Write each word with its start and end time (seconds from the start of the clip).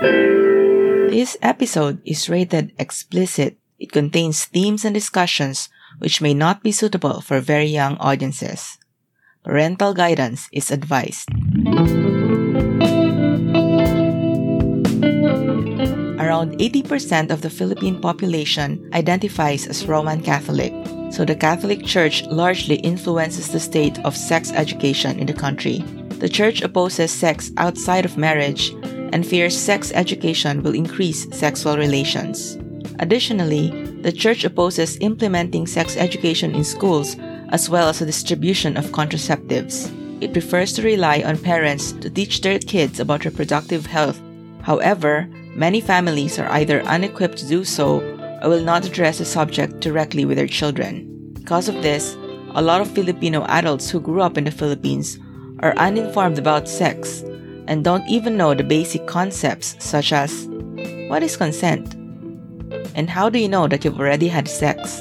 This 0.00 1.36
episode 1.42 2.00
is 2.06 2.30
rated 2.30 2.72
explicit. 2.78 3.58
It 3.78 3.92
contains 3.92 4.46
themes 4.46 4.84
and 4.84 4.94
discussions 4.94 5.68
which 5.98 6.22
may 6.22 6.32
not 6.32 6.62
be 6.62 6.72
suitable 6.72 7.20
for 7.20 7.40
very 7.40 7.66
young 7.66 7.98
audiences. 7.98 8.78
Parental 9.44 9.92
guidance 9.92 10.48
is 10.52 10.70
advised. 10.70 11.28
Around 16.16 16.56
80% 16.56 17.30
of 17.30 17.42
the 17.42 17.50
Philippine 17.50 18.00
population 18.00 18.88
identifies 18.94 19.66
as 19.66 19.84
Roman 19.86 20.22
Catholic, 20.22 20.72
so 21.12 21.26
the 21.26 21.36
Catholic 21.36 21.84
Church 21.84 22.24
largely 22.24 22.76
influences 22.76 23.48
the 23.48 23.60
state 23.60 23.98
of 24.04 24.16
sex 24.16 24.52
education 24.52 25.18
in 25.18 25.26
the 25.26 25.34
country. 25.34 25.84
The 26.20 26.28
Church 26.28 26.60
opposes 26.60 27.10
sex 27.10 27.50
outside 27.56 28.04
of 28.04 28.18
marriage 28.18 28.76
and 29.12 29.26
fears 29.26 29.56
sex 29.58 29.90
education 29.94 30.62
will 30.62 30.74
increase 30.74 31.26
sexual 31.34 31.78
relations. 31.78 32.58
Additionally, 32.98 33.70
the 34.02 34.12
Church 34.12 34.44
opposes 34.44 34.98
implementing 35.00 35.66
sex 35.66 35.96
education 35.96 36.54
in 36.54 36.62
schools 36.62 37.16
as 37.48 37.70
well 37.70 37.88
as 37.88 38.00
the 38.00 38.04
distribution 38.04 38.76
of 38.76 38.92
contraceptives. 38.92 39.90
It 40.20 40.34
prefers 40.34 40.74
to 40.74 40.82
rely 40.82 41.22
on 41.22 41.38
parents 41.38 41.92
to 41.92 42.10
teach 42.10 42.42
their 42.42 42.58
kids 42.58 43.00
about 43.00 43.24
reproductive 43.24 43.86
health. 43.86 44.20
However, 44.60 45.26
many 45.56 45.80
families 45.80 46.38
are 46.38 46.52
either 46.52 46.82
unequipped 46.82 47.38
to 47.38 47.48
do 47.48 47.64
so 47.64 48.00
or 48.42 48.50
will 48.50 48.62
not 48.62 48.84
address 48.84 49.16
the 49.16 49.24
subject 49.24 49.80
directly 49.80 50.26
with 50.26 50.36
their 50.36 50.46
children. 50.46 51.32
Because 51.32 51.70
of 51.70 51.80
this, 51.80 52.14
a 52.54 52.60
lot 52.60 52.82
of 52.82 52.90
Filipino 52.90 53.46
adults 53.46 53.88
who 53.88 54.00
grew 54.00 54.20
up 54.20 54.36
in 54.36 54.44
the 54.44 54.50
Philippines 54.50 55.18
are 55.60 55.76
uninformed 55.76 56.38
about 56.38 56.68
sex 56.68 57.22
and 57.66 57.84
don't 57.84 58.06
even 58.08 58.36
know 58.36 58.54
the 58.54 58.64
basic 58.64 59.06
concepts 59.06 59.76
such 59.78 60.12
as 60.12 60.48
what 61.08 61.22
is 61.22 61.36
consent? 61.36 61.94
And 62.94 63.10
how 63.10 63.28
do 63.28 63.38
you 63.38 63.48
know 63.48 63.68
that 63.68 63.84
you've 63.84 64.00
already 64.00 64.28
had 64.28 64.48
sex? 64.48 64.98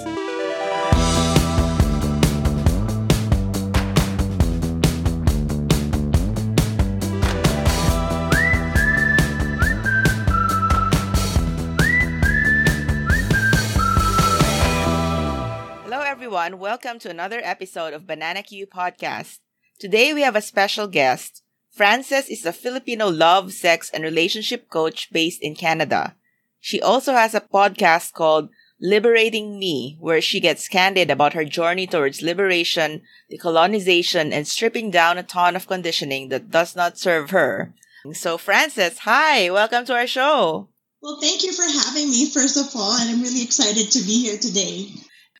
Hello, 15.83 16.01
everyone. 16.01 16.59
Welcome 16.59 16.99
to 16.99 17.09
another 17.09 17.39
episode 17.43 17.93
of 17.93 18.05
Banana 18.05 18.43
Q 18.43 18.67
Podcast. 18.67 19.39
Today 19.79 20.13
we 20.13 20.23
have 20.23 20.35
a 20.35 20.41
special 20.41 20.87
guest. 20.87 21.41
Frances 21.71 22.27
is 22.27 22.45
a 22.45 22.51
Filipino 22.51 23.07
love, 23.07 23.53
sex, 23.53 23.89
and 23.89 24.03
relationship 24.03 24.69
coach 24.69 25.07
based 25.09 25.41
in 25.41 25.55
Canada. 25.55 26.17
She 26.59 26.81
also 26.81 27.13
has 27.13 27.33
a 27.33 27.39
podcast 27.39 28.11
called 28.11 28.49
Liberating 28.81 29.57
Me, 29.57 29.95
where 30.01 30.19
she 30.19 30.41
gets 30.41 30.67
candid 30.67 31.09
about 31.09 31.31
her 31.31 31.45
journey 31.45 31.87
towards 31.87 32.21
liberation, 32.21 33.03
decolonization, 33.31 34.33
and 34.33 34.45
stripping 34.45 34.91
down 34.91 35.17
a 35.17 35.23
ton 35.23 35.55
of 35.55 35.67
conditioning 35.67 36.27
that 36.27 36.51
does 36.51 36.75
not 36.75 36.97
serve 36.97 37.29
her. 37.29 37.73
So, 38.11 38.37
Frances, 38.37 38.99
hi, 38.99 39.49
welcome 39.49 39.85
to 39.85 39.93
our 39.93 40.07
show. 40.07 40.67
Well, 41.01 41.21
thank 41.21 41.41
you 41.43 41.53
for 41.53 41.63
having 41.63 42.09
me, 42.09 42.29
first 42.29 42.57
of 42.57 42.67
all, 42.75 42.97
and 42.99 43.09
I'm 43.09 43.21
really 43.21 43.43
excited 43.43 43.91
to 43.91 43.99
be 43.99 44.23
here 44.27 44.37
today. 44.37 44.89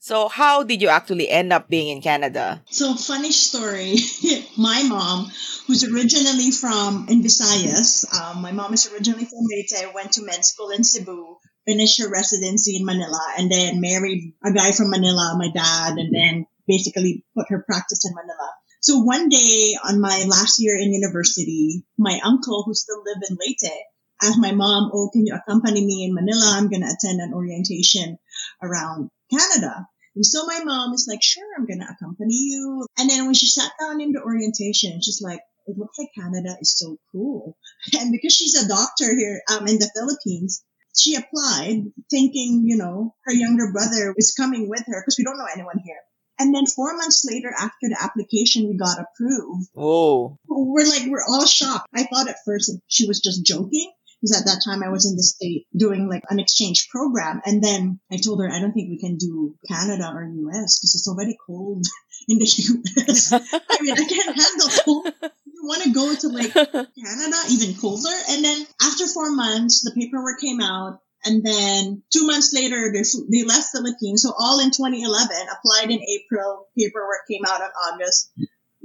So, 0.02 0.30
how 0.30 0.64
did 0.64 0.82
you 0.82 0.88
actually 0.88 1.28
end 1.28 1.52
up 1.52 1.68
being 1.68 1.90
in 1.90 2.02
Canada? 2.02 2.64
So, 2.72 2.96
funny 2.96 3.34
story. 3.34 3.98
my 4.58 4.84
mom, 4.84 5.30
who's 5.68 5.84
originally 5.84 6.52
from 6.52 7.08
in 7.10 7.22
Visayas, 7.22 8.08
um, 8.16 8.42
my 8.42 8.54
mom 8.54 8.74
is 8.74 8.90
originally 8.94 9.26
from 9.26 9.44
Leyte, 9.44 9.94
went 9.94 10.14
to 10.14 10.24
med 10.24 10.46
school 10.46 10.70
in 10.70 10.86
Cebu, 10.86 11.36
finished 11.68 12.00
her 12.00 12.10
residency 12.10 12.78
in 12.78 12.86
Manila, 12.86 13.20
and 13.38 13.52
then 13.52 13.82
married 13.82 14.36
a 14.42 14.54
guy 14.54 14.72
from 14.72 14.90
Manila, 14.90 15.36
my 15.38 15.52
dad, 15.52 15.98
and 15.98 16.16
then 16.16 16.46
basically 16.66 17.26
put 17.36 17.48
her 17.50 17.66
practice 17.68 18.06
in 18.06 18.16
Manila. 18.16 18.52
So 18.80 19.00
one 19.00 19.28
day 19.28 19.76
on 19.84 20.00
my 20.00 20.24
last 20.30 20.62
year 20.64 20.80
in 20.80 20.94
university, 20.94 21.84
my 21.98 22.22
uncle, 22.24 22.64
who 22.66 22.74
still 22.74 23.04
lived 23.04 23.26
in 23.30 23.36
Leyte, 23.36 23.76
asked 24.22 24.40
my 24.40 24.54
mom, 24.54 24.92
"Oh, 24.94 25.10
can 25.12 25.26
you 25.26 25.36
accompany 25.36 25.86
me 25.86 26.06
in 26.06 26.14
Manila? 26.14 26.56
I'm 26.56 26.70
going 26.70 26.84
to 26.84 26.88
attend 26.88 27.20
an 27.20 27.34
orientation 27.34 28.18
around 28.64 29.10
Canada." 29.32 29.88
And 30.16 30.26
so 30.26 30.46
my 30.46 30.62
mom 30.64 30.94
is 30.94 31.08
like, 31.08 31.22
sure, 31.22 31.48
I'm 31.58 31.66
going 31.66 31.80
to 31.80 31.86
accompany 31.86 32.34
you. 32.34 32.86
And 32.98 33.10
then 33.10 33.26
when 33.26 33.36
she 33.36 33.48
sat 33.48 33.72
down 33.80 34.02
in 34.02 34.12
the 34.12 34.22
orientation, 34.22 35.02
she's 35.02 35.22
like, 35.22 35.40
it 35.68 35.78
looks 35.78 35.98
like 35.98 36.10
Canada 36.14 36.58
is 36.60 36.78
so 36.78 36.98
cool. 37.12 37.56
And 38.00 38.12
because 38.12 38.36
she's 38.36 38.56
a 38.56 38.68
doctor 38.68 39.16
here 39.16 39.42
um, 39.50 39.68
in 39.68 39.78
the 39.78 39.90
Philippines, 39.96 40.64
she 40.98 41.16
applied 41.16 41.84
thinking, 42.10 42.64
you 42.66 42.78
know, 42.78 43.16
her 43.24 43.34
younger 43.34 43.72
brother 43.72 44.14
is 44.18 44.34
coming 44.36 44.68
with 44.68 44.84
her 44.88 45.02
because 45.02 45.16
we 45.18 45.24
don't 45.24 45.38
know 45.38 45.48
anyone 45.54 45.80
here. 45.86 46.02
And 46.40 46.56
then 46.56 46.66
four 46.66 46.96
months 46.96 47.24
later, 47.30 47.54
after 47.58 47.88
the 47.90 47.98
application, 48.02 48.68
we 48.68 48.78
got 48.78 48.98
approved. 49.00 49.70
Oh. 49.78 50.38
We're 50.48 50.88
like, 50.88 51.04
we're 51.08 51.24
all 51.28 51.46
shocked. 51.46 51.88
I 51.94 52.04
thought 52.04 52.30
at 52.30 52.44
first 52.46 52.72
she 52.88 53.08
was 53.08 53.20
just 53.20 53.46
joking 53.46 53.92
because 54.22 54.40
at 54.40 54.46
that 54.46 54.62
time 54.64 54.84
I 54.84 54.90
was 54.90 55.06
in 55.10 55.16
the 55.16 55.24
state 55.24 55.68
doing 55.76 56.10
like 56.10 56.24
an 56.30 56.40
exchange 56.40 56.90
program. 56.90 57.42
And 57.46 57.64
then 57.64 58.00
I 58.12 58.18
told 58.18 58.42
her, 58.42 58.50
I 58.50 58.60
don't 58.60 58.74
think 58.74 58.90
we 58.90 59.00
can 59.00 59.18
do 59.18 59.56
Canada 59.68 60.12
or 60.14 60.24
US 60.24 60.80
because 60.80 60.96
it's 60.96 61.08
already 61.08 61.38
cold 61.46 61.86
in 62.28 62.38
the 62.38 62.46
US. 62.46 63.34
I 63.34 63.82
mean, 63.82 63.94
I 63.94 64.06
can't 64.06 64.36
handle 64.36 64.70
cold. 64.84 65.14
You 65.46 65.64
want 65.64 65.84
to 65.84 65.92
go 65.92 66.16
to 66.16 66.28
like 66.30 66.54
Canada, 66.54 67.38
even 67.50 67.76
colder. 67.76 68.16
And 68.30 68.44
then 68.44 68.66
after 68.82 69.08
four 69.08 69.32
months, 69.32 69.84
the 69.84 69.92
paperwork 69.92 70.40
came 70.40 70.62
out. 70.62 71.00
And 71.26 71.44
then 71.44 72.02
two 72.14 72.26
months 72.26 72.54
later, 72.54 72.94
they, 72.94 73.04
they 73.30 73.44
left 73.44 73.74
the 73.74 73.80
Philippines. 73.80 74.24
So 74.24 74.34
all 74.40 74.60
in 74.60 74.72
2011, 74.72 75.36
applied 75.52 75.92
in 75.92 76.00
April, 76.00 76.68
paperwork 76.78 77.28
came 77.30 77.44
out 77.46 77.60
in 77.60 77.68
August 77.68 78.32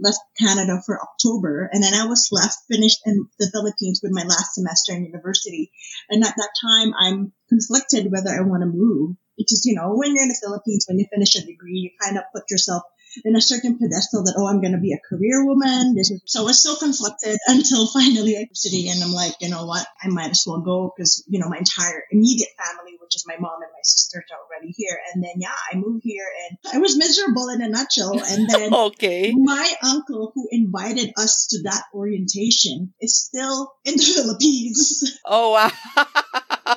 left 0.05 0.21
Canada 0.39 0.83
for 0.85 1.01
October, 1.01 1.69
and 1.73 1.83
then 1.83 1.95
I 1.95 2.07
was 2.07 2.29
left 2.31 2.59
finished 2.71 3.01
in 3.07 3.27
the 3.39 3.51
Philippines 3.51 4.01
with 4.03 4.13
my 4.13 4.23
last 4.23 4.55
semester 4.55 4.93
in 4.93 5.07
university. 5.07 5.73
And 6.11 6.23
at 6.23 6.35
that 6.37 6.51
time, 6.63 6.93
I'm 7.01 7.33
conflicted 7.49 8.13
whether 8.13 8.31
I 8.31 8.43
want 8.43 8.63
to 8.63 8.67
move 8.67 9.17
because 9.37 9.65
you 9.65 9.75
know 9.75 9.95
when 9.95 10.15
you're 10.15 10.23
in 10.23 10.29
the 10.29 10.41
Philippines, 10.41 10.85
when 10.87 10.99
you 10.99 11.07
finish 11.13 11.35
a 11.35 11.45
degree, 11.45 11.79
you 11.79 11.91
kind 12.01 12.19
of 12.19 12.25
put 12.33 12.51
yourself 12.51 12.83
in 13.25 13.37
a 13.37 13.41
certain 13.41 13.79
pedestal 13.79 14.25
that 14.25 14.35
oh 14.37 14.47
I'm 14.47 14.61
going 14.61 14.73
to 14.73 14.81
be 14.81 14.93
a 14.93 15.09
career 15.09 15.45
woman. 15.45 15.95
This 15.95 16.11
is, 16.11 16.23
so 16.27 16.43
I 16.43 16.45
was 16.45 16.63
so 16.63 16.77
conflicted 16.77 17.39
until 17.47 17.87
finally 17.87 18.37
I 18.37 18.49
city, 18.53 18.89
and 18.89 19.03
I'm 19.03 19.13
like 19.13 19.35
you 19.41 19.51
know 19.51 19.67
what 19.67 19.87
I 20.03 20.09
might 20.09 20.31
as 20.31 20.45
well 20.47 20.61
go 20.61 20.93
because 20.95 21.25
you 21.29 21.39
know 21.39 21.49
my 21.49 21.59
entire 21.59 22.03
immediate 22.11 22.51
family, 22.59 22.97
which 23.01 23.15
is 23.15 23.25
my 23.27 23.37
mom 23.39 23.63
and 23.63 23.71
my 23.73 23.83
sisters, 23.83 24.25
are 24.33 24.39
already 24.45 24.73
here. 24.77 24.99
And 25.13 25.23
then 25.23 25.35
yeah, 25.37 25.55
I 25.73 25.77
moved 25.77 26.03
here 26.05 26.27
and 26.49 26.59
I 26.75 26.79
was 26.79 26.97
miserable 26.97 27.49
in 27.49 27.63
a 27.63 27.69
nutshell. 27.69 28.21
And 28.25 28.49
then 28.49 28.75
okay. 28.93 29.33
my 29.35 29.73
uncle 29.83 30.33
who 30.35 30.49
invited 30.51 31.13
us 31.17 31.47
to 31.51 31.63
that 31.65 31.85
orientation 31.93 32.95
is 33.01 33.19
still 33.19 33.73
in 33.85 33.95
the 33.97 34.03
Philippines. 34.03 35.19
Oh 35.25 35.53
wow. 35.53 36.07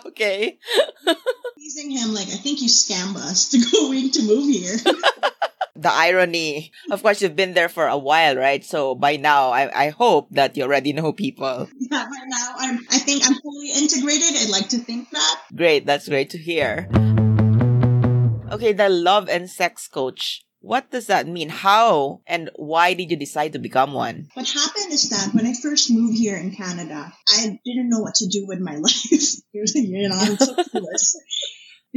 okay. 0.06 0.58
Teasing 1.58 1.92
him 1.92 2.14
like 2.14 2.28
I 2.28 2.38
think 2.38 2.62
you 2.62 2.70
scammed 2.70 3.16
us 3.16 3.50
to 3.50 3.60
going 3.72 4.12
to 4.12 4.24
move 4.24 4.50
here. 4.50 4.78
The 5.78 5.92
irony. 5.92 6.72
Of 6.92 7.02
course, 7.02 7.22
you've 7.22 7.36
been 7.36 7.54
there 7.54 7.70
for 7.70 7.88
a 7.88 7.98
while, 7.98 8.36
right? 8.36 8.64
So 8.64 8.96
by 8.96 9.16
now, 9.18 9.52
I, 9.52 9.88
I 9.88 9.90
hope 9.90 10.30
that 10.32 10.58
you 10.58 10.64
already 10.64 10.94
know 10.94 11.14
people. 11.14 11.70
Yeah, 11.90 12.04
by 12.04 12.20
now, 12.28 12.54
I'm, 12.58 12.80
I 12.92 13.00
think 13.00 13.24
I'm 13.26 13.36
fully 13.36 13.72
integrated. 13.72 14.36
I'd 14.36 14.50
like 14.50 14.68
to 14.70 14.78
think 14.78 15.10
that. 15.12 15.42
Great. 15.56 15.86
That's 15.86 16.10
great 16.10 16.30
to 16.32 16.38
hear. 16.38 16.90
Okay, 18.52 18.74
the 18.74 18.90
love 18.90 19.30
and 19.30 19.50
sex 19.50 19.88
coach. 19.88 20.44
What 20.60 20.92
does 20.92 21.08
that 21.08 21.28
mean? 21.28 21.48
How 21.48 22.22
and 22.28 22.50
why 22.56 22.94
did 22.94 23.10
you 23.10 23.16
decide 23.16 23.54
to 23.54 23.60
become 23.60 23.94
one? 23.94 24.28
What 24.34 24.50
happened 24.50 24.92
is 24.92 25.10
that 25.12 25.34
when 25.34 25.46
I 25.46 25.54
first 25.54 25.92
moved 25.92 26.18
here 26.18 26.36
in 26.36 26.52
Canada, 26.52 27.14
I 27.30 27.60
didn't 27.64 27.90
know 27.90 28.00
what 28.00 28.16
to 28.16 28.28
do 28.28 28.46
with 28.46 28.60
my 28.60 28.76
life. 28.84 29.06
you 29.54 30.10
know, 30.10 30.18
I'm 30.18 30.36
so 30.36 30.56
clueless 30.56 31.16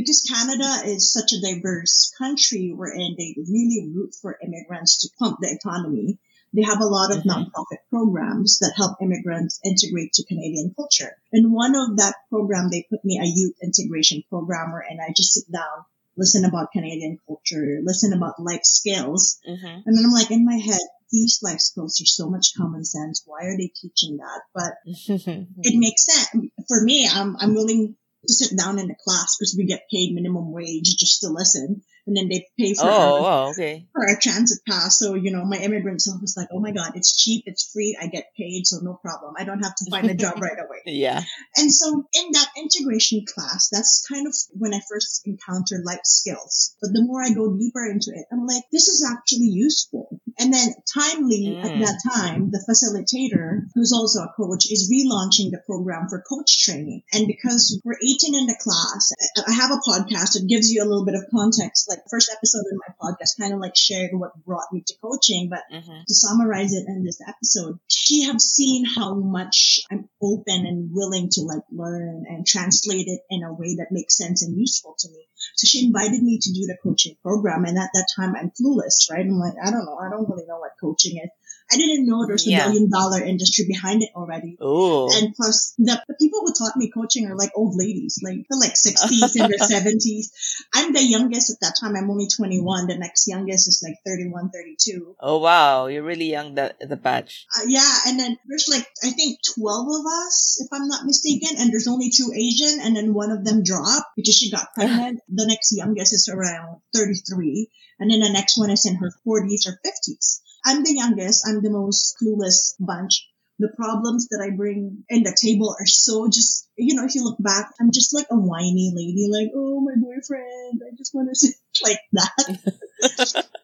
because 0.00 0.22
Canada 0.22 0.88
is 0.88 1.12
such 1.12 1.32
a 1.32 1.40
diverse 1.40 2.12
country 2.16 2.72
wherein 2.74 3.14
they 3.16 3.36
really 3.36 3.92
root 3.94 4.14
for 4.20 4.38
immigrants 4.42 4.98
to 4.98 5.10
pump 5.18 5.38
the 5.40 5.52
economy. 5.52 6.18
They 6.52 6.62
have 6.62 6.80
a 6.80 6.86
lot 6.86 7.12
of 7.12 7.18
mm-hmm. 7.18 7.30
nonprofit 7.30 7.78
programs 7.90 8.58
that 8.58 8.72
help 8.76 8.96
immigrants 9.00 9.60
integrate 9.64 10.14
to 10.14 10.24
Canadian 10.24 10.72
culture. 10.74 11.16
And 11.32 11.52
one 11.52 11.76
of 11.76 11.98
that 11.98 12.14
program, 12.28 12.70
they 12.70 12.86
put 12.90 13.04
me 13.04 13.20
a 13.22 13.26
youth 13.26 13.54
integration 13.62 14.24
programmer 14.28 14.82
and 14.88 15.00
I 15.00 15.12
just 15.16 15.34
sit 15.34 15.52
down, 15.52 15.84
listen 16.16 16.44
about 16.44 16.72
Canadian 16.72 17.18
culture, 17.26 17.78
listen 17.84 18.12
about 18.12 18.40
life 18.40 18.64
skills. 18.64 19.38
Mm-hmm. 19.48 19.82
And 19.86 19.96
then 19.96 20.04
I'm 20.04 20.12
like 20.12 20.30
in 20.30 20.44
my 20.44 20.56
head, 20.56 20.80
these 21.12 21.40
life 21.42 21.60
skills 21.60 22.00
are 22.00 22.06
so 22.06 22.28
much 22.28 22.54
common 22.56 22.84
sense. 22.84 23.22
Why 23.26 23.46
are 23.46 23.56
they 23.56 23.70
teaching 23.80 24.18
that? 24.18 24.40
But 24.54 24.72
it 24.84 25.78
makes 25.78 26.06
sense. 26.06 26.28
For 26.66 26.82
me, 26.82 27.08
I'm, 27.12 27.36
I'm 27.38 27.54
willing 27.54 27.96
to 28.26 28.32
sit 28.32 28.56
down 28.56 28.78
in 28.78 28.88
the 28.88 28.94
class 28.94 29.36
because 29.36 29.54
we 29.56 29.64
get 29.64 29.88
paid 29.90 30.14
minimum 30.14 30.52
wage 30.52 30.96
just 30.96 31.20
to 31.20 31.28
listen. 31.28 31.82
And 32.10 32.16
then 32.16 32.28
they 32.28 32.48
pay 32.58 32.74
for 32.74 32.82
Oh, 32.90 33.22
wow, 33.22 33.50
okay. 33.50 33.86
for 33.94 34.02
a 34.04 34.18
transit 34.20 34.58
pass. 34.68 34.98
So, 34.98 35.14
you 35.14 35.30
know, 35.30 35.44
my 35.44 35.58
immigrant 35.58 36.02
self 36.02 36.20
was 36.20 36.34
like, 36.36 36.48
oh 36.52 36.58
my 36.58 36.72
God, 36.72 36.92
it's 36.96 37.14
cheap, 37.16 37.44
it's 37.46 37.70
free, 37.72 37.96
I 38.00 38.08
get 38.08 38.34
paid, 38.36 38.66
so 38.66 38.78
no 38.82 38.94
problem. 38.94 39.34
I 39.38 39.44
don't 39.44 39.62
have 39.62 39.76
to 39.76 39.90
find 39.90 40.10
a 40.10 40.14
job 40.14 40.34
right 40.42 40.58
away. 40.58 40.82
Yeah. 40.86 41.22
And 41.56 41.72
so 41.72 42.04
in 42.12 42.26
that 42.32 42.48
integration 42.58 43.24
class, 43.32 43.68
that's 43.70 44.04
kind 44.10 44.26
of 44.26 44.34
when 44.58 44.74
I 44.74 44.80
first 44.90 45.22
encountered 45.24 45.84
life 45.84 46.00
skills. 46.04 46.74
But 46.82 46.92
the 46.92 47.02
more 47.04 47.22
I 47.22 47.30
go 47.30 47.56
deeper 47.56 47.86
into 47.86 48.10
it, 48.10 48.26
I'm 48.32 48.44
like, 48.46 48.64
this 48.72 48.88
is 48.88 49.06
actually 49.08 49.46
useful. 49.54 50.20
And 50.38 50.52
then 50.52 50.74
timely 50.92 51.56
at 51.62 51.70
Mm. 51.70 51.80
that 51.86 52.00
time, 52.12 52.50
the 52.50 52.58
facilitator, 52.68 53.66
who's 53.74 53.92
also 53.92 54.20
a 54.24 54.32
coach, 54.36 54.66
is 54.70 54.90
relaunching 54.90 55.50
the 55.52 55.62
program 55.66 56.08
for 56.08 56.20
coach 56.28 56.64
training. 56.64 57.02
And 57.12 57.26
because 57.28 57.80
we're 57.84 57.94
18 58.02 58.34
in 58.34 58.46
the 58.46 58.56
class, 58.58 59.12
I 59.46 59.52
have 59.52 59.70
a 59.70 59.78
podcast 59.86 60.34
that 60.34 60.46
gives 60.48 60.70
you 60.72 60.82
a 60.82 60.88
little 60.88 61.04
bit 61.04 61.14
of 61.14 61.24
context. 61.30 61.88
Like 61.88 61.99
first 62.08 62.30
episode 62.32 62.64
in 62.70 62.78
my 62.78 62.94
podcast 63.00 63.38
kind 63.38 63.52
of 63.52 63.60
like 63.60 63.76
shared 63.76 64.10
what 64.12 64.44
brought 64.44 64.72
me 64.72 64.82
to 64.86 64.94
coaching, 65.02 65.48
but 65.50 65.62
hmm 65.70 66.00
to 66.06 66.14
summarize 66.14 66.72
it 66.72 66.86
in 66.88 67.04
this 67.04 67.20
episode, 67.26 67.78
she 67.88 68.24
have 68.24 68.40
seen 68.40 68.84
how 68.84 69.14
much 69.14 69.80
I'm 69.90 70.08
open 70.22 70.66
and 70.66 70.90
willing 70.92 71.28
to 71.32 71.42
like 71.42 71.62
learn 71.70 72.24
and 72.28 72.46
translate 72.46 73.06
it 73.06 73.20
in 73.30 73.42
a 73.42 73.52
way 73.52 73.76
that 73.76 73.88
makes 73.90 74.16
sense 74.16 74.42
and 74.42 74.58
useful 74.58 74.94
to 74.98 75.08
me. 75.08 75.26
So 75.56 75.66
she 75.66 75.86
invited 75.86 76.22
me 76.22 76.38
to 76.40 76.52
do 76.52 76.66
the 76.66 76.76
coaching 76.82 77.16
program. 77.22 77.64
And 77.64 77.78
at 77.78 77.90
that 77.92 78.08
time 78.16 78.34
I'm 78.34 78.50
clueless, 78.50 79.10
right? 79.10 79.24
I'm 79.24 79.38
like, 79.38 79.54
I 79.62 79.70
don't 79.70 79.84
know. 79.84 79.98
I 79.98 80.10
don't 80.10 80.28
really 80.28 80.46
know 80.46 80.58
what 80.58 80.72
coaching 80.80 81.18
is. 81.18 81.30
I 81.72 81.76
didn't 81.76 82.06
know 82.06 82.26
there's 82.26 82.46
a 82.46 82.50
Yeah. 82.50 82.66
million 82.66 82.90
dollar 82.90 83.22
industry 83.22 83.64
behind 83.68 84.02
it 84.02 84.10
already. 84.16 84.56
Ooh. 84.62 85.08
And 85.12 85.34
plus, 85.34 85.74
the, 85.78 86.02
the 86.08 86.14
people 86.14 86.40
who 86.44 86.52
taught 86.52 86.76
me 86.76 86.90
coaching 86.90 87.26
are 87.26 87.36
like 87.36 87.52
old 87.54 87.76
ladies, 87.76 88.18
like 88.22 88.38
they're 88.48 88.58
like 88.58 88.74
60s 88.74 89.36
and 89.40 89.50
their 89.50 89.58
70s. 89.58 90.26
I'm 90.74 90.92
the 90.92 91.02
youngest 91.02 91.50
at 91.50 91.60
that 91.62 91.74
time. 91.80 91.94
I'm 91.96 92.10
only 92.10 92.26
21. 92.26 92.86
The 92.88 92.98
next 92.98 93.28
youngest 93.28 93.68
is 93.68 93.82
like 93.86 93.96
31, 94.06 94.50
32. 94.50 95.14
Oh, 95.20 95.38
wow. 95.38 95.86
You're 95.86 96.02
really 96.02 96.30
young, 96.30 96.54
the, 96.54 96.74
the 96.80 96.96
batch. 96.96 97.46
Uh, 97.56 97.64
yeah, 97.68 97.98
and 98.06 98.18
then 98.18 98.36
there's 98.48 98.68
like 98.68 98.86
I 99.04 99.10
think 99.10 99.38
twelve 99.54 99.86
of 99.88 100.04
us, 100.06 100.58
if 100.60 100.68
I'm 100.72 100.88
not 100.88 101.04
mistaken, 101.06 101.56
and 101.58 101.70
there's 101.72 101.88
only 101.88 102.10
two 102.10 102.32
Asian, 102.34 102.80
and 102.82 102.96
then 102.96 103.14
one 103.14 103.30
of 103.30 103.44
them 103.44 103.62
dropped 103.62 104.16
because 104.16 104.34
she 104.34 104.50
got 104.50 104.72
pregnant. 104.74 105.20
the 105.28 105.46
next 105.46 105.72
youngest 105.76 106.12
is 106.12 106.28
around 106.32 106.80
33, 106.94 107.68
and 107.98 108.10
then 108.10 108.20
the 108.20 108.30
next 108.32 108.58
one 108.58 108.70
is 108.70 108.86
in 108.86 108.96
her 108.96 109.12
40s 109.26 109.66
or 109.66 109.78
50s. 109.86 110.40
I'm 110.64 110.82
the 110.84 110.94
youngest. 110.94 111.46
I'm 111.46 111.62
the 111.62 111.70
most 111.70 112.16
clueless 112.20 112.74
bunch. 112.78 113.29
The 113.60 113.68
problems 113.76 114.28
that 114.28 114.40
I 114.42 114.56
bring 114.56 115.04
in 115.08 115.22
the 115.22 115.36
table 115.40 115.76
are 115.78 115.86
so 115.86 116.28
just, 116.28 116.68
you 116.76 116.94
know, 116.94 117.04
if 117.04 117.14
you 117.14 117.22
look 117.22 117.36
back, 117.38 117.70
I'm 117.78 117.92
just 117.92 118.14
like 118.14 118.26
a 118.30 118.36
whiny 118.36 118.92
lady, 118.94 119.28
like, 119.30 119.52
oh, 119.54 119.80
my 119.80 119.94
boyfriend, 119.96 120.80
I 120.82 120.96
just 120.96 121.14
want 121.14 121.28
to 121.28 121.34
say 121.34 121.52
like 121.84 122.00
that. 122.12 123.46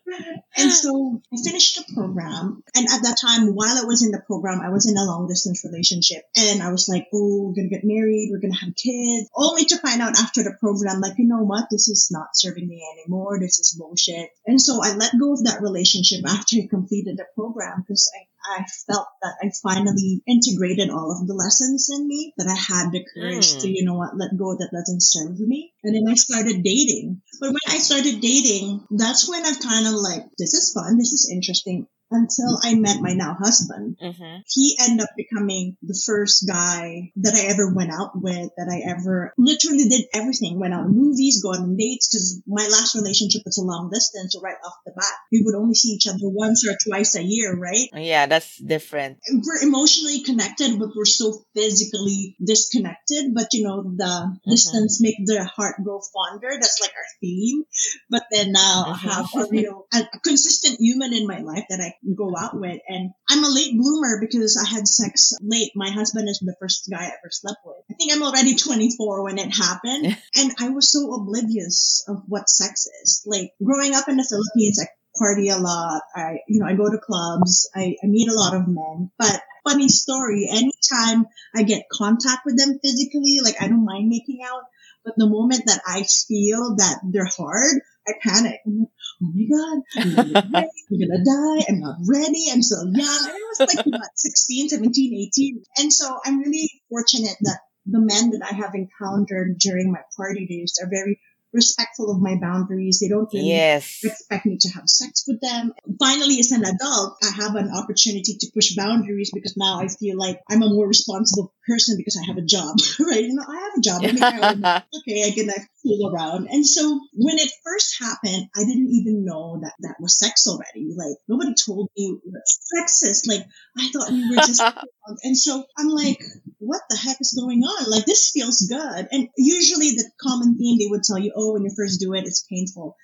And 0.56 0.72
so 0.72 1.20
I 1.32 1.36
finished 1.44 1.76
the 1.76 1.94
program. 1.94 2.62
And 2.74 2.86
at 2.88 3.02
that 3.02 3.18
time, 3.20 3.54
while 3.54 3.76
I 3.76 3.84
was 3.84 4.02
in 4.02 4.10
the 4.10 4.22
program, 4.26 4.60
I 4.60 4.70
was 4.70 4.88
in 4.88 4.96
a 4.96 5.04
long 5.04 5.28
distance 5.28 5.64
relationship. 5.64 6.22
And 6.36 6.62
I 6.62 6.70
was 6.70 6.88
like, 6.88 7.08
oh, 7.12 7.42
we're 7.42 7.54
going 7.54 7.68
to 7.68 7.74
get 7.74 7.84
married. 7.84 8.30
We're 8.30 8.40
going 8.40 8.54
to 8.54 8.64
have 8.64 8.74
kids. 8.74 9.28
Only 9.36 9.66
to 9.66 9.78
find 9.78 10.00
out 10.00 10.18
after 10.18 10.42
the 10.42 10.56
program, 10.58 11.00
like, 11.00 11.18
you 11.18 11.26
know 11.26 11.44
what? 11.44 11.66
This 11.70 11.88
is 11.88 12.08
not 12.10 12.28
serving 12.34 12.66
me 12.66 12.82
anymore. 12.96 13.38
This 13.38 13.58
is 13.58 13.76
bullshit. 13.78 14.30
And 14.46 14.60
so 14.60 14.80
I 14.82 14.94
let 14.94 15.18
go 15.18 15.34
of 15.34 15.44
that 15.44 15.60
relationship 15.60 16.24
after 16.26 16.56
I 16.56 16.68
completed 16.70 17.18
the 17.18 17.26
program 17.34 17.82
because 17.82 18.10
I 18.16 18.24
I 18.48 18.64
felt 18.86 19.08
that 19.22 19.34
I 19.42 19.50
finally 19.62 20.22
integrated 20.26 20.90
all 20.90 21.10
of 21.10 21.26
the 21.26 21.34
lessons 21.34 21.88
in 21.90 22.06
me, 22.06 22.32
that 22.36 22.46
I 22.48 22.54
had 22.54 22.92
the 22.92 23.04
courage 23.14 23.56
Mm. 23.56 23.60
to, 23.60 23.68
you 23.68 23.84
know 23.84 23.94
what, 23.94 24.16
let 24.16 24.36
go 24.36 24.56
that 24.56 24.70
doesn't 24.72 25.02
serve 25.02 25.38
me. 25.40 25.72
And 25.82 25.94
then 25.94 26.04
I 26.08 26.14
started 26.14 26.62
dating. 26.62 27.22
But 27.40 27.50
when 27.50 27.66
I 27.68 27.78
started 27.78 28.20
dating, 28.20 28.86
that's 28.90 29.28
when 29.28 29.44
I 29.44 29.52
kind 29.54 29.86
of 29.86 29.94
like, 29.94 30.24
this 30.38 30.54
is 30.54 30.72
fun, 30.72 30.98
this 30.98 31.12
is 31.12 31.30
interesting. 31.32 31.86
Until 32.10 32.58
I 32.62 32.74
met 32.76 33.00
my 33.00 33.14
now 33.14 33.34
husband. 33.34 33.96
Mm-hmm. 34.00 34.36
He 34.46 34.76
ended 34.80 35.02
up 35.02 35.10
becoming 35.16 35.76
the 35.82 36.00
first 36.06 36.46
guy 36.46 37.10
that 37.16 37.34
I 37.34 37.50
ever 37.50 37.72
went 37.74 37.90
out 37.90 38.12
with, 38.14 38.50
that 38.56 38.70
I 38.70 38.88
ever 38.90 39.34
literally 39.36 39.88
did 39.88 40.06
everything. 40.14 40.60
Went 40.60 40.72
out 40.74 40.88
movies, 40.88 41.42
go 41.42 41.50
on 41.50 41.76
dates, 41.76 42.08
because 42.08 42.42
my 42.46 42.62
last 42.62 42.94
relationship 42.94 43.42
was 43.44 43.58
a 43.58 43.62
long 43.64 43.90
distance. 43.92 44.34
So 44.34 44.40
right 44.40 44.56
off 44.64 44.74
the 44.86 44.92
bat, 44.92 45.12
we 45.32 45.42
would 45.42 45.56
only 45.56 45.74
see 45.74 45.90
each 45.90 46.06
other 46.06 46.28
once 46.30 46.64
or 46.66 46.76
twice 46.86 47.16
a 47.16 47.22
year, 47.24 47.56
right? 47.56 47.88
Yeah, 47.92 48.26
that's 48.26 48.56
different. 48.58 49.18
we're 49.32 49.62
emotionally 49.66 50.22
connected, 50.22 50.78
but 50.78 50.90
we're 50.94 51.04
so 51.04 51.42
physically 51.54 52.36
disconnected. 52.44 53.34
But 53.34 53.48
you 53.52 53.64
know, 53.64 53.82
the 53.82 54.38
distance 54.48 55.00
make 55.00 55.16
the 55.26 55.44
heart 55.44 55.82
grow 55.82 56.00
fonder. 56.14 56.50
That's 56.52 56.80
like 56.80 56.90
our 56.90 57.10
theme. 57.20 57.64
But 58.10 58.24
then 58.30 58.52
now 58.52 58.84
I 58.86 58.92
Mhm. 58.92 59.10
have 59.10 59.26
a 59.34 59.48
real, 59.50 59.86
a, 59.92 60.06
consistent 60.22 60.78
human 60.80 61.12
in 61.12 61.26
my 61.26 61.40
life 61.40 61.64
that 61.70 61.80
I 61.80 61.94
go 62.16 62.34
out 62.36 62.58
with. 62.58 62.80
And 62.88 63.10
I'm 63.28 63.44
a 63.44 63.48
late 63.48 63.76
bloomer 63.76 64.20
because 64.20 64.56
I 64.56 64.68
had 64.68 64.88
sex 64.88 65.32
late. 65.40 65.72
My 65.74 65.90
husband 65.90 66.28
is 66.28 66.38
the 66.38 66.56
first 66.60 66.88
guy 66.90 67.02
I 67.02 67.06
ever 67.06 67.30
slept 67.30 67.60
with. 67.64 67.76
I 67.90 67.94
think 67.94 68.12
I'm 68.12 68.22
already 68.22 68.54
24 68.56 69.24
when 69.24 69.38
it 69.38 69.54
happened. 69.54 70.16
and 70.36 70.52
I 70.58 70.70
was 70.70 70.92
so 70.92 71.14
oblivious 71.14 72.04
of 72.08 72.22
what 72.26 72.48
sex 72.48 72.86
is. 73.02 73.22
Like 73.26 73.52
growing 73.62 73.94
up 73.94 74.08
in 74.08 74.16
the 74.16 74.24
Philippines, 74.28 74.80
I 74.82 74.88
party 75.18 75.48
a 75.48 75.56
lot. 75.56 76.02
I, 76.14 76.38
you 76.48 76.60
know, 76.60 76.66
I 76.66 76.74
go 76.74 76.90
to 76.90 76.98
clubs. 76.98 77.68
I, 77.74 77.96
I 78.02 78.06
meet 78.06 78.28
a 78.28 78.34
lot 78.34 78.54
of 78.54 78.68
men. 78.68 79.10
But 79.18 79.40
funny 79.64 79.88
story, 79.88 80.48
anytime 80.50 81.26
I 81.54 81.62
get 81.62 81.88
contact 81.90 82.42
with 82.44 82.58
them 82.58 82.78
physically, 82.82 83.38
like 83.42 83.56
I 83.60 83.68
don't 83.68 83.84
mind 83.84 84.08
making 84.08 84.40
out. 84.44 84.62
But 85.04 85.14
the 85.16 85.28
moment 85.28 85.64
that 85.66 85.80
I 85.86 86.02
feel 86.02 86.76
that 86.76 86.98
they're 87.04 87.26
hard, 87.26 87.80
I 88.08 88.12
panic. 88.22 88.60
I'm 88.66 88.78
like, 88.80 88.88
oh 89.22 89.30
my 89.34 89.44
God, 89.50 89.82
I'm 89.96 90.14
gonna, 90.16 90.42
get. 90.42 90.70
I'm 90.90 90.98
gonna 91.00 91.24
die. 91.24 91.64
I'm 91.68 91.80
not 91.80 91.96
ready. 92.06 92.46
I'm 92.52 92.62
so 92.62 92.76
young. 92.84 92.94
I 93.28 93.32
was 93.50 93.60
like, 93.74 93.86
what, 93.86 94.10
16, 94.14 94.68
17, 94.70 95.28
18. 95.34 95.62
And 95.78 95.92
so 95.92 96.18
I'm 96.24 96.38
really 96.38 96.70
fortunate 96.88 97.36
that 97.42 97.60
the 97.86 98.00
men 98.00 98.30
that 98.30 98.42
I 98.50 98.54
have 98.54 98.74
encountered 98.74 99.58
during 99.58 99.92
my 99.92 100.00
party 100.16 100.46
days 100.46 100.78
are 100.82 100.88
very 100.90 101.20
respectful 101.52 102.10
of 102.10 102.20
my 102.20 102.36
boundaries. 102.40 102.98
They 103.00 103.08
don't 103.08 103.28
really 103.32 103.48
Yes. 103.48 104.00
expect 104.04 104.44
me 104.46 104.58
to 104.60 104.68
have 104.70 104.88
sex 104.88 105.24
with 105.26 105.40
them. 105.40 105.72
Finally, 105.98 106.38
as 106.40 106.50
an 106.52 106.64
adult, 106.64 107.16
I 107.22 107.30
have 107.42 107.54
an 107.54 107.70
opportunity 107.70 108.36
to 108.40 108.50
push 108.52 108.74
boundaries 108.74 109.30
because 109.32 109.56
now 109.56 109.80
I 109.80 109.88
feel 109.88 110.18
like 110.18 110.40
I'm 110.50 110.62
a 110.62 110.68
more 110.68 110.86
responsible 110.86 111.54
person 111.66 111.96
because 111.96 112.18
I 112.20 112.26
have 112.26 112.36
a 112.36 112.42
job, 112.42 112.76
right? 113.00 113.22
You 113.22 113.34
know, 113.34 113.44
I 113.46 113.60
have 113.60 113.78
a 113.78 113.80
job. 113.80 114.02
I 114.02 114.38
own 114.38 114.64
okay, 115.00 115.26
I 115.26 115.30
can 115.34 115.46
like 115.46 115.68
fool 115.82 116.12
around. 116.12 116.48
And 116.50 116.66
so 116.66 117.00
when 117.14 117.38
it 117.38 117.50
first 117.64 117.96
happened, 118.00 118.48
I 118.56 118.64
didn't 118.64 118.90
even 118.90 119.24
know 119.24 119.58
that 119.62 119.74
that 119.80 119.96
was 120.00 120.18
sex 120.18 120.46
already. 120.46 120.94
Like 120.96 121.16
nobody 121.28 121.54
told 121.54 121.90
me 121.96 122.18
sex 122.44 123.02
is. 123.02 123.26
Like 123.26 123.46
I 123.78 123.90
thought 123.90 124.10
we 124.10 124.30
were 124.30 124.36
just, 124.36 124.62
and 125.22 125.36
so 125.36 125.64
I'm 125.76 125.88
like, 125.88 126.20
what 126.58 126.82
the 126.88 126.96
heck 126.96 127.16
is 127.20 127.38
going 127.38 127.62
on? 127.62 127.90
Like 127.90 128.06
this 128.06 128.30
feels 128.30 128.60
good. 128.62 129.08
And 129.10 129.28
usually 129.36 129.90
the 129.92 130.10
common 130.20 130.56
theme 130.56 130.78
they 130.78 130.90
would 130.90 131.02
tell 131.02 131.18
you, 131.18 131.32
oh, 131.36 131.54
when 131.54 131.64
you 131.64 131.72
first 131.76 132.00
do 132.00 132.14
it, 132.14 132.26
it's 132.26 132.46
painful. 132.50 132.96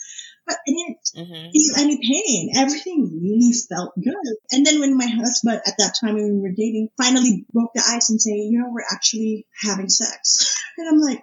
But 0.46 0.56
I 0.66 0.70
didn't 0.70 0.99
hmm 1.14 1.50
feel 1.52 1.75
any 1.78 1.99
pain. 2.00 2.52
Everything 2.56 3.20
really 3.22 3.52
felt 3.52 3.94
good. 3.96 4.37
And 4.52 4.64
then 4.66 4.80
when 4.80 4.96
my 4.96 5.06
husband 5.06 5.61
at 5.66 5.75
that 5.78 5.94
time 6.00 6.14
when 6.14 6.34
we 6.37 6.40
were 6.40 6.54
dating 6.56 6.88
finally 6.96 7.46
broke 7.52 7.72
the 7.75 7.82
ice 7.87 8.11
and 8.11 8.20
say, 8.20 8.32
you 8.32 8.58
know, 8.61 8.70
we're 8.70 8.82
actually 8.90 9.46
having 9.62 9.88
sex. 9.88 10.56
And 10.78 10.88
I'm 10.88 11.00
like, 11.00 11.22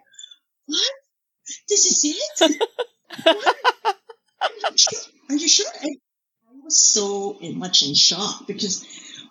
what? 0.67 0.91
This 1.69 1.85
is 1.85 2.15
it? 2.39 2.57
What? 3.29 3.55
Are 4.41 4.69
you 4.69 4.77
sure? 4.77 4.99
Are 5.29 5.35
you 5.35 5.47
sure? 5.47 5.67
I, 5.81 5.87
I 5.87 6.51
was 6.63 6.81
so 6.81 7.37
much 7.55 7.83
in 7.83 7.95
shock 7.95 8.47
because 8.47 8.85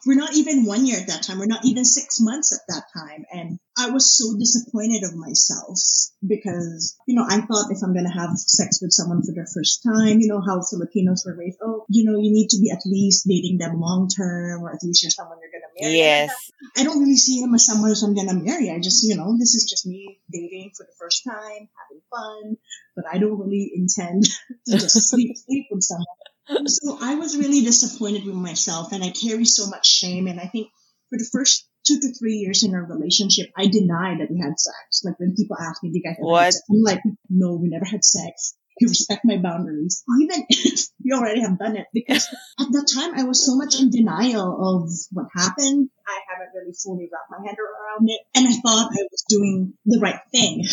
we're 0.07 0.19
not 0.19 0.35
even 0.35 0.65
one 0.65 0.87
year 0.87 0.99
at 0.99 1.07
that 1.09 1.23
time. 1.23 1.39
We're 1.39 1.47
not 1.47 1.65
even 1.65 1.85
six 1.85 2.21
months 2.21 2.53
at 2.53 2.61
that 2.69 2.85
time. 2.97 3.25
And 3.33 3.59
I 3.77 3.91
was 3.91 4.17
so 4.17 4.37
disappointed 4.39 5.05
of 5.05 5.17
myself 5.17 5.79
because, 6.27 6.97
you 7.07 7.15
know, 7.15 7.25
I 7.29 7.41
thought 7.41 7.71
if 7.71 7.83
I'm 7.83 7.93
going 7.93 8.07
to 8.07 8.19
have 8.19 8.37
sex 8.37 8.81
with 8.83 8.93
someone 8.93 9.23
for 9.23 9.33
the 9.33 9.49
first 9.55 9.83
time, 9.83 10.21
you 10.21 10.29
know, 10.29 10.41
how 10.41 10.63
Filipinos 10.63 11.25
were 11.25 11.37
raised, 11.37 11.59
oh, 11.63 11.85
you 11.89 12.05
know, 12.05 12.19
you 12.19 12.33
need 12.33 12.49
to 12.51 12.61
be 12.61 12.71
at 12.71 12.83
least 12.87 13.27
dating 13.29 13.59
them 13.59 13.81
long 13.81 14.09
term 14.09 14.63
or 14.63 14.73
at 14.73 14.83
least 14.83 15.03
you're 15.03 15.11
someone 15.11 15.39
you're 15.41 15.51
going 15.51 15.63
to 15.63 15.83
marry. 15.83 15.97
Yes. 15.97 16.35
I 16.77 16.85
don't 16.85 17.01
really 17.01 17.17
see 17.17 17.41
him 17.41 17.55
as 17.55 17.67
someone 17.67 17.95
I'm 18.03 18.15
going 18.15 18.29
to 18.29 18.35
marry. 18.35 18.71
I 18.71 18.81
just, 18.81 19.07
you 19.07 19.17
know, 19.17 19.37
this 19.39 19.55
is 19.55 19.67
just 19.69 19.87
me 19.87 20.21
dating 20.31 20.73
for 20.77 20.85
the 20.85 20.97
first 20.99 21.25
time, 21.25 21.69
having 21.79 22.03
fun, 22.11 22.57
but 22.97 23.05
I 23.11 23.19
don't 23.19 23.39
really 23.39 23.71
intend 23.75 24.25
to 24.67 24.79
just 24.79 25.11
sleep, 25.11 25.37
sleep 25.37 25.67
with 25.71 25.83
someone. 25.83 26.07
So 26.67 26.99
I 27.01 27.15
was 27.17 27.37
really 27.37 27.61
disappointed 27.63 28.25
with 28.25 28.35
myself 28.35 28.93
and 28.93 29.03
I 29.05 29.11
carry 29.11 29.45
so 29.45 29.69
much 29.69 29.87
shame. 29.87 30.27
And 30.27 30.41
I 30.41 30.47
think 30.47 30.69
for 31.11 31.19
the 31.19 31.29
first 31.31 31.69
two 31.87 31.99
to 32.01 32.15
three 32.19 32.35
years 32.35 32.65
in 32.65 32.75
our 32.75 32.85
relationship, 32.85 33.51
I 33.57 33.67
denied 33.67 34.21
that 34.21 34.31
we 34.31 34.41
had 34.41 34.59
sex. 34.59 35.03
Like 35.05 35.19
when 35.19 35.35
people 35.35 35.57
ask 35.61 35.83
me, 35.83 35.91
do 35.91 35.99
you 35.99 36.03
guys 36.03 36.17
What? 36.19 36.45
have 36.45 36.53
sex? 36.53 36.65
I'm 36.71 36.83
like, 36.83 37.01
no, 37.29 37.55
we 37.55 37.69
never 37.69 37.85
had 37.85 38.05
sex. 38.05 38.55
You 38.81 38.89
respect 38.89 39.23
my 39.25 39.39
boundaries, 39.39 40.05
even 40.21 40.45
if 40.49 40.87
we 41.05 41.13
already 41.13 41.41
have 41.41 41.59
done 41.59 41.77
it. 41.77 41.87
Because 41.93 42.29
at 42.61 42.69
that 42.71 42.91
time, 42.95 43.19
I 43.19 43.25
was 43.25 43.45
so 43.45 43.57
much 43.57 43.81
in 43.81 43.91
denial 43.91 44.55
of 44.55 44.91
what 45.11 45.27
happened. 45.35 45.91
I 46.07 46.19
haven't 46.31 46.55
really 46.55 46.73
fully 46.73 47.09
wrapped 47.13 47.31
my 47.31 47.45
head 47.49 47.57
around 47.59 48.09
it. 48.09 48.21
And 48.37 48.47
I 48.47 48.53
thought 48.53 48.93
I 48.93 49.03
was 49.11 49.25
doing 49.29 49.75
the 49.85 49.99
right 50.01 50.21
thing. 50.31 50.65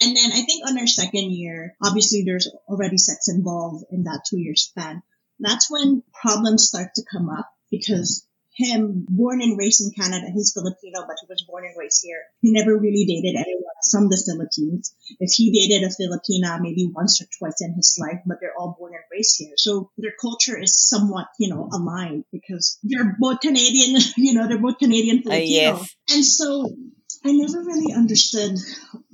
And 0.00 0.16
then 0.16 0.32
I 0.32 0.40
think 0.42 0.66
on 0.66 0.78
our 0.78 0.86
second 0.86 1.30
year, 1.32 1.74
obviously 1.84 2.22
there's 2.24 2.48
already 2.66 2.96
sex 2.96 3.28
involved 3.28 3.84
in 3.90 4.04
that 4.04 4.22
two 4.28 4.38
year 4.40 4.54
span. 4.56 5.02
That's 5.40 5.70
when 5.70 6.02
problems 6.12 6.68
start 6.68 6.90
to 6.96 7.04
come 7.10 7.28
up 7.28 7.50
because 7.70 8.26
him, 8.60 9.06
born 9.08 9.40
and 9.40 9.58
raised 9.58 9.80
in 9.80 9.90
Canada, 9.92 10.26
he's 10.34 10.52
Filipino, 10.52 11.06
but 11.06 11.16
he 11.20 11.26
was 11.28 11.44
born 11.48 11.64
and 11.64 11.74
raised 11.78 12.02
here. 12.04 12.20
He 12.42 12.52
never 12.52 12.76
really 12.76 13.04
dated 13.06 13.36
anyone 13.36 13.62
from 13.90 14.08
the 14.08 14.22
Philippines. 14.24 14.94
If 15.18 15.32
he 15.32 15.50
dated 15.50 15.88
a 15.88 15.94
Filipina 15.94 16.60
maybe 16.60 16.90
once 16.92 17.22
or 17.22 17.26
twice 17.38 17.60
in 17.60 17.74
his 17.74 17.96
life, 17.98 18.20
but 18.26 18.38
they're 18.40 18.56
all 18.58 18.76
born 18.78 18.92
and 18.94 19.04
raised 19.10 19.36
here. 19.38 19.54
So 19.56 19.90
their 19.96 20.12
culture 20.20 20.60
is 20.60 20.78
somewhat, 20.78 21.28
you 21.38 21.48
know, 21.48 21.68
aligned 21.72 22.24
because 22.32 22.78
they're 22.82 23.16
both 23.18 23.40
Canadian, 23.40 24.00
you 24.16 24.34
know, 24.34 24.46
they're 24.46 24.58
both 24.58 24.78
Canadian 24.78 25.22
Filipino. 25.22 25.76
Uh, 25.76 25.78
yes. 25.78 25.94
And 26.10 26.24
so 26.24 26.70
I 27.24 27.32
never 27.32 27.62
really 27.62 27.92
understood 27.92 28.56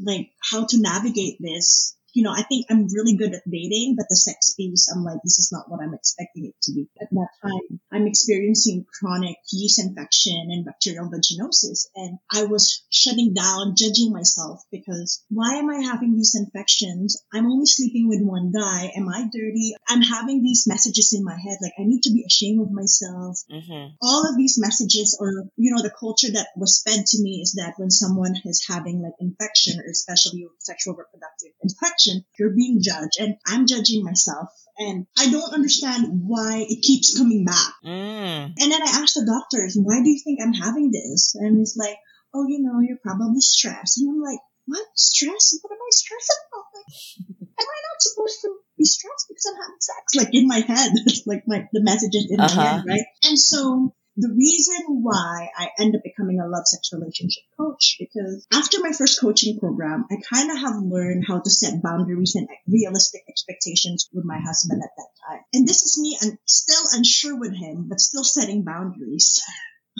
like 0.02 0.30
how 0.50 0.66
to 0.66 0.80
navigate 0.80 1.38
this 1.40 1.95
you 2.16 2.22
know, 2.22 2.32
I 2.32 2.42
think 2.48 2.64
I'm 2.70 2.88
really 2.94 3.14
good 3.14 3.34
at 3.34 3.44
dating, 3.44 3.94
but 3.98 4.06
the 4.08 4.16
sex 4.16 4.54
piece, 4.54 4.88
I'm 4.88 5.04
like, 5.04 5.18
this 5.22 5.38
is 5.38 5.52
not 5.52 5.68
what 5.68 5.82
I'm 5.82 5.92
expecting 5.92 6.46
it 6.46 6.54
to 6.62 6.72
be. 6.72 6.88
At 6.98 7.08
that 7.10 7.28
time, 7.42 7.78
I'm 7.92 8.06
experiencing 8.06 8.86
chronic 8.98 9.36
yeast 9.52 9.78
infection 9.78 10.48
and 10.48 10.64
bacterial 10.64 11.10
vaginosis. 11.12 11.88
And 11.94 12.16
I 12.32 12.44
was 12.44 12.86
shutting 12.88 13.34
down, 13.34 13.74
judging 13.76 14.12
myself 14.12 14.62
because 14.72 15.22
why 15.28 15.56
am 15.56 15.68
I 15.68 15.84
having 15.84 16.16
these 16.16 16.34
infections? 16.34 17.22
I'm 17.34 17.44
only 17.44 17.66
sleeping 17.66 18.08
with 18.08 18.22
one 18.22 18.50
guy. 18.50 18.90
Am 18.96 19.10
I 19.10 19.28
dirty? 19.30 19.74
I'm 19.86 20.00
having 20.00 20.42
these 20.42 20.64
messages 20.66 21.12
in 21.12 21.22
my 21.22 21.36
head, 21.36 21.58
like 21.60 21.76
I 21.78 21.84
need 21.84 22.00
to 22.04 22.14
be 22.14 22.24
ashamed 22.26 22.62
of 22.62 22.72
myself. 22.72 23.44
Mm-hmm. 23.52 23.92
All 24.00 24.26
of 24.26 24.38
these 24.38 24.56
messages 24.58 25.18
or, 25.20 25.44
you 25.56 25.74
know, 25.74 25.82
the 25.82 25.92
culture 25.92 26.32
that 26.32 26.48
was 26.56 26.80
fed 26.80 27.04
to 27.04 27.22
me 27.22 27.40
is 27.42 27.60
that 27.60 27.74
when 27.76 27.90
someone 27.90 28.36
is 28.46 28.64
having 28.66 29.02
like 29.02 29.20
infection 29.20 29.78
or 29.78 29.84
especially 29.90 30.46
sexual 30.60 30.94
reproductive 30.94 31.52
infection, 31.62 32.05
you're 32.38 32.54
being 32.54 32.80
judged 32.82 33.18
and 33.18 33.36
I'm 33.46 33.66
judging 33.66 34.04
myself 34.04 34.48
and 34.78 35.06
I 35.18 35.30
don't 35.30 35.54
understand 35.54 36.22
why 36.26 36.66
it 36.68 36.82
keeps 36.82 37.16
coming 37.16 37.44
back. 37.44 37.72
Mm. 37.84 38.52
And 38.58 38.72
then 38.72 38.82
I 38.82 39.00
asked 39.00 39.14
the 39.14 39.24
doctors, 39.26 39.76
why 39.80 40.02
do 40.02 40.10
you 40.10 40.20
think 40.22 40.40
I'm 40.42 40.52
having 40.52 40.90
this? 40.90 41.34
And 41.34 41.60
it's 41.60 41.76
like, 41.76 41.96
oh, 42.34 42.44
you 42.48 42.60
know, 42.62 42.80
you're 42.80 43.00
probably 43.02 43.40
stressed. 43.40 43.98
And 43.98 44.10
I'm 44.10 44.20
like, 44.20 44.40
what? 44.66 44.84
Stress? 44.94 45.58
What 45.62 45.72
am 45.72 45.78
I 45.80 45.90
stressed 45.90 46.32
about? 46.50 46.64
Like, 46.74 47.48
am 47.60 47.66
I 47.66 47.78
not 47.88 47.98
supposed 48.00 48.40
to 48.42 48.48
be 48.76 48.84
stressed 48.84 49.26
because 49.28 49.46
I'm 49.48 49.60
having 49.62 49.80
sex? 49.80 50.04
Like 50.14 50.34
in 50.34 50.46
my 50.46 50.60
head, 50.60 50.92
it's 51.06 51.26
like 51.26 51.44
my, 51.46 51.64
the 51.72 51.82
messages 51.82 52.26
in 52.28 52.40
uh-huh. 52.40 52.56
my 52.56 52.64
head, 52.64 52.84
right? 52.86 53.06
And 53.24 53.38
so 53.38 53.94
the 54.16 54.32
reason 54.34 55.02
why 55.02 55.50
I 55.56 55.68
end 55.78 55.94
up 55.94 56.02
becoming 56.02 56.40
a 56.40 56.48
love 56.48 56.66
sex 56.66 56.90
relationship 56.92 57.44
coach 57.58 57.96
because 57.98 58.46
after 58.52 58.80
my 58.80 58.92
first 58.92 59.20
coaching 59.20 59.58
program, 59.58 60.06
I 60.10 60.16
kind 60.32 60.50
of 60.50 60.58
have 60.58 60.82
learned 60.82 61.24
how 61.26 61.40
to 61.40 61.50
set 61.50 61.82
boundaries 61.82 62.34
and 62.34 62.48
realistic 62.66 63.22
expectations 63.28 64.08
with 64.12 64.24
my 64.24 64.38
husband 64.38 64.82
at 64.82 64.90
that 64.96 65.08
time. 65.28 65.40
And 65.52 65.68
this 65.68 65.82
is 65.82 65.98
me 66.00 66.18
and 66.22 66.38
still 66.46 66.82
unsure 66.94 67.38
with 67.38 67.54
him, 67.54 67.86
but 67.88 68.00
still 68.00 68.24
setting 68.24 68.64
boundaries. 68.64 69.42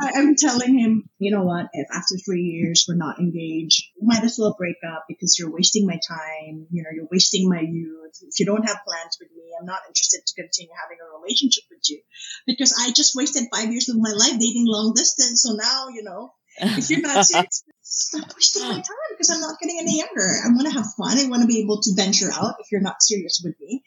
I, 0.00 0.18
am 0.18 0.34
telling 0.36 0.78
him, 0.78 1.08
you 1.18 1.30
know 1.30 1.42
what, 1.42 1.66
if 1.72 1.88
after 1.92 2.16
three 2.24 2.42
years 2.42 2.86
we're 2.88 2.96
not 2.96 3.18
engaged, 3.18 3.84
might 4.00 4.24
as 4.24 4.38
well 4.38 4.54
break 4.56 4.76
up 4.86 5.04
because 5.08 5.38
you're 5.38 5.52
wasting 5.52 5.86
my 5.86 5.98
time, 6.06 6.66
you 6.70 6.82
know, 6.82 6.90
you're 6.94 7.08
wasting 7.10 7.48
my 7.48 7.60
youth. 7.60 8.16
If 8.22 8.40
you 8.40 8.46
don't 8.46 8.66
have 8.66 8.84
plans 8.86 9.18
with 9.20 9.30
me, 9.36 9.52
I'm 9.58 9.66
not 9.66 9.80
interested 9.88 10.20
to 10.26 10.42
continue 10.42 10.72
having 10.82 10.98
a 11.00 11.18
relationship 11.20 11.64
with 11.70 11.82
you. 11.88 12.00
Because 12.46 12.74
I 12.78 12.92
just 12.92 13.14
wasted 13.14 13.44
five 13.54 13.70
years 13.70 13.88
of 13.88 13.96
my 13.98 14.12
life 14.12 14.38
dating 14.38 14.66
long 14.66 14.94
distance. 14.94 15.42
So 15.42 15.54
now, 15.54 15.88
you 15.88 16.02
know, 16.02 16.32
if 16.58 16.90
you're 16.90 17.00
not 17.00 17.24
serious, 17.24 17.64
stop 17.82 18.32
wasting 18.34 18.62
my 18.62 18.74
time 18.74 19.10
because 19.10 19.30
I'm 19.30 19.40
not 19.40 19.58
getting 19.60 19.78
any 19.80 19.98
younger. 19.98 20.28
I 20.44 20.48
want 20.48 20.66
to 20.66 20.74
have 20.74 20.86
fun. 20.96 21.18
I 21.18 21.28
want 21.28 21.42
to 21.42 21.48
be 21.48 21.60
able 21.60 21.80
to 21.80 21.94
venture 21.94 22.30
out 22.32 22.56
if 22.60 22.72
you're 22.72 22.80
not 22.80 23.02
serious 23.02 23.40
with 23.44 23.54
me. 23.60 23.82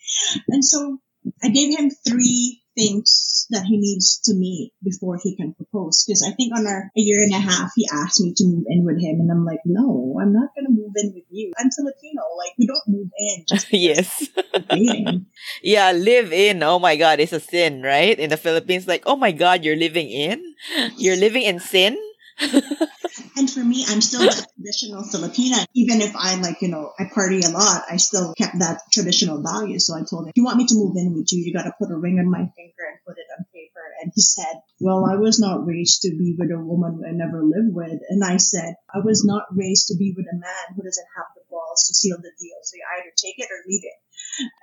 And 0.48 0.63
so 0.63 1.00
I 1.41 1.50
gave 1.50 1.77
him 1.77 1.89
three 1.89 2.62
things 2.77 3.33
that 3.50 3.66
he 3.66 3.78
needs 3.78 4.20
to 4.26 4.34
meet 4.36 4.72
before 4.84 5.20
he 5.22 5.36
can 5.36 5.54
propose. 5.54 6.04
Because 6.06 6.26
I 6.28 6.34
think 6.36 6.54
on 6.58 6.66
our 6.68 6.92
a 6.96 7.02
year 7.02 7.24
and 7.24 7.34
a 7.34 7.40
half, 7.40 7.72
he 7.76 7.88
asked 7.92 8.22
me 8.22 8.34
to 8.36 8.46
move 8.46 8.66
in 8.68 8.86
with 8.86 9.02
him, 9.02 9.20
and 9.20 9.32
I'm 9.32 9.46
like, 9.46 9.60
no, 9.66 10.18
I'm 10.22 10.34
not 10.34 10.50
gonna 10.56 10.70
move 10.70 10.94
in 10.96 11.14
with 11.14 11.26
you. 11.30 11.52
I'm 11.58 11.70
Filipino. 11.72 12.24
Like 12.38 12.54
we 12.58 12.68
don't 12.68 12.88
move 12.88 13.10
in. 13.18 13.46
yes. 13.80 14.30
yeah, 15.64 15.92
live 15.92 16.34
in. 16.34 16.64
Oh 16.64 16.80
my 16.80 16.96
God, 16.96 17.20
it's 17.20 17.34
a 17.34 17.40
sin, 17.40 17.82
right? 17.82 18.18
In 18.18 18.30
the 18.30 18.38
Philippines, 18.38 18.88
like, 18.88 19.04
oh 19.06 19.16
my 19.16 19.32
God, 19.32 19.64
you're 19.64 19.76
living 19.76 20.10
in. 20.10 20.56
You're 20.98 21.18
living 21.18 21.44
in 21.44 21.60
sin. 21.60 21.98
And 23.36 23.50
for 23.50 23.64
me, 23.64 23.86
I'm 23.88 24.02
still 24.02 24.22
that 24.22 24.48
traditional 24.56 25.04
Filipina. 25.04 25.66
Even 25.74 26.02
if 26.02 26.14
I'm 26.18 26.42
like, 26.42 26.62
you 26.62 26.68
know, 26.68 26.94
I 27.00 27.06
party 27.14 27.42
a 27.42 27.50
lot, 27.50 27.84
I 27.90 27.98
still 27.98 28.34
kept 28.38 28.60
that 28.60 28.82
traditional 28.92 29.42
value. 29.42 29.80
So 29.80 29.96
I 29.96 30.04
told 30.08 30.26
him, 30.26 30.30
if 30.30 30.38
you 30.38 30.44
want 30.44 30.58
me 30.58 30.68
to 30.68 30.76
move 30.76 30.96
in 30.98 31.14
with 31.14 31.32
you, 31.32 31.44
you 31.44 31.54
got 31.54 31.64
to 31.64 31.74
put 31.80 31.92
a 31.92 31.98
ring 31.98 32.20
on 32.20 32.30
my 32.30 32.38
finger 32.38 32.84
and 32.90 33.00
put 33.06 33.18
it 33.18 33.23
on 33.23 33.23
paper. 33.23 33.23
And 33.23 33.23
he 34.13 34.22
said, 34.22 34.62
well, 34.79 35.05
I 35.05 35.15
was 35.15 35.39
not 35.39 35.65
raised 35.65 36.01
to 36.03 36.12
be 36.12 36.36
with 36.38 36.51
a 36.51 36.60
woman 36.60 37.01
I 37.08 37.12
never 37.12 37.43
lived 37.43 37.74
with. 37.74 38.00
And 38.10 38.24
I 38.24 38.38
said, 38.38 38.75
I 38.93 39.00
was 39.00 39.24
not 39.25 39.43
raised 39.51 39.88
to 39.88 39.98
be 39.98 40.13
with 40.15 40.25
a 40.25 40.38
man 40.38 40.65
who 40.75 40.84
doesn't 40.84 41.15
have 41.17 41.27
the 41.36 41.43
balls 41.50 41.88
to 41.88 41.93
seal 41.93 42.17
the 42.17 42.32
deal. 42.39 42.60
So 42.63 42.75
you 42.75 42.86
either 43.00 43.12
take 43.15 43.39
it 43.39 43.50
or 43.51 43.63
leave 43.67 43.84
it. 43.84 44.00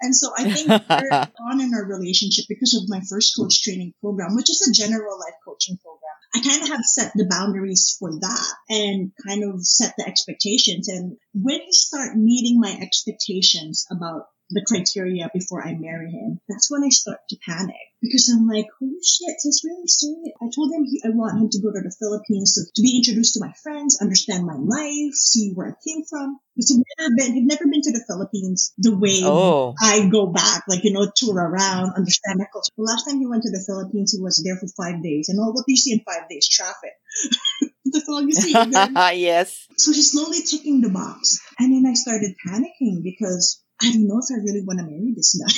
And 0.02 0.14
so 0.14 0.32
I 0.36 0.50
think 0.50 0.68
on 1.50 1.60
in 1.60 1.74
our 1.74 1.86
relationship 1.86 2.46
because 2.48 2.74
of 2.74 2.88
my 2.88 3.00
first 3.08 3.34
coach 3.36 3.62
training 3.62 3.94
program, 4.00 4.36
which 4.36 4.50
is 4.50 4.66
a 4.66 4.72
general 4.72 5.18
life 5.18 5.38
coaching 5.44 5.78
program 5.78 6.00
I 6.34 6.40
kind 6.40 6.62
of 6.62 6.68
have 6.68 6.84
set 6.84 7.12
the 7.14 7.26
boundaries 7.26 7.96
for 7.98 8.12
that 8.12 8.54
and 8.68 9.12
kind 9.26 9.42
of 9.42 9.66
set 9.66 9.94
the 9.98 10.06
expectations. 10.06 10.88
And 10.88 11.16
when 11.34 11.60
you 11.60 11.72
start 11.72 12.16
meeting 12.16 12.60
my 12.60 12.76
expectations 12.80 13.86
about 13.90 14.26
the 14.50 14.64
criteria 14.66 15.30
before 15.32 15.66
I 15.66 15.74
marry 15.74 16.10
him, 16.10 16.40
that's 16.48 16.70
when 16.70 16.84
I 16.84 16.88
start 16.90 17.20
to 17.28 17.36
panic 17.44 17.90
because 18.02 18.32
I'm 18.32 18.48
like, 18.48 18.66
holy 18.78 18.96
shit, 19.04 19.36
he's 19.42 19.62
really 19.64 19.86
serious. 19.86 20.32
I 20.40 20.48
told 20.54 20.72
him 20.72 20.84
he, 20.84 21.02
I 21.04 21.10
want 21.10 21.38
him 21.38 21.48
to 21.50 21.60
go 21.60 21.70
to 21.70 21.80
the 21.84 21.94
Philippines 21.98 22.54
to, 22.54 22.64
to 22.64 22.82
be 22.82 22.96
introduced 22.96 23.34
to 23.34 23.44
my 23.44 23.52
friends, 23.62 24.00
understand 24.00 24.46
my 24.46 24.56
life, 24.56 25.14
see 25.14 25.52
where 25.54 25.68
I 25.68 25.74
came 25.86 26.04
from. 26.08 26.40
Because 26.56 26.70
he'd 26.70 26.82
never 26.98 27.14
been, 27.16 27.34
he'd 27.34 27.46
never 27.46 27.64
been 27.64 27.82
to 27.82 27.92
the 27.92 28.04
Philippines 28.08 28.72
the 28.78 28.96
way 28.96 29.20
oh. 29.22 29.74
I 29.80 30.08
go 30.08 30.26
back, 30.26 30.64
like, 30.66 30.84
you 30.84 30.92
know, 30.92 31.10
tour 31.14 31.36
around, 31.36 31.92
understand 31.96 32.38
my 32.38 32.46
culture. 32.52 32.72
The 32.76 32.82
last 32.82 33.04
time 33.04 33.20
he 33.20 33.26
went 33.26 33.44
to 33.44 33.50
the 33.50 33.64
Philippines, 33.64 34.12
he 34.12 34.20
was 34.20 34.42
there 34.44 34.56
for 34.56 34.68
five 34.76 35.02
days. 35.02 35.28
And 35.28 35.38
all 35.38 35.52
what 35.52 35.64
do 35.66 35.72
you 35.72 35.76
see 35.76 35.92
in 35.92 36.00
five 36.00 36.28
days? 36.28 36.48
Traffic. 36.48 36.96
That's 37.84 38.08
all 38.08 38.22
you 38.22 38.32
see. 38.32 38.52
yes. 39.20 39.66
So 39.76 39.92
he's 39.92 40.12
slowly 40.12 40.42
ticking 40.42 40.80
the 40.80 40.90
box. 40.90 41.38
And 41.58 41.72
then 41.72 41.90
I 41.90 41.94
started 41.94 42.34
panicking 42.46 43.02
because 43.02 43.62
I 43.82 43.92
don't 43.92 44.06
know 44.06 44.20
if 44.20 44.30
I 44.30 44.42
really 44.42 44.62
want 44.64 44.80
to 44.80 44.86
marry 44.86 45.14
this 45.16 45.40
guy. 45.40 45.52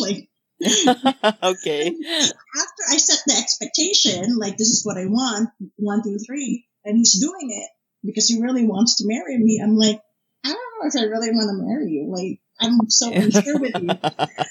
like, 0.00 0.28
okay. 1.42 1.88
After 1.88 2.82
I 2.90 2.96
set 2.96 3.20
the 3.26 3.36
expectation, 3.38 4.36
like 4.38 4.56
this 4.56 4.68
is 4.68 4.84
what 4.84 4.98
I 4.98 5.06
want, 5.06 5.50
one, 5.76 6.02
two, 6.02 6.18
three, 6.26 6.66
and 6.84 6.96
he's 6.96 7.18
doing 7.18 7.50
it 7.50 7.70
because 8.04 8.28
he 8.28 8.40
really 8.40 8.66
wants 8.66 8.96
to 8.96 9.04
marry 9.06 9.38
me. 9.38 9.60
I'm 9.62 9.76
like, 9.76 10.00
I 10.44 10.48
don't 10.48 10.56
know 10.56 10.88
if 10.88 10.96
I 10.96 11.08
really 11.08 11.30
want 11.30 11.48
to 11.48 11.66
marry 11.66 11.90
you. 11.90 12.10
Like, 12.10 12.40
I'm 12.60 12.88
so 12.88 13.12
unsure 13.12 13.58
with 13.58 13.74
you. 13.80 13.88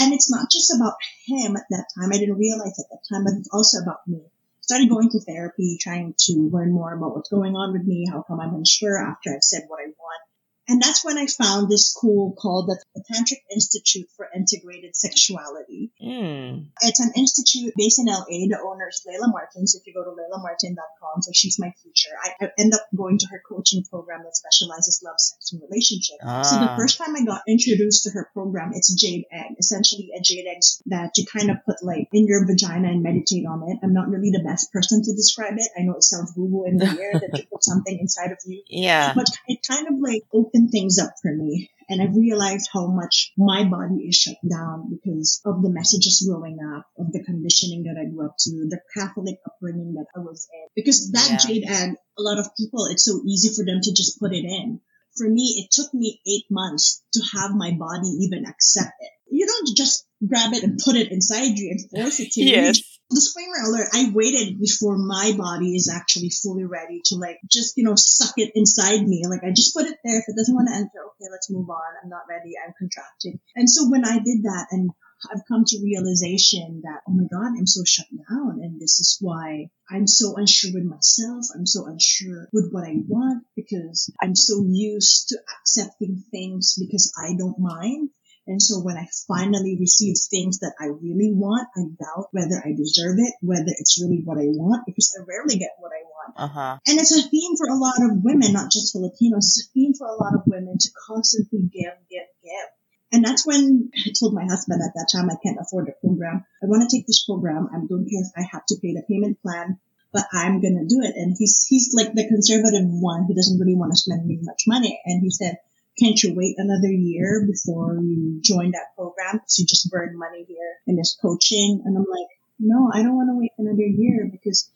And 0.00 0.14
it's 0.14 0.30
not 0.30 0.50
just 0.50 0.72
about 0.74 0.94
him 1.26 1.56
at 1.56 1.66
that 1.68 1.84
time. 1.94 2.08
I 2.10 2.16
didn't 2.16 2.38
realize 2.38 2.78
at 2.78 2.86
that 2.90 3.04
time, 3.12 3.24
but 3.24 3.34
it's 3.34 3.50
also 3.52 3.82
about 3.82 4.00
me. 4.06 4.22
Started 4.62 4.88
going 4.88 5.10
to 5.10 5.20
therapy, 5.20 5.76
trying 5.78 6.14
to 6.26 6.48
learn 6.50 6.72
more 6.72 6.94
about 6.94 7.14
what's 7.14 7.28
going 7.28 7.54
on 7.54 7.74
with 7.74 7.84
me, 7.84 8.06
how 8.10 8.22
come 8.22 8.40
I'm 8.40 8.54
unsure 8.54 8.96
after 8.96 9.28
I've 9.28 9.42
said 9.42 9.64
what 9.68 9.80
I 9.80 9.88
want. 9.88 10.22
And 10.70 10.80
that's 10.80 11.04
when 11.04 11.18
I 11.18 11.26
found 11.26 11.68
this 11.68 11.90
school 11.90 12.32
called 12.38 12.68
the, 12.68 12.78
Tantric 13.10 13.42
Institute 13.50 14.06
for 14.16 14.28
Integrated 14.32 14.94
Sexuality. 14.94 15.90
Mm. 16.00 16.66
It's 16.82 17.00
an 17.00 17.10
institute 17.16 17.74
based 17.76 17.98
in 17.98 18.06
LA. 18.06 18.46
The 18.46 18.58
owner 18.62 18.86
is 18.88 19.02
Layla 19.02 19.32
Martins. 19.32 19.74
If 19.74 19.84
you 19.84 19.92
go 19.92 20.04
to 20.04 20.10
laylamartin.com, 20.10 21.22
so 21.22 21.32
she's 21.34 21.58
my 21.58 21.72
teacher. 21.82 22.10
I, 22.22 22.44
I 22.44 22.50
end 22.56 22.72
up 22.72 22.86
going 22.94 23.18
to 23.18 23.26
her 23.32 23.42
coaching 23.48 23.82
program 23.90 24.22
that 24.22 24.36
specializes 24.36 25.02
love, 25.04 25.18
sex, 25.18 25.50
and 25.52 25.60
relationship. 25.60 26.18
Ah. 26.22 26.42
So 26.42 26.60
the 26.60 26.76
first 26.76 26.98
time 26.98 27.16
I 27.16 27.24
got 27.24 27.42
introduced 27.48 28.04
to 28.04 28.10
her 28.10 28.30
program, 28.32 28.70
it's 28.74 28.94
jade 28.94 29.24
egg. 29.32 29.56
Essentially, 29.58 30.10
a 30.16 30.22
jade 30.22 30.46
egg 30.46 30.60
that 30.86 31.10
you 31.16 31.24
kind 31.26 31.50
of 31.50 31.56
put 31.66 31.82
like 31.82 32.06
in 32.12 32.28
your 32.28 32.46
vagina 32.46 32.88
and 32.88 33.02
meditate 33.02 33.46
on 33.46 33.68
it. 33.68 33.78
I'm 33.82 33.92
not 33.92 34.08
really 34.08 34.30
the 34.30 34.44
best 34.46 34.72
person 34.72 35.02
to 35.02 35.12
describe 35.14 35.54
it. 35.56 35.68
I 35.76 35.82
know 35.82 35.96
it 35.96 36.04
sounds 36.04 36.32
woo 36.36 36.46
woo 36.46 36.64
in 36.64 36.76
the 36.76 36.86
air 36.86 37.18
that 37.18 37.30
you 37.34 37.44
put 37.50 37.64
something 37.64 37.98
inside 37.98 38.30
of 38.30 38.38
you. 38.46 38.62
Yeah. 38.68 39.14
But 39.14 39.26
it 39.48 39.66
kind 39.66 39.88
of 39.88 39.94
like 39.98 40.22
opens 40.32 40.59
opened 40.60 40.70
things 40.70 40.98
up 40.98 41.14
for 41.22 41.32
me. 41.34 41.70
And 41.88 42.00
I 42.00 42.06
realized 42.06 42.68
how 42.72 42.86
much 42.86 43.32
my 43.36 43.64
body 43.64 44.06
is 44.08 44.14
shut 44.14 44.36
down 44.48 44.90
because 44.90 45.40
of 45.44 45.60
the 45.60 45.70
messages 45.70 46.24
growing 46.28 46.58
up, 46.76 46.86
of 46.96 47.10
the 47.10 47.24
conditioning 47.24 47.82
that 47.84 48.00
I 48.00 48.04
grew 48.08 48.26
up 48.26 48.36
to, 48.38 48.68
the 48.68 48.80
Catholic 48.96 49.38
upbringing 49.44 49.94
that 49.94 50.06
I 50.14 50.20
was 50.20 50.46
in. 50.52 50.68
Because 50.76 51.10
that 51.10 51.30
yeah. 51.30 51.36
jade 51.36 51.64
and 51.66 51.96
a 52.16 52.22
lot 52.22 52.38
of 52.38 52.46
people, 52.56 52.86
it's 52.86 53.04
so 53.04 53.20
easy 53.26 53.48
for 53.56 53.64
them 53.64 53.80
to 53.82 53.92
just 53.92 54.20
put 54.20 54.32
it 54.32 54.44
in. 54.44 54.80
For 55.16 55.28
me, 55.28 55.64
it 55.64 55.72
took 55.72 55.92
me 55.92 56.20
eight 56.28 56.46
months 56.48 57.02
to 57.14 57.22
have 57.34 57.50
my 57.56 57.72
body 57.72 58.08
even 58.20 58.46
accept 58.46 58.94
it. 59.00 59.10
You 59.28 59.46
don't 59.46 59.76
just 59.76 60.06
grab 60.24 60.52
it 60.52 60.62
and 60.62 60.78
put 60.78 60.94
it 60.94 61.10
inside 61.10 61.58
you 61.58 61.70
and 61.70 61.90
force 61.90 62.20
it 62.20 62.30
to 62.32 62.42
yes. 62.42 62.80
Disclaimer 63.14 63.56
alert, 63.66 63.88
I 63.92 64.10
waited 64.14 64.60
before 64.60 64.96
my 64.96 65.32
body 65.36 65.74
is 65.76 65.90
actually 65.92 66.30
fully 66.30 66.64
ready 66.64 67.02
to 67.06 67.16
like 67.16 67.38
just, 67.50 67.76
you 67.76 67.84
know, 67.84 67.94
suck 67.96 68.34
it 68.36 68.52
inside 68.54 69.02
me. 69.02 69.24
Like 69.28 69.44
I 69.44 69.50
just 69.50 69.74
put 69.74 69.86
it 69.86 69.98
there. 70.04 70.18
If 70.18 70.24
it 70.28 70.36
doesn't 70.36 70.54
want 70.54 70.68
to 70.68 70.74
enter, 70.74 71.00
okay, 71.06 71.30
let's 71.30 71.50
move 71.50 71.68
on. 71.68 71.90
I'm 72.02 72.10
not 72.10 72.28
ready. 72.28 72.52
I'm 72.56 72.74
contracting. 72.78 73.40
And 73.56 73.68
so 73.68 73.88
when 73.88 74.04
I 74.04 74.18
did 74.18 74.44
that 74.44 74.66
and 74.70 74.90
I've 75.30 75.44
come 75.46 75.64
to 75.66 75.82
realization 75.82 76.80
that, 76.84 77.02
oh 77.06 77.12
my 77.12 77.24
God, 77.30 77.52
I'm 77.58 77.66
so 77.66 77.82
shut 77.84 78.06
down. 78.10 78.60
And 78.62 78.80
this 78.80 79.00
is 79.00 79.18
why 79.20 79.68
I'm 79.90 80.06
so 80.06 80.36
unsure 80.36 80.72
with 80.72 80.84
myself. 80.84 81.46
I'm 81.54 81.66
so 81.66 81.86
unsure 81.86 82.48
with 82.52 82.70
what 82.70 82.84
I 82.84 82.94
want 83.06 83.44
because 83.54 84.10
I'm 84.20 84.34
so 84.34 84.64
used 84.66 85.28
to 85.28 85.38
accepting 85.60 86.24
things 86.30 86.74
because 86.78 87.12
I 87.18 87.34
don't 87.36 87.58
mind. 87.58 88.10
And 88.46 88.60
so 88.60 88.80
when 88.80 88.96
I 88.96 89.06
finally 89.28 89.76
receive 89.78 90.16
things 90.18 90.60
that 90.60 90.74
I 90.80 90.86
really 90.86 91.30
want, 91.32 91.68
I 91.76 91.82
doubt 92.02 92.28
whether 92.32 92.60
I 92.64 92.72
deserve 92.72 93.16
it, 93.18 93.34
whether 93.42 93.68
it's 93.68 94.00
really 94.02 94.22
what 94.24 94.38
I 94.38 94.48
want, 94.48 94.86
because 94.86 95.14
I 95.14 95.22
rarely 95.28 95.56
get 95.56 95.76
what 95.78 95.92
I 95.92 96.02
want. 96.02 96.34
Uh-huh. 96.36 96.78
And 96.86 96.98
it's 96.98 97.16
a 97.16 97.28
theme 97.28 97.56
for 97.56 97.68
a 97.68 97.78
lot 97.78 98.02
of 98.02 98.24
women, 98.24 98.52
not 98.52 98.72
just 98.72 98.92
Filipinos. 98.92 99.46
It's 99.46 99.68
a 99.68 99.72
theme 99.72 99.94
for 99.94 100.08
a 100.08 100.16
lot 100.16 100.34
of 100.34 100.42
women 100.46 100.78
to 100.78 100.90
constantly 101.06 101.62
give, 101.70 101.94
give, 102.08 102.26
give. 102.42 102.68
And 103.12 103.24
that's 103.24 103.46
when 103.46 103.90
I 103.94 104.10
told 104.18 104.34
my 104.34 104.44
husband 104.44 104.80
at 104.82 104.94
that 104.94 105.10
time 105.12 105.30
I 105.30 105.36
can't 105.42 105.58
afford 105.60 105.86
the 105.86 105.94
program. 106.00 106.44
I 106.62 106.66
want 106.66 106.88
to 106.88 106.96
take 106.96 107.06
this 107.06 107.24
program. 107.24 107.68
I 107.72 107.78
don't 107.86 108.08
care 108.08 108.22
if 108.22 108.32
I 108.36 108.42
have 108.52 108.64
to 108.66 108.78
pay 108.80 108.94
the 108.94 109.02
payment 109.02 109.42
plan, 109.42 109.78
but 110.12 110.26
I'm 110.32 110.60
gonna 110.60 110.86
do 110.86 111.02
it. 111.02 111.14
And 111.16 111.34
he's 111.36 111.66
he's 111.68 111.92
like 111.92 112.14
the 112.14 112.28
conservative 112.28 112.86
one. 112.86 113.26
He 113.26 113.34
doesn't 113.34 113.58
really 113.58 113.74
want 113.74 113.92
to 113.92 113.98
spend 113.98 114.26
me 114.26 114.38
much 114.40 114.62
money. 114.66 115.00
And 115.04 115.22
he 115.22 115.30
said, 115.30 115.58
can't 116.00 116.22
you 116.22 116.34
wait 116.34 116.54
another 116.58 116.90
year 116.90 117.46
before 117.46 117.96
you 118.02 118.40
join 118.42 118.72
that 118.72 118.96
program? 118.96 119.34
Because 119.34 119.58
you 119.58 119.66
just 119.66 119.90
burn 119.90 120.18
money 120.18 120.44
here 120.48 120.76
in 120.86 120.96
this 120.96 121.16
coaching. 121.20 121.82
And 121.84 121.96
I'm 121.96 122.06
like, 122.08 122.28
no, 122.60 122.90
I 122.92 123.02
don't 123.02 123.16
want 123.16 123.30
to 123.30 123.38
wait 123.38 123.52
another 123.58 123.86
year 123.86 124.28
because 124.30 124.70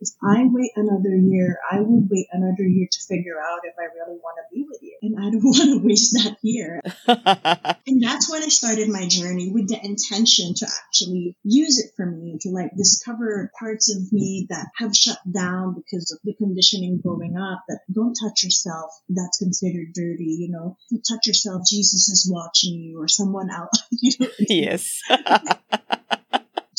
if 0.00 0.10
I 0.22 0.44
wait 0.50 0.72
another 0.74 1.14
year, 1.14 1.58
I 1.70 1.80
would 1.80 2.08
wait 2.10 2.26
another 2.32 2.66
year 2.66 2.88
to 2.90 3.00
figure 3.08 3.38
out 3.40 3.60
if 3.62 3.74
I 3.78 3.84
really 3.94 4.18
want 4.18 4.38
to 4.42 4.54
be 4.54 4.66
with 4.68 4.82
you. 4.82 4.98
And 5.02 5.16
I 5.18 5.30
don't 5.30 5.42
want 5.44 5.80
to 5.80 5.86
waste 5.86 6.12
that 6.14 6.36
year. 6.42 6.80
and 7.86 8.02
that's 8.02 8.30
when 8.30 8.42
I 8.42 8.48
started 8.48 8.88
my 8.88 9.06
journey 9.06 9.50
with 9.52 9.68
the 9.68 9.78
intention 9.82 10.54
to 10.56 10.66
actually 10.66 11.36
use 11.44 11.78
it 11.78 11.92
for 11.96 12.06
me, 12.06 12.38
to 12.42 12.50
like 12.50 12.76
discover 12.76 13.50
parts 13.58 13.94
of 13.94 14.12
me 14.12 14.46
that 14.50 14.66
have 14.76 14.94
shut 14.94 15.18
down 15.32 15.74
because 15.74 16.10
of 16.12 16.18
the 16.24 16.34
conditioning 16.34 17.00
growing 17.02 17.36
up 17.36 17.62
that 17.68 17.80
don't 17.92 18.14
touch 18.14 18.42
yourself. 18.42 18.90
That's 19.08 19.38
considered 19.38 19.92
dirty, 19.94 20.36
you 20.40 20.50
know. 20.50 20.76
You 20.90 21.00
touch 21.08 21.26
yourself, 21.26 21.62
Jesus 21.68 22.08
is 22.08 22.28
watching 22.30 22.74
you 22.74 23.00
or 23.00 23.08
someone 23.08 23.50
else. 23.50 23.82
You 24.00 24.12
know? 24.20 24.28
yes. 24.38 25.00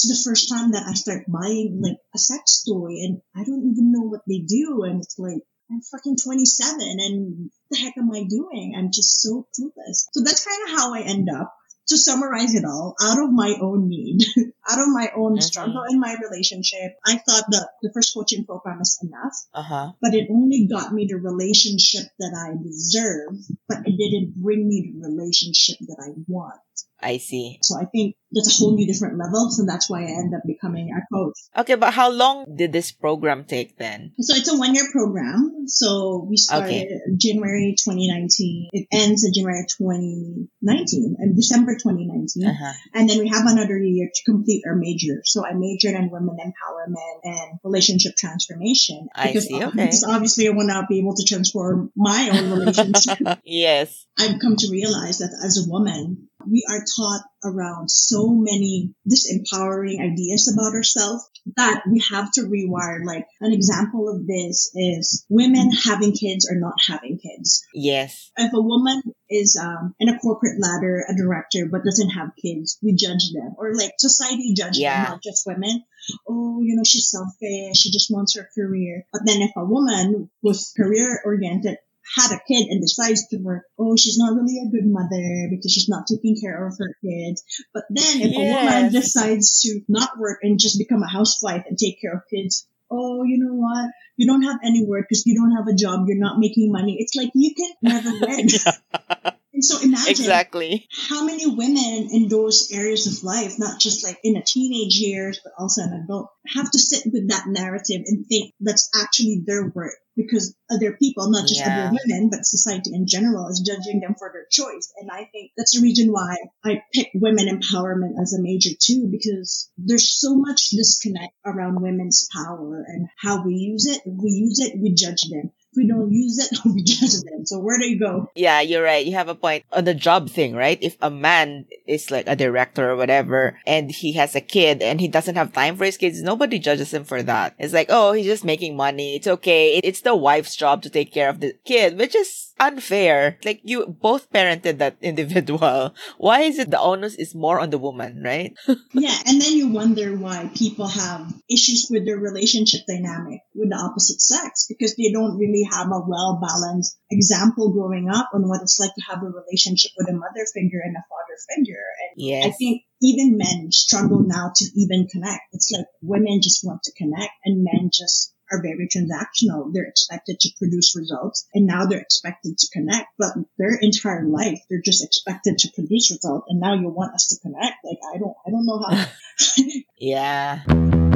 It's 0.01 0.23
the 0.23 0.29
first 0.29 0.47
time 0.49 0.71
that 0.71 0.85
I 0.87 0.93
start 0.93 1.25
buying 1.27 1.81
like 1.83 1.97
a 2.15 2.17
sex 2.17 2.63
toy 2.63 3.03
and 3.03 3.21
I 3.35 3.43
don't 3.43 3.69
even 3.71 3.91
know 3.91 4.03
what 4.07 4.21
they 4.27 4.39
do. 4.39 4.83
And 4.83 5.01
it's 5.01 5.19
like, 5.19 5.43
I'm 5.69 5.81
fucking 5.81 6.15
27 6.23 6.79
and 6.81 7.51
the 7.69 7.77
heck 7.77 7.97
am 7.97 8.09
I 8.11 8.23
doing? 8.23 8.75
I'm 8.77 8.91
just 8.93 9.21
so 9.21 9.45
clueless. 9.59 10.07
So 10.13 10.23
that's 10.23 10.45
kind 10.45 10.69
of 10.69 10.79
how 10.79 10.93
I 10.93 11.01
end 11.01 11.29
up. 11.29 11.53
To 11.89 11.97
summarize 11.97 12.53
it 12.53 12.65
all, 12.65 12.93
out 13.01 13.17
of 13.17 13.31
my 13.31 13.55
own 13.59 13.89
need, 13.89 14.21
out 14.69 14.77
of 14.79 14.89
my 14.89 15.09
own 15.17 15.37
Mhm. 15.37 15.41
struggle 15.41 15.81
in 15.89 15.99
my 15.99 16.15
relationship, 16.21 16.91
I 17.03 17.15
thought 17.17 17.45
that 17.49 17.69
the 17.81 17.89
first 17.91 18.13
coaching 18.13 18.45
program 18.45 18.77
was 18.77 18.99
enough, 19.01 19.33
Uh-huh. 19.55 19.93
but 19.99 20.13
it 20.13 20.29
only 20.29 20.67
got 20.67 20.93
me 20.93 21.07
the 21.09 21.15
relationship 21.17 22.05
that 22.19 22.35
I 22.37 22.61
deserve, 22.61 23.39
but 23.67 23.79
it 23.87 23.97
didn't 23.97 24.35
bring 24.39 24.67
me 24.67 24.93
the 25.01 25.09
relationship 25.09 25.77
that 25.87 25.97
I 25.99 26.13
want. 26.27 26.61
I 27.01 27.17
see. 27.17 27.59
So 27.63 27.79
I 27.79 27.85
think 27.85 28.15
that's 28.31 28.53
a 28.53 28.57
whole 28.59 28.75
new 28.75 28.85
different 28.85 29.17
level. 29.17 29.49
So 29.49 29.65
that's 29.65 29.89
why 29.89 30.03
I 30.03 30.11
end 30.11 30.33
up 30.35 30.41
becoming 30.45 30.91
a 30.91 31.01
coach. 31.13 31.35
Okay, 31.57 31.75
but 31.75 31.93
how 31.93 32.11
long 32.11 32.45
did 32.55 32.73
this 32.73 32.91
program 32.91 33.45
take 33.45 33.77
then? 33.77 34.13
So 34.19 34.35
it's 34.35 34.51
a 34.51 34.57
one 34.57 34.75
year 34.75 34.85
program. 34.91 35.65
So 35.67 36.25
we 36.29 36.37
started 36.37 36.87
January 37.17 37.75
2019. 37.77 38.69
It 38.73 38.87
ends 38.91 39.23
in 39.23 39.33
January 39.33 39.65
2019 39.77 41.15
and 41.19 41.35
December 41.35 41.73
2019. 41.73 42.47
Uh-huh. 42.47 42.73
And 42.93 43.09
then 43.09 43.19
we 43.19 43.29
have 43.29 43.45
another 43.47 43.77
year 43.77 44.09
to 44.13 44.23
complete 44.25 44.63
our 44.67 44.75
major. 44.75 45.21
So 45.23 45.45
I 45.45 45.53
majored 45.53 45.95
in 45.95 46.11
women 46.11 46.37
empowerment 46.37 47.19
and 47.23 47.59
relationship 47.63 48.15
transformation. 48.17 49.07
I 49.15 49.33
see, 49.33 49.55
okay. 49.55 49.69
Because 49.71 50.03
obviously 50.03 50.47
I 50.47 50.51
want 50.51 50.69
to 50.69 50.85
be 50.89 50.99
able 50.99 51.15
to 51.15 51.23
transform 51.23 51.91
my 51.95 52.29
own 52.33 52.59
relationship. 52.59 53.39
yes. 53.43 54.05
I've 54.17 54.39
come 54.39 54.55
to 54.57 54.71
realize 54.71 55.19
that 55.19 55.33
as 55.43 55.65
a 55.65 55.69
woman, 55.69 56.28
we 56.47 56.63
are 56.69 56.83
taught 56.97 57.21
around 57.43 57.89
so 57.89 58.27
many 58.29 58.93
disempowering 59.09 59.99
ideas 59.99 60.53
about 60.53 60.73
ourselves 60.73 61.29
that 61.55 61.83
we 61.89 62.03
have 62.11 62.31
to 62.33 62.41
rewire. 62.41 63.03
Like 63.05 63.25
an 63.41 63.53
example 63.53 64.09
of 64.09 64.27
this 64.27 64.71
is 64.75 65.25
women 65.29 65.71
having 65.71 66.13
kids 66.13 66.49
or 66.49 66.59
not 66.59 66.75
having 66.87 67.19
kids. 67.19 67.65
Yes. 67.73 68.31
If 68.37 68.53
a 68.53 68.61
woman 68.61 69.01
is 69.29 69.59
um, 69.61 69.95
in 69.99 70.09
a 70.09 70.19
corporate 70.19 70.59
ladder, 70.59 71.03
a 71.07 71.15
director, 71.15 71.67
but 71.71 71.83
doesn't 71.83 72.11
have 72.11 72.29
kids, 72.41 72.77
we 72.81 72.93
judge 72.93 73.31
them. 73.33 73.55
Or 73.57 73.73
like 73.75 73.93
society 73.99 74.53
judges 74.55 74.79
Yeah. 74.79 75.03
them, 75.03 75.11
not 75.13 75.23
just 75.23 75.43
women. 75.45 75.83
Oh, 76.27 76.61
you 76.61 76.75
know, 76.75 76.83
she's 76.83 77.09
selfish. 77.09 77.77
She 77.77 77.91
just 77.91 78.11
wants 78.11 78.35
her 78.35 78.47
career. 78.55 79.05
But 79.11 79.21
then 79.25 79.41
if 79.41 79.51
a 79.55 79.65
woman 79.65 80.29
was 80.41 80.73
career 80.75 81.21
oriented 81.25 81.77
had 82.15 82.31
a 82.31 82.41
kid 82.47 82.67
and 82.69 82.81
decides 82.81 83.27
to 83.27 83.37
work, 83.37 83.63
oh, 83.77 83.95
she's 83.95 84.17
not 84.17 84.33
really 84.35 84.59
a 84.59 84.71
good 84.71 84.85
mother 84.85 85.47
because 85.49 85.71
she's 85.71 85.89
not 85.89 86.07
taking 86.07 86.39
care 86.39 86.67
of 86.67 86.77
her 86.77 86.95
kids. 87.03 87.43
But 87.73 87.83
then 87.89 88.21
if 88.21 88.35
a 88.35 88.53
woman 88.53 88.91
decides 88.91 89.61
to 89.61 89.81
not 89.87 90.17
work 90.17 90.39
and 90.43 90.59
just 90.59 90.77
become 90.77 91.03
a 91.03 91.09
housewife 91.09 91.63
and 91.67 91.77
take 91.77 92.01
care 92.01 92.13
of 92.13 92.21
kids, 92.33 92.67
oh, 92.91 93.23
you 93.23 93.37
know 93.37 93.53
what? 93.53 93.91
You 94.17 94.27
don't 94.27 94.43
have 94.43 94.59
any 94.63 94.85
work 94.85 95.05
because 95.07 95.25
you 95.25 95.35
don't 95.35 95.55
have 95.55 95.67
a 95.67 95.75
job. 95.75 96.05
You're 96.07 96.17
not 96.17 96.39
making 96.39 96.71
money. 96.71 96.97
It's 96.99 97.15
like 97.15 97.31
you 97.33 97.53
can 97.55 97.71
never 97.81 98.11
win. 98.19 98.47
and 99.53 99.63
so 99.63 99.81
imagine 99.81 100.09
Exactly. 100.09 100.87
how 101.09 101.25
many 101.25 101.45
women 101.45 102.09
in 102.11 102.27
those 102.27 102.71
areas 102.71 103.07
of 103.07 103.23
life, 103.23 103.59
not 103.59 103.79
just 103.79 104.03
like 104.03 104.19
in 104.23 104.33
the 104.33 104.43
teenage 104.45 104.95
years, 104.95 105.39
but 105.43 105.53
also 105.57 105.83
an 105.83 106.03
adult, 106.03 106.29
have 106.47 106.69
to 106.71 106.79
sit 106.79 107.03
with 107.11 107.29
that 107.29 107.45
narrative 107.47 108.01
and 108.05 108.25
think 108.25 108.53
that's 108.59 108.89
actually 108.99 109.43
their 109.45 109.67
work 109.67 109.93
because 110.19 110.55
other 110.69 110.97
people, 110.97 111.31
not 111.31 111.47
just 111.47 111.61
Yeah. 111.61 111.71
other 111.71 111.97
women, 112.03 112.29
but 112.29 112.45
society 112.45 112.91
in 112.93 113.07
general 113.07 113.47
is 113.47 113.61
judging 113.65 114.01
them 114.01 114.15
for 114.19 114.29
their 114.33 114.45
choice. 114.51 114.91
And 114.99 115.09
I 115.09 115.25
think 115.31 115.51
that's 115.55 115.75
the 115.75 115.81
reason 115.81 116.11
why 116.11 116.35
I 116.63 116.81
picked 116.93 117.15
women 117.15 117.47
empowerment 117.47 118.21
as 118.21 118.33
a 118.33 118.41
major 118.41 118.71
too, 118.79 119.07
because 119.09 119.69
there's 119.77 120.19
so 120.19 120.35
much 120.35 120.69
disconnect 120.69 121.33
around 121.45 121.81
women's 121.81 122.27
power 122.33 122.83
and 122.87 123.07
how 123.17 123.45
we 123.45 123.55
use 123.55 123.85
it. 123.85 124.01
We 124.05 124.29
use 124.31 124.59
it, 124.59 124.79
we 124.79 124.93
judge 124.93 125.23
them. 125.29 125.51
We 125.75 125.87
don't 125.87 126.11
use 126.11 126.37
it, 126.39 126.59
we 126.65 126.83
judge 126.83 127.21
them. 127.21 127.45
So 127.45 127.59
where 127.59 127.77
do 127.77 127.87
you 127.87 127.99
go? 127.99 128.31
Yeah, 128.35 128.61
you're 128.61 128.83
right. 128.83 129.05
You 129.05 129.13
have 129.13 129.29
a 129.29 129.35
point 129.35 129.65
on 129.71 129.85
the 129.85 129.93
job 129.93 130.29
thing, 130.29 130.55
right? 130.55 130.77
If 130.81 130.97
a 131.01 131.09
man 131.09 131.65
is 131.87 132.11
like 132.11 132.27
a 132.27 132.35
director 132.35 132.89
or 132.89 132.95
whatever 132.95 133.59
and 133.65 133.91
he 133.91 134.13
has 134.13 134.35
a 134.35 134.41
kid 134.41 134.81
and 134.81 134.99
he 134.99 135.07
doesn't 135.07 135.35
have 135.35 135.53
time 135.53 135.75
for 135.77 135.85
his 135.85 135.97
kids, 135.97 136.21
nobody 136.21 136.59
judges 136.59 136.93
him 136.93 137.03
for 137.03 137.21
that. 137.23 137.55
It's 137.59 137.73
like, 137.73 137.87
oh, 137.89 138.13
he's 138.13 138.25
just 138.25 138.45
making 138.45 138.75
money. 138.75 139.15
It's 139.15 139.27
okay. 139.27 139.79
It's 139.83 140.01
the 140.01 140.15
wife's 140.15 140.55
job 140.55 140.81
to 140.83 140.89
take 140.89 141.13
care 141.13 141.29
of 141.29 141.39
the 141.39 141.53
kid, 141.65 141.97
which 141.97 142.15
is 142.15 142.53
unfair. 142.59 143.37
Like 143.43 143.61
you 143.63 143.85
both 143.85 144.31
parented 144.31 144.77
that 144.79 144.97
individual. 145.01 145.95
Why 146.17 146.41
is 146.41 146.59
it 146.59 146.71
the 146.71 146.79
onus 146.79 147.15
is 147.15 147.33
more 147.35 147.59
on 147.59 147.69
the 147.69 147.77
woman, 147.77 148.21
right? 148.23 148.57
Yeah, 148.93 149.15
and 149.27 149.39
then 149.39 149.53
you 149.53 149.67
wonder 149.69 150.15
why 150.17 150.49
people 150.55 150.87
have 150.87 151.31
issues 151.49 151.87
with 151.89 152.05
their 152.05 152.17
relationship 152.17 152.81
dynamic 152.87 153.41
with 153.53 153.69
the 153.69 153.75
opposite 153.75 154.19
sex 154.19 154.65
because 154.67 154.95
they 154.95 155.11
don't 155.11 155.37
really 155.37 155.58
have 155.63 155.87
a 155.87 155.99
well 155.99 156.39
balanced 156.41 156.97
example 157.09 157.71
growing 157.71 158.09
up 158.09 158.29
on 158.33 158.47
what 158.47 158.61
it's 158.61 158.79
like 158.79 158.93
to 158.95 159.01
have 159.09 159.23
a 159.23 159.27
relationship 159.27 159.91
with 159.97 160.09
a 160.09 160.13
mother 160.13 160.45
figure 160.53 160.81
and 160.83 160.95
a 160.95 161.03
father 161.09 161.37
figure. 161.55 161.85
And 162.17 162.43
I 162.45 162.51
think 162.51 162.83
even 163.01 163.37
men 163.37 163.71
struggle 163.71 164.23
now 164.25 164.51
to 164.55 164.65
even 164.75 165.07
connect. 165.07 165.41
It's 165.53 165.71
like 165.71 165.85
women 166.01 166.41
just 166.41 166.65
want 166.65 166.83
to 166.83 166.93
connect 166.93 167.33
and 167.45 167.63
men 167.63 167.89
just 167.93 168.33
are 168.51 168.61
very 168.61 168.87
transactional. 168.87 169.71
They're 169.73 169.85
expected 169.85 170.39
to 170.39 170.49
produce 170.57 170.95
results 170.95 171.47
and 171.53 171.65
now 171.65 171.85
they're 171.85 172.01
expected 172.01 172.57
to 172.57 172.67
connect, 172.71 173.07
but 173.17 173.33
their 173.57 173.77
entire 173.79 174.25
life, 174.25 174.61
they're 174.69 174.81
just 174.83 175.03
expected 175.03 175.59
to 175.59 175.71
produce 175.73 176.11
results. 176.11 176.47
And 176.49 176.59
now 176.59 176.73
you 176.73 176.89
want 176.89 177.13
us 177.13 177.27
to 177.27 177.39
connect. 177.41 177.77
Like, 177.83 177.99
I 178.13 178.17
don't, 178.17 178.35
I 178.45 178.49
don't 178.49 178.65
know 178.65 178.79
how. 178.79 179.05
Yeah. 180.01 181.08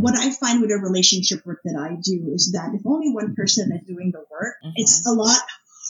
What 0.00 0.16
I 0.16 0.30
find 0.30 0.60
with 0.60 0.70
a 0.70 0.78
relationship 0.78 1.44
work 1.46 1.60
that 1.64 1.76
I 1.78 1.96
do 2.00 2.30
is 2.34 2.52
that 2.52 2.74
if 2.74 2.82
only 2.86 3.10
one 3.12 3.34
person 3.34 3.72
is 3.72 3.86
doing 3.86 4.10
the 4.12 4.24
work, 4.30 4.56
Mhm. 4.64 4.72
it's 4.76 5.06
a 5.06 5.12
lot 5.12 5.40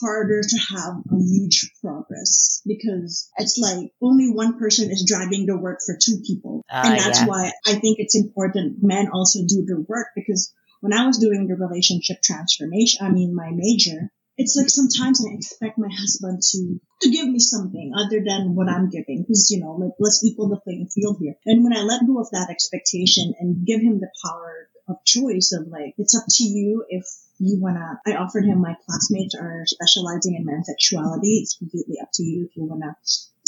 harder 0.01 0.41
to 0.41 0.57
have 0.75 0.93
a 1.11 1.19
huge 1.21 1.71
progress 1.81 2.61
because 2.65 3.29
it's 3.37 3.57
like 3.57 3.91
only 4.01 4.31
one 4.31 4.57
person 4.57 4.89
is 4.91 5.03
driving 5.05 5.45
the 5.45 5.57
work 5.57 5.79
for 5.85 5.97
two 5.97 6.21
people. 6.25 6.63
Ah, 6.71 6.89
and 6.89 6.99
that's 6.99 7.19
yeah. 7.19 7.27
why 7.27 7.51
I 7.65 7.75
think 7.75 7.99
it's 7.99 8.15
important 8.15 8.81
men 8.81 9.09
also 9.11 9.39
do 9.45 9.65
the 9.65 9.83
work 9.87 10.07
because 10.15 10.53
when 10.81 10.93
I 10.93 11.05
was 11.05 11.17
doing 11.17 11.47
the 11.47 11.55
relationship 11.55 12.21
transformation, 12.21 13.05
I 13.05 13.09
mean, 13.11 13.35
my 13.35 13.51
major, 13.51 14.11
it's 14.39 14.55
like 14.55 14.69
sometimes 14.69 15.19
I 15.19 15.35
expect 15.35 15.77
my 15.77 15.89
husband 15.91 16.41
to 16.51 16.79
to 17.01 17.09
give 17.11 17.27
me 17.27 17.39
something 17.39 17.91
other 17.93 18.23
than 18.25 18.55
what 18.55 18.69
I'm 18.69 18.89
giving, 18.89 19.21
because 19.21 19.51
you 19.51 19.59
know, 19.59 19.73
like 19.73 19.91
let's 19.99 20.23
equal 20.23 20.47
the 20.47 20.55
playing 20.57 20.87
field 20.87 21.17
here. 21.19 21.35
And 21.45 21.63
when 21.63 21.75
I 21.75 21.81
let 21.81 22.07
go 22.07 22.19
of 22.19 22.31
that 22.31 22.49
expectation 22.49 23.33
and 23.39 23.67
give 23.67 23.81
him 23.81 23.99
the 23.99 24.09
power 24.25 24.69
of 24.87 25.03
choice 25.05 25.51
of 25.51 25.67
like, 25.67 25.93
it's 25.97 26.15
up 26.15 26.23
to 26.27 26.43
you 26.43 26.85
if 26.87 27.05
you 27.37 27.59
wanna. 27.59 27.99
I 28.07 28.15
offered 28.15 28.45
him 28.45 28.61
my 28.61 28.75
classmates 28.85 29.35
are 29.35 29.63
specializing 29.65 30.35
in 30.35 30.45
men's 30.45 30.67
sexuality. 30.67 31.39
It's 31.43 31.57
completely 31.57 31.97
up 32.01 32.09
to 32.13 32.23
you 32.23 32.45
if 32.45 32.55
you 32.55 32.63
wanna 32.63 32.95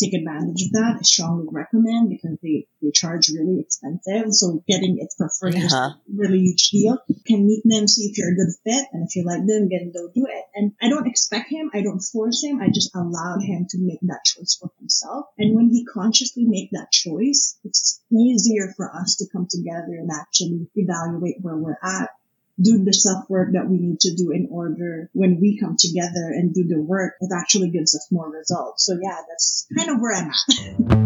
take 0.02 0.14
advantage 0.14 0.64
of 0.66 0.72
that. 0.74 0.98
I 1.00 1.04
strongly 1.04 1.46
recommend 1.52 2.10
because 2.10 2.38
they, 2.42 2.68
they 2.82 2.92
charge 2.92 3.30
really 3.30 3.60
expensive. 3.60 4.34
So 4.34 4.64
getting 4.68 4.98
it 5.00 5.14
for 5.18 5.30
free 5.40 5.56
is 5.56 5.72
Uh-huh. 5.74 5.94
a 5.94 6.00
really 6.14 6.40
huge 6.40 6.70
deal. 6.72 6.98
Can 7.28 7.46
meet 7.46 7.62
them, 7.66 7.88
see 7.88 8.06
if 8.10 8.18
you're 8.18 8.32
a 8.32 8.36
good 8.36 8.54
fit, 8.66 8.88
and 8.92 9.08
if 9.08 9.16
you 9.16 9.24
like 9.24 9.46
them, 9.46 9.70
then 9.70 9.92
they'll 9.94 10.12
do 10.14 10.26
it. 10.28 10.46
And 10.56 10.74
I 10.82 10.90
don't 10.90 11.08
expect 11.08 11.50
him, 11.50 11.70
I 11.74 11.82
don't 11.82 12.02
force 12.02 12.44
him, 12.44 12.60
I 12.62 12.70
just 12.70 12.96
allowed 12.96 13.42
him 13.44 13.68
to 13.70 13.78
make 13.80 14.00
that 14.02 14.26
choice 14.26 14.58
for 14.60 14.72
himself. 14.80 15.26
And 15.38 15.56
when 15.56 15.70
he 15.70 15.86
consciously 15.86 16.46
make 16.46 16.72
that 16.72 16.92
choice, 16.92 17.58
it's 17.64 18.02
easier 18.12 18.74
for 18.76 18.92
us 18.96 19.18
to 19.18 19.26
come 19.32 19.48
together 19.50 19.94
and 20.00 20.10
actually 20.12 20.68
evaluate 20.76 21.38
where 21.42 21.56
we're 21.58 21.78
at 21.84 22.10
do 22.62 22.84
the 22.84 22.94
self 22.94 23.30
work 23.30 23.54
that 23.54 23.68
we 23.68 23.78
need 23.78 24.00
to 24.02 24.14
do 24.14 24.32
in 24.32 24.48
order 24.52 25.10
when 25.14 25.40
we 25.42 25.58
come 25.58 25.76
together 25.78 26.30
and 26.30 26.54
do 26.54 26.64
the 26.68 26.80
work, 26.80 27.16
it 27.20 27.32
actually 27.34 27.70
gives 27.70 27.96
us 27.96 28.08
more 28.12 28.30
results. 28.30 28.86
So 28.86 28.98
yeah, 29.02 29.18
that's 29.28 29.68
kind 29.78 29.90
of 29.90 29.98
where 30.00 30.16
I'm 30.16 30.30
at. 30.30 31.02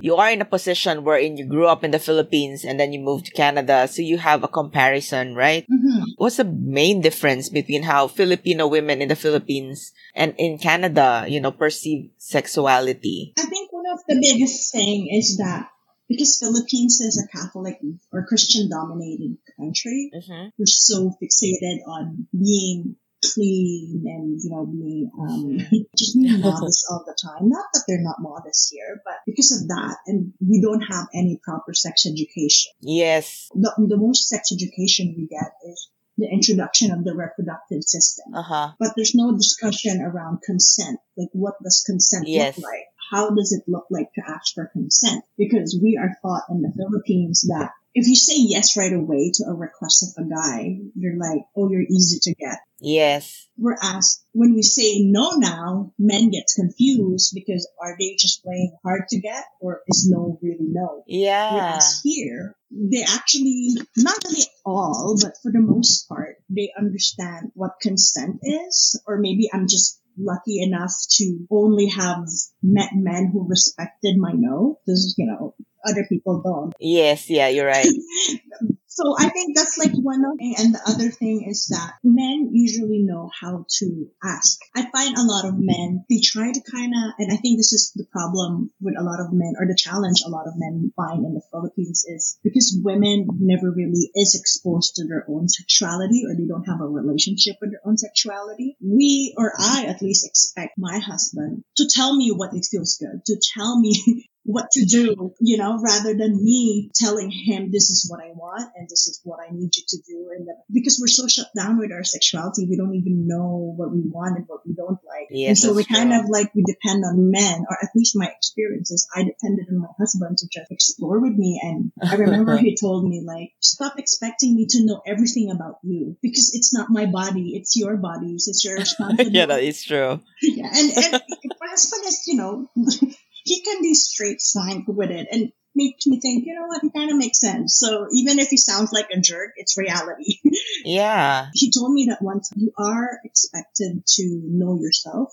You 0.00 0.14
are 0.14 0.30
in 0.30 0.40
a 0.40 0.46
position 0.46 1.02
wherein 1.02 1.36
you 1.36 1.44
grew 1.44 1.66
up 1.66 1.82
in 1.82 1.90
the 1.90 1.98
Philippines 1.98 2.64
and 2.64 2.78
then 2.78 2.92
you 2.92 3.00
moved 3.00 3.26
to 3.26 3.32
Canada, 3.32 3.88
so 3.88 4.00
you 4.00 4.16
have 4.16 4.44
a 4.44 4.48
comparison, 4.48 5.34
right? 5.34 5.66
Mhm. 5.66 6.14
What's 6.16 6.38
the 6.38 6.46
main 6.46 7.02
difference 7.02 7.50
between 7.50 7.82
how 7.82 8.06
Filipino 8.06 8.68
women 8.68 9.02
in 9.02 9.08
the 9.08 9.18
Philippines 9.18 9.92
and 10.14 10.34
in 10.38 10.56
Canada, 10.56 11.26
you 11.28 11.40
know, 11.42 11.50
perceive 11.50 12.10
sexuality? 12.16 13.34
I 13.36 13.46
think 13.50 13.72
one 13.72 13.90
of 13.90 13.98
the 14.08 14.22
biggest 14.22 14.70
thing 14.70 15.10
is 15.10 15.36
that 15.42 15.66
because 16.08 16.38
Philippines 16.38 17.02
is 17.02 17.20
a 17.20 17.26
Catholic 17.28 17.82
or 18.12 18.24
Christian 18.24 18.70
dominated 18.70 19.36
country, 19.58 20.10
Mm-hmm. 20.14 20.48
we're 20.58 20.66
so 20.66 21.10
fixated 21.20 21.78
on 21.86 22.26
being 22.32 22.96
clean 23.34 24.04
and 24.06 24.40
you 24.42 24.50
know 24.50 24.64
being 24.64 25.10
um 25.20 25.58
just 25.98 26.14
being 26.16 26.40
modest 26.48 26.86
all 26.88 27.02
the 27.04 27.16
time 27.20 27.48
not 27.48 27.64
that 27.74 27.82
they're 27.88 28.00
not 28.00 28.14
modest 28.20 28.70
here 28.72 29.02
but 29.04 29.14
because 29.26 29.50
of 29.60 29.66
that 29.68 29.96
and 30.06 30.32
we 30.40 30.60
don't 30.62 30.82
have 30.82 31.06
any 31.14 31.38
proper 31.42 31.74
sex 31.74 32.06
education 32.06 32.70
Yes. 32.80 33.48
the, 33.54 33.72
the 33.88 33.96
most 33.96 34.28
sex 34.28 34.52
education 34.52 35.14
we 35.18 35.26
get 35.26 35.50
is 35.68 35.90
the 36.16 36.28
introduction 36.30 36.92
of 36.92 37.02
the 37.04 37.14
reproductive 37.14 37.82
system 37.82 38.26
Uh 38.34 38.42
huh. 38.42 38.68
but 38.78 38.92
there's 38.94 39.14
no 39.16 39.36
discussion 39.36 40.00
around 40.00 40.38
consent. 40.46 40.98
Like, 41.16 41.30
what 41.32 41.54
does 41.62 41.82
consent 41.84 42.26
Yes. 42.28 42.56
look 42.56 42.64
like? 42.70 42.84
How 43.10 43.30
does 43.30 43.52
it 43.52 43.64
look 43.68 43.86
like 43.90 44.10
to 44.14 44.22
ask 44.28 44.54
for 44.54 44.66
consent? 44.72 45.24
Because 45.36 45.78
we 45.82 45.96
are 46.00 46.14
taught 46.22 46.42
in 46.50 46.62
the 46.62 46.72
Philippines 46.76 47.42
that 47.48 47.70
if 47.94 48.06
you 48.06 48.14
say 48.14 48.34
yes 48.36 48.76
right 48.76 48.92
away 48.92 49.32
to 49.34 49.44
a 49.48 49.54
request 49.54 50.04
of 50.04 50.24
a 50.24 50.28
guy, 50.28 50.78
you're 50.94 51.16
like, 51.16 51.42
oh, 51.56 51.70
you're 51.70 51.82
easy 51.82 52.18
to 52.22 52.34
get. 52.34 52.58
Yes. 52.80 53.48
We're 53.56 53.76
asked 53.82 54.24
when 54.32 54.54
we 54.54 54.62
say 54.62 55.00
no 55.00 55.32
now, 55.36 55.92
men 55.98 56.30
get 56.30 56.44
confused 56.54 57.32
because 57.34 57.68
are 57.82 57.96
they 57.98 58.14
just 58.18 58.44
playing 58.44 58.76
hard 58.84 59.08
to 59.08 59.20
get 59.20 59.44
or 59.60 59.80
is 59.88 60.08
no 60.08 60.38
really 60.42 60.58
no? 60.60 61.02
Yeah. 61.06 61.54
Whereas 61.54 62.00
here, 62.04 62.56
they 62.70 63.02
actually, 63.02 63.74
not 63.96 64.22
really 64.24 64.46
all, 64.64 65.16
but 65.20 65.32
for 65.42 65.50
the 65.50 65.60
most 65.60 66.08
part, 66.08 66.36
they 66.48 66.72
understand 66.78 67.50
what 67.54 67.80
consent 67.80 68.40
is, 68.42 69.00
or 69.06 69.18
maybe 69.18 69.50
I'm 69.52 69.66
just 69.66 70.00
lucky 70.20 70.60
enough 70.60 70.92
to 71.10 71.46
only 71.50 71.88
have 71.88 72.26
met 72.62 72.90
men 72.94 73.30
who 73.32 73.48
respected 73.48 74.16
my 74.18 74.32
no, 74.34 74.78
because, 74.84 75.14
you 75.16 75.26
know, 75.26 75.54
other 75.84 76.04
people 76.08 76.42
don't. 76.42 76.72
Yes. 76.80 77.30
Yeah. 77.30 77.48
You're 77.48 77.66
right. 77.66 77.86
So 78.98 79.14
I 79.16 79.28
think 79.28 79.54
that's 79.54 79.78
like 79.78 79.92
one 79.94 80.24
of 80.24 80.34
and 80.40 80.74
the 80.74 80.82
other 80.84 81.10
thing 81.10 81.46
is 81.46 81.68
that 81.70 82.02
men 82.02 82.50
usually 82.50 82.98
know 82.98 83.30
how 83.30 83.64
to 83.78 84.10
ask. 84.24 84.58
I 84.74 84.90
find 84.90 85.14
a 85.16 85.22
lot 85.22 85.44
of 85.44 85.54
men, 85.56 86.04
they 86.10 86.18
try 86.18 86.50
to 86.50 86.60
kind 86.68 86.90
of, 86.90 87.14
and 87.16 87.30
I 87.32 87.36
think 87.36 87.60
this 87.60 87.72
is 87.72 87.92
the 87.94 88.06
problem 88.10 88.72
with 88.80 88.98
a 88.98 89.04
lot 89.04 89.20
of 89.20 89.30
men 89.30 89.54
or 89.56 89.68
the 89.68 89.78
challenge 89.78 90.26
a 90.26 90.30
lot 90.30 90.48
of 90.48 90.54
men 90.56 90.90
find 90.96 91.24
in 91.24 91.34
the 91.34 91.46
Philippines 91.52 92.06
is 92.08 92.40
because 92.42 92.76
women 92.82 93.28
never 93.38 93.70
really 93.70 94.10
is 94.16 94.34
exposed 94.34 94.96
to 94.96 95.06
their 95.06 95.24
own 95.28 95.48
sexuality 95.48 96.24
or 96.26 96.34
they 96.34 96.48
don't 96.48 96.66
have 96.66 96.80
a 96.80 96.88
relationship 96.90 97.54
with 97.60 97.70
their 97.70 97.86
own 97.86 97.98
sexuality. 97.98 98.76
We, 98.82 99.32
or 99.38 99.52
I 99.56 99.84
at 99.86 100.02
least 100.02 100.26
expect 100.26 100.74
my 100.76 100.98
husband 100.98 101.62
to 101.76 101.86
tell 101.86 102.16
me 102.16 102.32
what 102.34 102.50
it 102.52 102.66
feels 102.68 102.98
good, 102.98 103.22
to 103.26 103.36
tell 103.54 103.78
me 103.78 104.26
what 104.48 104.70
to 104.72 104.86
do, 104.86 105.34
you 105.40 105.58
know, 105.58 105.78
rather 105.78 106.14
than 106.14 106.42
me 106.42 106.90
telling 106.94 107.30
him 107.30 107.70
this 107.70 107.90
is 107.90 108.06
what 108.08 108.24
I 108.24 108.32
want 108.32 108.72
and 108.74 108.88
this 108.88 109.06
is 109.06 109.20
what 109.22 109.40
I 109.46 109.52
need 109.52 109.76
you 109.76 109.82
to 109.86 109.98
do. 110.08 110.30
And 110.34 110.48
because 110.72 110.98
we're 110.98 111.06
so 111.12 111.28
shut 111.28 111.48
down 111.54 111.78
with 111.78 111.92
our 111.92 112.02
sexuality, 112.02 112.66
we 112.66 112.78
don't 112.78 112.94
even 112.94 113.28
know 113.28 113.74
what 113.76 113.92
we 113.92 114.00
want 114.00 114.38
and 114.38 114.46
what 114.46 114.66
we 114.66 114.72
don't 114.72 114.98
like. 115.04 115.28
Yes, 115.28 115.48
and 115.48 115.58
so 115.58 115.74
we 115.74 115.84
kind 115.84 116.12
true. 116.12 116.20
of 116.20 116.30
like 116.30 116.54
we 116.54 116.64
depend 116.64 117.04
on 117.04 117.30
men, 117.30 117.66
or 117.68 117.76
at 117.82 117.90
least 117.94 118.16
my 118.16 118.24
experiences. 118.24 119.06
I 119.14 119.24
depended 119.24 119.66
on 119.70 119.80
my 119.80 119.88
husband 119.98 120.38
to 120.38 120.48
just 120.50 120.72
explore 120.72 121.20
with 121.20 121.34
me. 121.34 121.60
And 121.62 121.92
I 122.02 122.14
remember 122.14 122.56
he 122.56 122.74
told 122.74 123.06
me 123.06 123.22
like, 123.26 123.52
stop 123.60 123.98
expecting 123.98 124.56
me 124.56 124.66
to 124.70 124.86
know 124.86 125.02
everything 125.06 125.50
about 125.50 125.76
you 125.82 126.16
because 126.22 126.52
it's 126.54 126.72
not 126.72 126.88
my 126.88 127.04
body, 127.04 127.52
it's 127.54 127.76
your 127.76 127.98
body, 127.98 128.32
it's 128.32 128.64
your 128.64 128.76
responsibility. 128.76 129.30
yeah, 129.36 129.44
that 129.44 129.62
is 129.62 129.84
true. 129.84 130.20
Yeah, 130.40 130.70
and, 130.74 130.90
and 130.96 131.22
my 131.60 131.68
husband 131.68 132.04
is, 132.06 132.24
you 132.26 132.36
know, 132.36 132.66
he 133.48 133.62
can 133.62 133.82
be 133.82 133.94
straight 133.94 134.40
frank 134.52 134.84
with 134.88 135.10
it 135.10 135.28
and 135.30 135.52
makes 135.74 136.06
me 136.06 136.20
think, 136.20 136.44
you 136.44 136.54
know 136.54 136.66
what, 136.66 136.82
it 136.82 136.92
kind 136.94 137.10
of 137.10 137.16
makes 137.16 137.40
sense. 137.40 137.78
So 137.78 138.06
even 138.12 138.38
if 138.38 138.48
he 138.48 138.56
sounds 138.56 138.92
like 138.92 139.08
a 139.12 139.20
jerk, 139.20 139.52
it's 139.56 139.78
reality. 139.78 140.38
Yeah. 140.84 141.48
he 141.54 141.72
told 141.72 141.92
me 141.92 142.06
that 142.08 142.22
once 142.22 142.50
you 142.56 142.72
are 142.78 143.18
expected 143.24 144.04
to 144.06 144.40
know 144.44 144.78
yourself, 144.80 145.32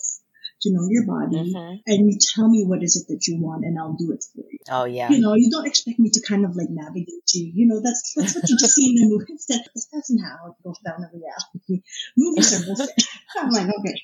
to 0.66 0.74
know 0.74 0.88
your 0.90 1.06
body, 1.06 1.54
hmm 1.54 1.78
and 1.86 2.10
you 2.10 2.18
tell 2.34 2.50
me 2.50 2.66
what 2.66 2.82
is 2.82 2.98
it 2.98 3.14
that 3.14 3.28
you 3.28 3.38
want 3.40 3.64
and 3.64 3.78
I'll 3.78 3.94
do 3.94 4.12
it 4.12 4.24
for 4.34 4.44
you. 4.50 4.58
Oh, 4.72 4.86
yeah. 4.86 5.10
You 5.10 5.20
know, 5.20 5.36
you 5.36 5.52
don't 5.52 5.68
expect 5.68 6.00
me 6.00 6.10
to 6.10 6.22
kind 6.28 6.46
of 6.46 6.56
like 6.56 6.70
navigate 6.70 7.30
you. 7.34 7.52
You 7.54 7.68
know, 7.68 7.80
that's 7.84 8.14
that's 8.16 8.36
what 8.36 8.50
you 8.50 8.58
just 8.58 8.74
see 8.76 8.90
in 8.90 8.96
the 8.96 9.16
movies. 9.16 9.46
That 9.50 9.68
this 9.74 9.88
isn't 9.94 10.20
how 10.20 10.50
it 10.50 10.64
goes 10.64 10.80
down 10.80 11.06
in 11.06 11.22
reality. 11.22 11.84
Movies 12.18 12.54
are 12.54 12.66
bullshit. 12.66 13.04
I'm 13.38 13.52
like, 13.52 13.68
okay. 13.68 13.96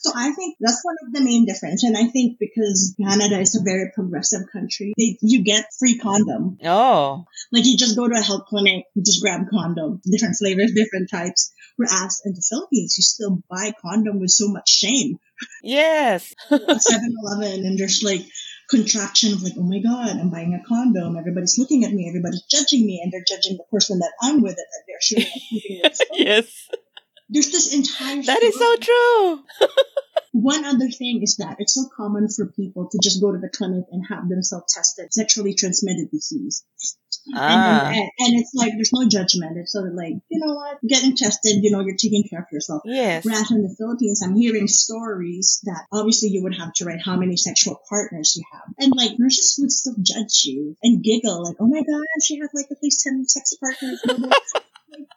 So 0.00 0.12
I 0.16 0.32
think 0.32 0.56
that's 0.60 0.80
one 0.82 0.96
of 1.06 1.12
the 1.12 1.20
main 1.20 1.46
difference. 1.46 1.84
And 1.84 1.96
I 1.96 2.08
think 2.08 2.38
because 2.40 2.94
Canada 3.00 3.38
is 3.38 3.54
a 3.54 3.62
very 3.62 3.92
progressive 3.94 4.42
country, 4.52 4.94
they, 4.98 5.18
you 5.22 5.44
get 5.44 5.66
free 5.78 5.98
condom. 5.98 6.58
Oh. 6.64 7.24
Like 7.52 7.66
you 7.66 7.76
just 7.76 7.96
go 7.96 8.08
to 8.08 8.18
a 8.18 8.22
health 8.22 8.46
clinic, 8.48 8.86
you 8.94 9.02
just 9.04 9.22
grab 9.22 9.42
condom, 9.50 10.00
different 10.10 10.36
flavors, 10.36 10.72
different 10.74 11.10
types. 11.10 11.52
Whereas 11.76 12.20
in 12.24 12.34
the 12.34 12.44
Philippines, 12.48 12.96
you 12.98 13.02
still 13.02 13.42
buy 13.48 13.72
condom 13.80 14.20
with 14.20 14.30
so 14.30 14.48
much 14.48 14.68
shame. 14.68 15.18
Yes. 15.62 16.34
7-Eleven 16.50 17.64
and 17.66 17.78
there's 17.78 18.02
like 18.02 18.22
contraction 18.72 19.34
of 19.34 19.42
like, 19.42 19.52
oh 19.58 19.62
my 19.62 19.80
god, 19.80 20.18
I'm 20.18 20.30
buying 20.30 20.54
a 20.54 20.66
condom. 20.66 21.16
Everybody's 21.16 21.58
looking 21.58 21.84
at 21.84 21.92
me. 21.92 22.08
Everybody's 22.08 22.42
judging 22.50 22.84
me, 22.86 23.00
and 23.02 23.12
they're 23.12 23.24
judging 23.26 23.56
the 23.56 23.64
person 23.70 23.98
that 24.00 24.12
I'm 24.20 24.42
with. 24.42 24.52
It 24.52 24.56
that 24.56 24.82
they're 24.88 25.00
shooting. 25.00 25.94
So 25.94 26.04
oh. 26.12 26.16
yes. 26.18 26.68
There's 27.28 27.50
this 27.50 27.74
entire. 27.74 28.22
That 28.22 28.42
is 28.42 28.58
so 28.58 28.76
true. 28.76 29.44
One 30.32 30.64
other 30.64 30.88
thing 30.88 31.20
is 31.22 31.36
that 31.36 31.56
it's 31.58 31.74
so 31.74 31.84
common 31.94 32.28
for 32.34 32.46
people 32.46 32.88
to 32.90 32.98
just 33.02 33.20
go 33.20 33.32
to 33.32 33.38
the 33.38 33.50
clinic 33.50 33.84
and 33.92 34.02
have 34.08 34.28
themselves 34.28 34.72
tested 34.72 35.12
sexually 35.12 35.54
transmitted 35.54 36.10
disease. 36.10 36.64
Ah. 37.34 37.86
And, 37.86 37.96
and, 37.96 38.10
and 38.18 38.40
it's 38.40 38.52
like 38.54 38.72
there's 38.74 38.92
no 38.92 39.08
judgment. 39.08 39.56
It's 39.56 39.72
sort 39.72 39.88
of 39.88 39.94
like 39.94 40.14
you 40.28 40.40
know 40.40 40.54
what, 40.54 40.78
getting 40.86 41.16
tested. 41.16 41.62
You 41.62 41.70
know, 41.70 41.80
you're 41.80 41.96
taking 41.96 42.24
care 42.28 42.40
of 42.40 42.46
yourself. 42.52 42.82
Yes. 42.84 43.24
Whereas 43.24 43.50
in 43.50 43.62
the 43.62 43.74
Philippines, 43.76 44.22
I'm 44.22 44.34
hearing 44.34 44.68
stories 44.68 45.60
that 45.64 45.86
obviously 45.92 46.30
you 46.30 46.42
would 46.42 46.56
have 46.56 46.72
to 46.74 46.84
write 46.84 47.00
how 47.04 47.16
many 47.16 47.36
sexual 47.36 47.80
partners 47.88 48.36
you 48.36 48.44
have. 48.52 48.74
And 48.78 48.92
like 48.96 49.18
nurses 49.18 49.58
would 49.60 49.72
still 49.72 49.94
judge 50.00 50.44
you 50.44 50.76
and 50.82 51.02
giggle 51.02 51.44
like, 51.44 51.56
oh 51.60 51.66
my 51.66 51.82
god, 51.82 52.22
she 52.22 52.38
has 52.38 52.50
like 52.54 52.66
at 52.70 52.82
least 52.82 53.02
10 53.04 53.26
sex 53.26 53.54
partners. 53.54 54.02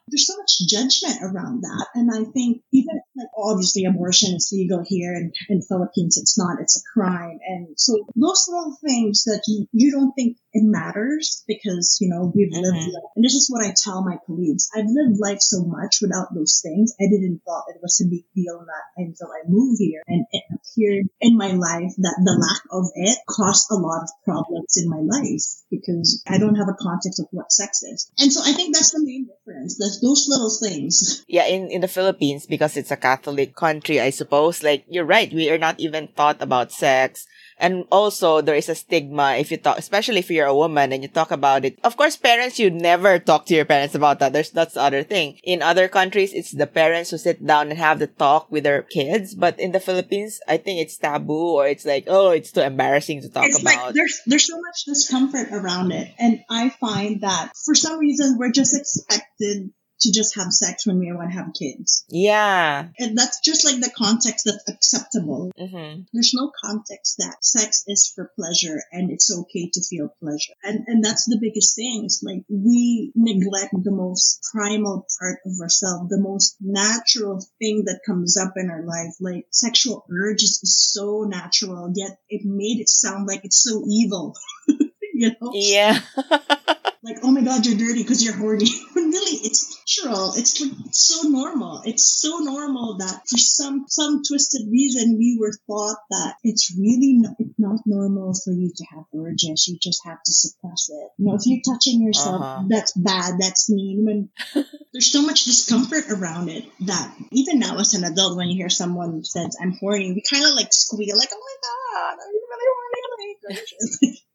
blah, 0.07 0.13
blah. 0.13 0.15
Like, 0.15 0.15
There's 0.15 0.27
so 0.27 0.37
much 0.37 0.59
judgment 0.69 1.23
around 1.23 1.61
that. 1.61 1.87
And 1.95 2.09
I 2.13 2.29
think 2.31 2.61
even 2.71 2.99
like 3.15 3.27
obviously 3.37 3.85
abortion 3.85 4.35
is 4.35 4.49
legal 4.53 4.83
here 4.85 5.13
and 5.13 5.33
in 5.49 5.61
Philippines 5.61 6.17
it's 6.17 6.37
not, 6.37 6.61
it's 6.61 6.77
a 6.77 6.83
crime. 6.93 7.39
And 7.47 7.67
so 7.77 7.93
those 8.15 8.45
little 8.49 8.77
things 8.85 9.23
that 9.25 9.43
you, 9.47 9.67
you 9.71 9.91
don't 9.91 10.13
think 10.13 10.37
it 10.53 10.63
matters 10.63 11.43
because, 11.47 11.97
you 11.99 12.09
know, 12.09 12.31
we've 12.33 12.51
lived 12.51 12.77
Mhm. 12.77 12.93
life. 12.93 13.11
And 13.15 13.25
this 13.25 13.33
is 13.35 13.49
what 13.49 13.65
I 13.65 13.73
tell 13.75 14.03
my 14.03 14.17
colleagues. 14.25 14.69
I've 14.75 14.87
lived 14.87 15.19
life 15.19 15.41
so 15.41 15.63
much 15.63 15.99
without 16.01 16.33
those 16.33 16.59
things. 16.63 16.93
I 16.99 17.07
didn't 17.09 17.41
thought 17.45 17.65
it 17.69 17.81
was 17.81 17.99
a 18.01 18.07
big 18.09 18.23
deal 18.33 18.59
that 18.59 18.85
until 18.97 19.27
I 19.27 19.47
moved 19.47 19.79
here 19.79 20.01
and 20.07 20.25
it 20.31 20.43
appeared 20.53 21.07
in 21.19 21.37
my 21.37 21.51
life 21.51 21.91
that 21.97 22.17
the 22.23 22.37
lack 22.39 22.61
of 22.71 22.91
it 22.95 23.17
caused 23.27 23.67
a 23.71 23.75
lot 23.75 24.03
of 24.03 24.09
problems 24.23 24.77
in 24.77 24.89
my 24.89 25.01
life 25.01 25.43
because 25.69 26.23
I 26.27 26.37
don't 26.37 26.55
have 26.55 26.69
a 26.69 26.77
context 26.79 27.19
of 27.19 27.27
what 27.31 27.51
sex 27.51 27.83
is. 27.83 28.09
And 28.19 28.31
so 28.31 28.41
I 28.43 28.53
think 28.53 28.73
that's 28.73 28.91
the 28.91 29.03
main 29.03 29.27
difference. 29.27 29.77
The 29.77 29.94
just 29.95 30.01
those 30.01 30.27
little 30.27 30.51
things. 30.61 31.23
Yeah, 31.35 31.47
in, 31.47 31.69
in 31.69 31.81
the 31.81 31.87
Philippines, 31.87 32.45
because 32.45 32.77
it's 32.77 32.91
a 32.91 32.97
Catholic 32.97 33.55
country, 33.55 33.99
I 33.99 34.09
suppose, 34.09 34.63
like, 34.63 34.85
you're 34.87 35.05
right, 35.05 35.31
we 35.33 35.49
are 35.49 35.57
not 35.57 35.79
even 35.79 36.07
taught 36.09 36.41
about 36.41 36.71
sex. 36.71 37.27
And 37.57 37.85
also, 37.89 38.41
there 38.41 38.55
is 38.55 38.67
a 38.67 38.75
stigma 38.75 39.35
if 39.37 39.49
you 39.49 39.57
talk, 39.57 39.77
especially 39.77 40.19
if 40.19 40.29
you're 40.29 40.45
a 40.45 40.55
woman 40.55 40.91
and 40.91 41.01
you 41.01 41.07
talk 41.07 41.31
about 41.31 41.63
it. 41.63 41.79
Of 41.83 41.95
course, 41.95 42.17
parents, 42.17 42.59
you 42.59 42.69
never 42.69 43.17
talk 43.17 43.45
to 43.45 43.55
your 43.55 43.63
parents 43.63 43.95
about 43.95 44.19
that. 44.19 44.33
There's, 44.33 44.51
that's 44.51 44.73
the 44.73 44.81
other 44.81 45.03
thing. 45.03 45.39
In 45.43 45.61
other 45.61 45.87
countries, 45.87 46.33
it's 46.33 46.51
the 46.51 46.67
parents 46.67 47.11
who 47.11 47.17
sit 47.17 47.45
down 47.45 47.69
and 47.69 47.77
have 47.79 47.99
the 47.99 48.07
talk 48.07 48.51
with 48.51 48.65
their 48.65 48.81
kids. 48.81 49.35
But 49.35 49.57
in 49.57 49.71
the 49.71 49.79
Philippines, 49.79 50.41
I 50.47 50.57
think 50.57 50.81
it's 50.81 50.97
taboo 50.97 51.55
or 51.55 51.67
it's 51.67 51.85
like, 51.85 52.05
oh, 52.07 52.31
it's 52.31 52.51
too 52.51 52.61
embarrassing 52.61 53.21
to 53.21 53.29
talk 53.29 53.45
it's 53.45 53.61
about. 53.61 53.85
Like 53.85 53.93
there's, 53.95 54.21
there's 54.25 54.47
so 54.47 54.59
much 54.59 54.83
discomfort 54.85 55.47
around 55.53 55.93
it. 55.93 56.13
And 56.19 56.43
I 56.49 56.69
find 56.69 57.21
that 57.21 57.53
for 57.63 57.73
some 57.73 57.99
reason, 57.99 58.37
we're 58.37 58.51
just 58.51 58.75
expected 58.75 59.71
to 60.01 60.11
just 60.11 60.35
have 60.35 60.51
sex 60.51 60.85
when 60.85 60.99
we 60.99 61.11
want 61.11 61.31
to 61.31 61.37
have 61.37 61.53
kids. 61.57 62.05
Yeah. 62.09 62.87
And 62.99 63.17
that's 63.17 63.39
just 63.39 63.65
like 63.65 63.79
the 63.79 63.91
context 63.95 64.45
that's 64.45 64.69
acceptable. 64.69 65.51
Mm-hmm. 65.59 66.01
There's 66.13 66.33
no 66.33 66.51
context 66.63 67.17
that 67.19 67.43
sex 67.43 67.83
is 67.87 68.11
for 68.13 68.31
pleasure 68.35 68.81
and 68.91 69.11
it's 69.11 69.35
okay 69.41 69.69
to 69.73 69.81
feel 69.81 70.09
pleasure. 70.19 70.53
And, 70.63 70.85
and 70.87 71.03
that's 71.03 71.25
the 71.25 71.39
biggest 71.39 71.75
thing. 71.75 72.03
It's 72.05 72.23
like 72.23 72.43
we 72.49 73.11
neglect 73.15 73.73
the 73.83 73.91
most 73.91 74.47
primal 74.51 75.05
part 75.19 75.39
of 75.45 75.53
ourselves, 75.61 76.09
the 76.09 76.21
most 76.21 76.57
natural 76.59 77.45
thing 77.59 77.83
that 77.85 78.01
comes 78.05 78.37
up 78.37 78.53
in 78.57 78.69
our 78.69 78.83
life. 78.83 79.15
Like 79.19 79.47
sexual 79.51 80.05
urges 80.11 80.59
is 80.63 80.93
so 80.93 81.23
natural, 81.23 81.91
yet 81.95 82.17
it 82.29 82.41
made 82.43 82.79
it 82.79 82.89
sound 82.89 83.27
like 83.27 83.41
it's 83.43 83.63
so 83.63 83.83
evil. 83.89 84.35
you 84.67 85.31
know? 85.41 85.51
Yeah. 85.53 85.99
like, 87.05 87.17
oh 87.23 87.31
my 87.31 87.41
god, 87.41 87.65
you're 87.65 87.77
dirty 87.77 88.01
because 88.01 88.23
you're 88.23 88.35
horny. 88.35 88.65
really, 88.95 89.37
it's 89.45 89.77
natural. 89.85 90.33
It's 90.35 90.59
like 90.59 90.71
it's 90.85 91.07
so 91.07 91.27
normal. 91.27 91.81
It's 91.85 92.05
so 92.05 92.39
normal 92.39 92.97
that 92.97 93.21
for 93.29 93.37
some 93.37 93.85
some 93.87 94.23
twisted 94.27 94.67
reason 94.69 95.17
we 95.17 95.37
were 95.39 95.53
thought 95.67 95.97
that 96.09 96.35
it's 96.43 96.75
really 96.77 97.13
not, 97.19 97.35
it's 97.39 97.59
not 97.59 97.79
normal 97.85 98.33
for 98.33 98.51
you 98.51 98.71
to 98.75 98.85
have 98.95 99.03
urges. 99.15 99.67
You 99.67 99.77
just 99.81 100.01
have 100.05 100.17
to 100.23 100.33
suppress 100.33 100.89
it. 100.89 101.11
You 101.17 101.25
know, 101.25 101.35
if 101.35 101.41
you're 101.45 101.61
touching 101.65 102.01
yourself, 102.01 102.41
uh-huh. 102.41 102.63
that's 102.69 102.93
bad. 102.93 103.35
That's 103.39 103.69
mean. 103.69 104.05
When 104.05 104.29
there's 104.93 105.11
so 105.11 105.21
much 105.21 105.45
discomfort 105.45 106.05
around 106.09 106.49
it 106.49 106.65
that 106.81 107.15
even 107.31 107.59
now 107.59 107.77
as 107.77 107.93
an 107.93 108.03
adult, 108.03 108.37
when 108.37 108.49
you 108.49 108.55
hear 108.55 108.69
someone 108.69 109.23
says 109.23 109.55
I'm 109.61 109.77
horny, 109.79 110.11
we 110.11 110.23
kind 110.27 110.45
of 110.45 110.55
like 110.55 110.73
squeal, 110.73 111.17
like, 111.17 111.29
oh 111.31 111.39
my 111.39 111.55
god, 111.61 112.17
are 112.19 112.31
you 112.31 112.47
really 112.49 112.65
horny? 112.65 114.21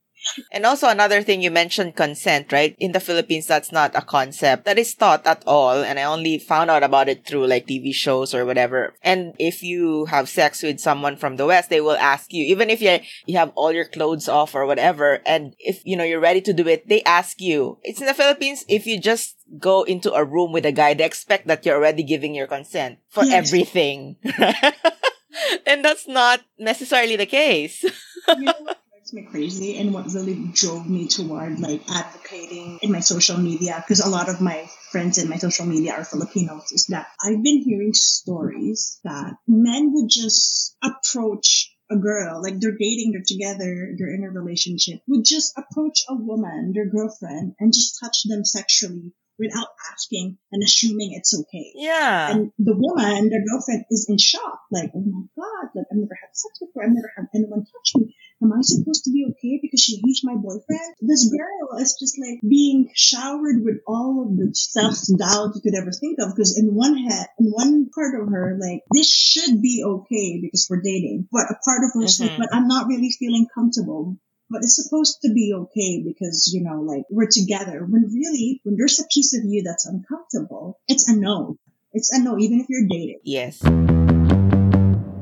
And 0.52 0.66
also 0.66 0.88
another 0.88 1.22
thing 1.22 1.42
you 1.42 1.50
mentioned 1.50 1.96
consent, 1.96 2.52
right? 2.52 2.76
In 2.78 2.92
the 2.92 3.00
Philippines, 3.00 3.46
that's 3.46 3.72
not 3.72 3.96
a 3.96 4.02
concept 4.02 4.64
that 4.64 4.78
is 4.78 4.94
taught 4.94 5.26
at 5.26 5.42
all. 5.46 5.82
And 5.82 5.98
I 5.98 6.04
only 6.04 6.38
found 6.38 6.70
out 6.70 6.82
about 6.82 7.08
it 7.08 7.26
through 7.26 7.46
like 7.46 7.66
TV 7.66 7.94
shows 7.94 8.34
or 8.34 8.44
whatever. 8.44 8.94
And 9.02 9.34
if 9.38 9.62
you 9.62 10.06
have 10.06 10.28
sex 10.28 10.62
with 10.62 10.80
someone 10.80 11.16
from 11.16 11.36
the 11.36 11.46
West, 11.46 11.70
they 11.70 11.80
will 11.80 11.96
ask 11.96 12.32
you, 12.32 12.44
even 12.44 12.70
if 12.70 12.80
you, 12.80 12.98
you 13.26 13.38
have 13.38 13.52
all 13.54 13.72
your 13.72 13.86
clothes 13.86 14.28
off 14.28 14.54
or 14.54 14.66
whatever. 14.66 15.20
And 15.26 15.54
if, 15.58 15.82
you 15.84 15.96
know, 15.96 16.04
you're 16.04 16.20
ready 16.20 16.40
to 16.42 16.52
do 16.52 16.68
it, 16.68 16.88
they 16.88 17.02
ask 17.02 17.40
you. 17.40 17.78
It's 17.82 18.00
in 18.00 18.06
the 18.06 18.14
Philippines. 18.14 18.64
If 18.68 18.86
you 18.86 19.00
just 19.00 19.36
go 19.58 19.82
into 19.82 20.12
a 20.12 20.24
room 20.24 20.52
with 20.52 20.66
a 20.66 20.72
guy, 20.72 20.94
they 20.94 21.04
expect 21.04 21.46
that 21.48 21.64
you're 21.64 21.76
already 21.76 22.02
giving 22.02 22.34
your 22.34 22.46
consent 22.46 22.98
for 23.08 23.24
yes. 23.24 23.48
everything. 23.48 24.16
and 25.66 25.84
that's 25.84 26.06
not 26.06 26.40
necessarily 26.58 27.16
the 27.16 27.26
case. 27.26 27.82
you 28.28 28.44
know 28.44 28.74
me 29.12 29.22
crazy 29.22 29.78
and 29.78 29.92
what 29.92 30.12
really 30.12 30.50
drove 30.52 30.88
me 30.88 31.06
toward 31.08 31.60
like 31.60 31.82
advocating 31.90 32.78
in 32.82 32.92
my 32.92 33.00
social 33.00 33.36
media 33.36 33.82
because 33.84 34.00
a 34.00 34.08
lot 34.08 34.28
of 34.28 34.40
my 34.40 34.68
friends 34.90 35.18
in 35.18 35.28
my 35.28 35.36
social 35.36 35.66
media 35.66 35.92
are 35.92 36.04
Filipinos 36.04 36.72
is 36.72 36.86
that 36.86 37.06
I've 37.22 37.42
been 37.42 37.62
hearing 37.62 37.94
stories 37.94 38.98
that 39.04 39.34
men 39.46 39.92
would 39.94 40.10
just 40.10 40.76
approach 40.82 41.74
a 41.90 41.96
girl, 41.96 42.40
like 42.40 42.60
they're 42.60 42.70
dating, 42.78 43.12
they're 43.12 43.22
together, 43.26 43.94
they're 43.98 44.14
in 44.14 44.22
a 44.24 44.30
relationship, 44.30 45.00
would 45.08 45.24
just 45.24 45.52
approach 45.58 46.04
a 46.08 46.14
woman, 46.14 46.72
their 46.72 46.88
girlfriend, 46.88 47.54
and 47.58 47.72
just 47.72 47.98
touch 48.00 48.22
them 48.24 48.44
sexually 48.44 49.12
without 49.40 49.68
asking 49.92 50.36
and 50.52 50.62
assuming 50.62 51.14
it's 51.14 51.34
okay. 51.40 51.72
Yeah. 51.74 52.30
And 52.30 52.52
the 52.58 52.76
woman, 52.76 53.30
their 53.30 53.44
girlfriend, 53.44 53.86
is 53.90 54.06
in 54.08 54.18
shock, 54.18 54.60
like, 54.70 54.92
oh 54.94 55.02
my 55.02 55.26
god, 55.34 55.70
like 55.74 55.86
I've 55.90 55.98
never 55.98 56.16
had 56.20 56.36
sex 56.36 56.60
before, 56.60 56.84
I've 56.84 56.92
never 56.92 57.10
had 57.16 57.26
anyone 57.34 57.64
touch 57.64 57.96
me 57.96 58.14
am 58.42 58.52
I 58.52 58.60
supposed 58.62 59.04
to 59.04 59.12
be 59.12 59.26
okay 59.30 59.58
because 59.60 59.80
she 59.80 60.00
he's 60.02 60.22
my 60.24 60.34
boyfriend? 60.34 60.94
This 61.00 61.30
girl 61.30 61.78
is 61.78 61.96
just 62.00 62.18
like 62.18 62.40
being 62.46 62.90
showered 62.94 63.62
with 63.62 63.78
all 63.86 64.26
of 64.26 64.36
the 64.36 64.54
self-doubt 64.54 65.54
you 65.54 65.60
could 65.60 65.76
ever 65.76 65.92
think 65.92 66.18
of 66.20 66.34
because 66.34 66.58
in 66.58 66.74
one 66.74 66.96
head, 66.96 67.26
in 67.38 67.46
one 67.46 67.90
part 67.94 68.20
of 68.20 68.28
her, 68.28 68.58
like, 68.60 68.82
this 68.92 69.10
should 69.12 69.60
be 69.60 69.84
okay 69.84 70.40
because 70.40 70.66
we're 70.68 70.82
dating. 70.82 71.28
But 71.30 71.50
a 71.50 71.56
part 71.64 71.84
of 71.84 71.92
her 71.94 72.06
mm-hmm. 72.06 72.24
like, 72.24 72.38
but 72.38 72.54
I'm 72.54 72.68
not 72.68 72.86
really 72.86 73.10
feeling 73.18 73.46
comfortable 73.54 74.16
but 74.50 74.58
it's 74.58 74.82
supposed 74.82 75.20
to 75.22 75.32
be 75.32 75.52
okay 75.54 76.02
because, 76.04 76.50
you 76.52 76.62
know, 76.62 76.80
like 76.80 77.04
we're 77.10 77.28
together. 77.30 77.86
When 77.88 78.10
really, 78.12 78.60
when 78.64 78.76
there's 78.76 79.00
a 79.00 79.06
piece 79.12 79.36
of 79.36 79.44
you 79.44 79.62
that's 79.62 79.86
uncomfortable, 79.86 80.78
it's 80.88 81.08
a 81.08 81.16
no. 81.16 81.56
It's 81.92 82.12
a 82.12 82.22
no, 82.22 82.38
even 82.38 82.60
if 82.60 82.66
you're 82.68 82.88
dating. 82.88 83.20
Yes 83.24 83.62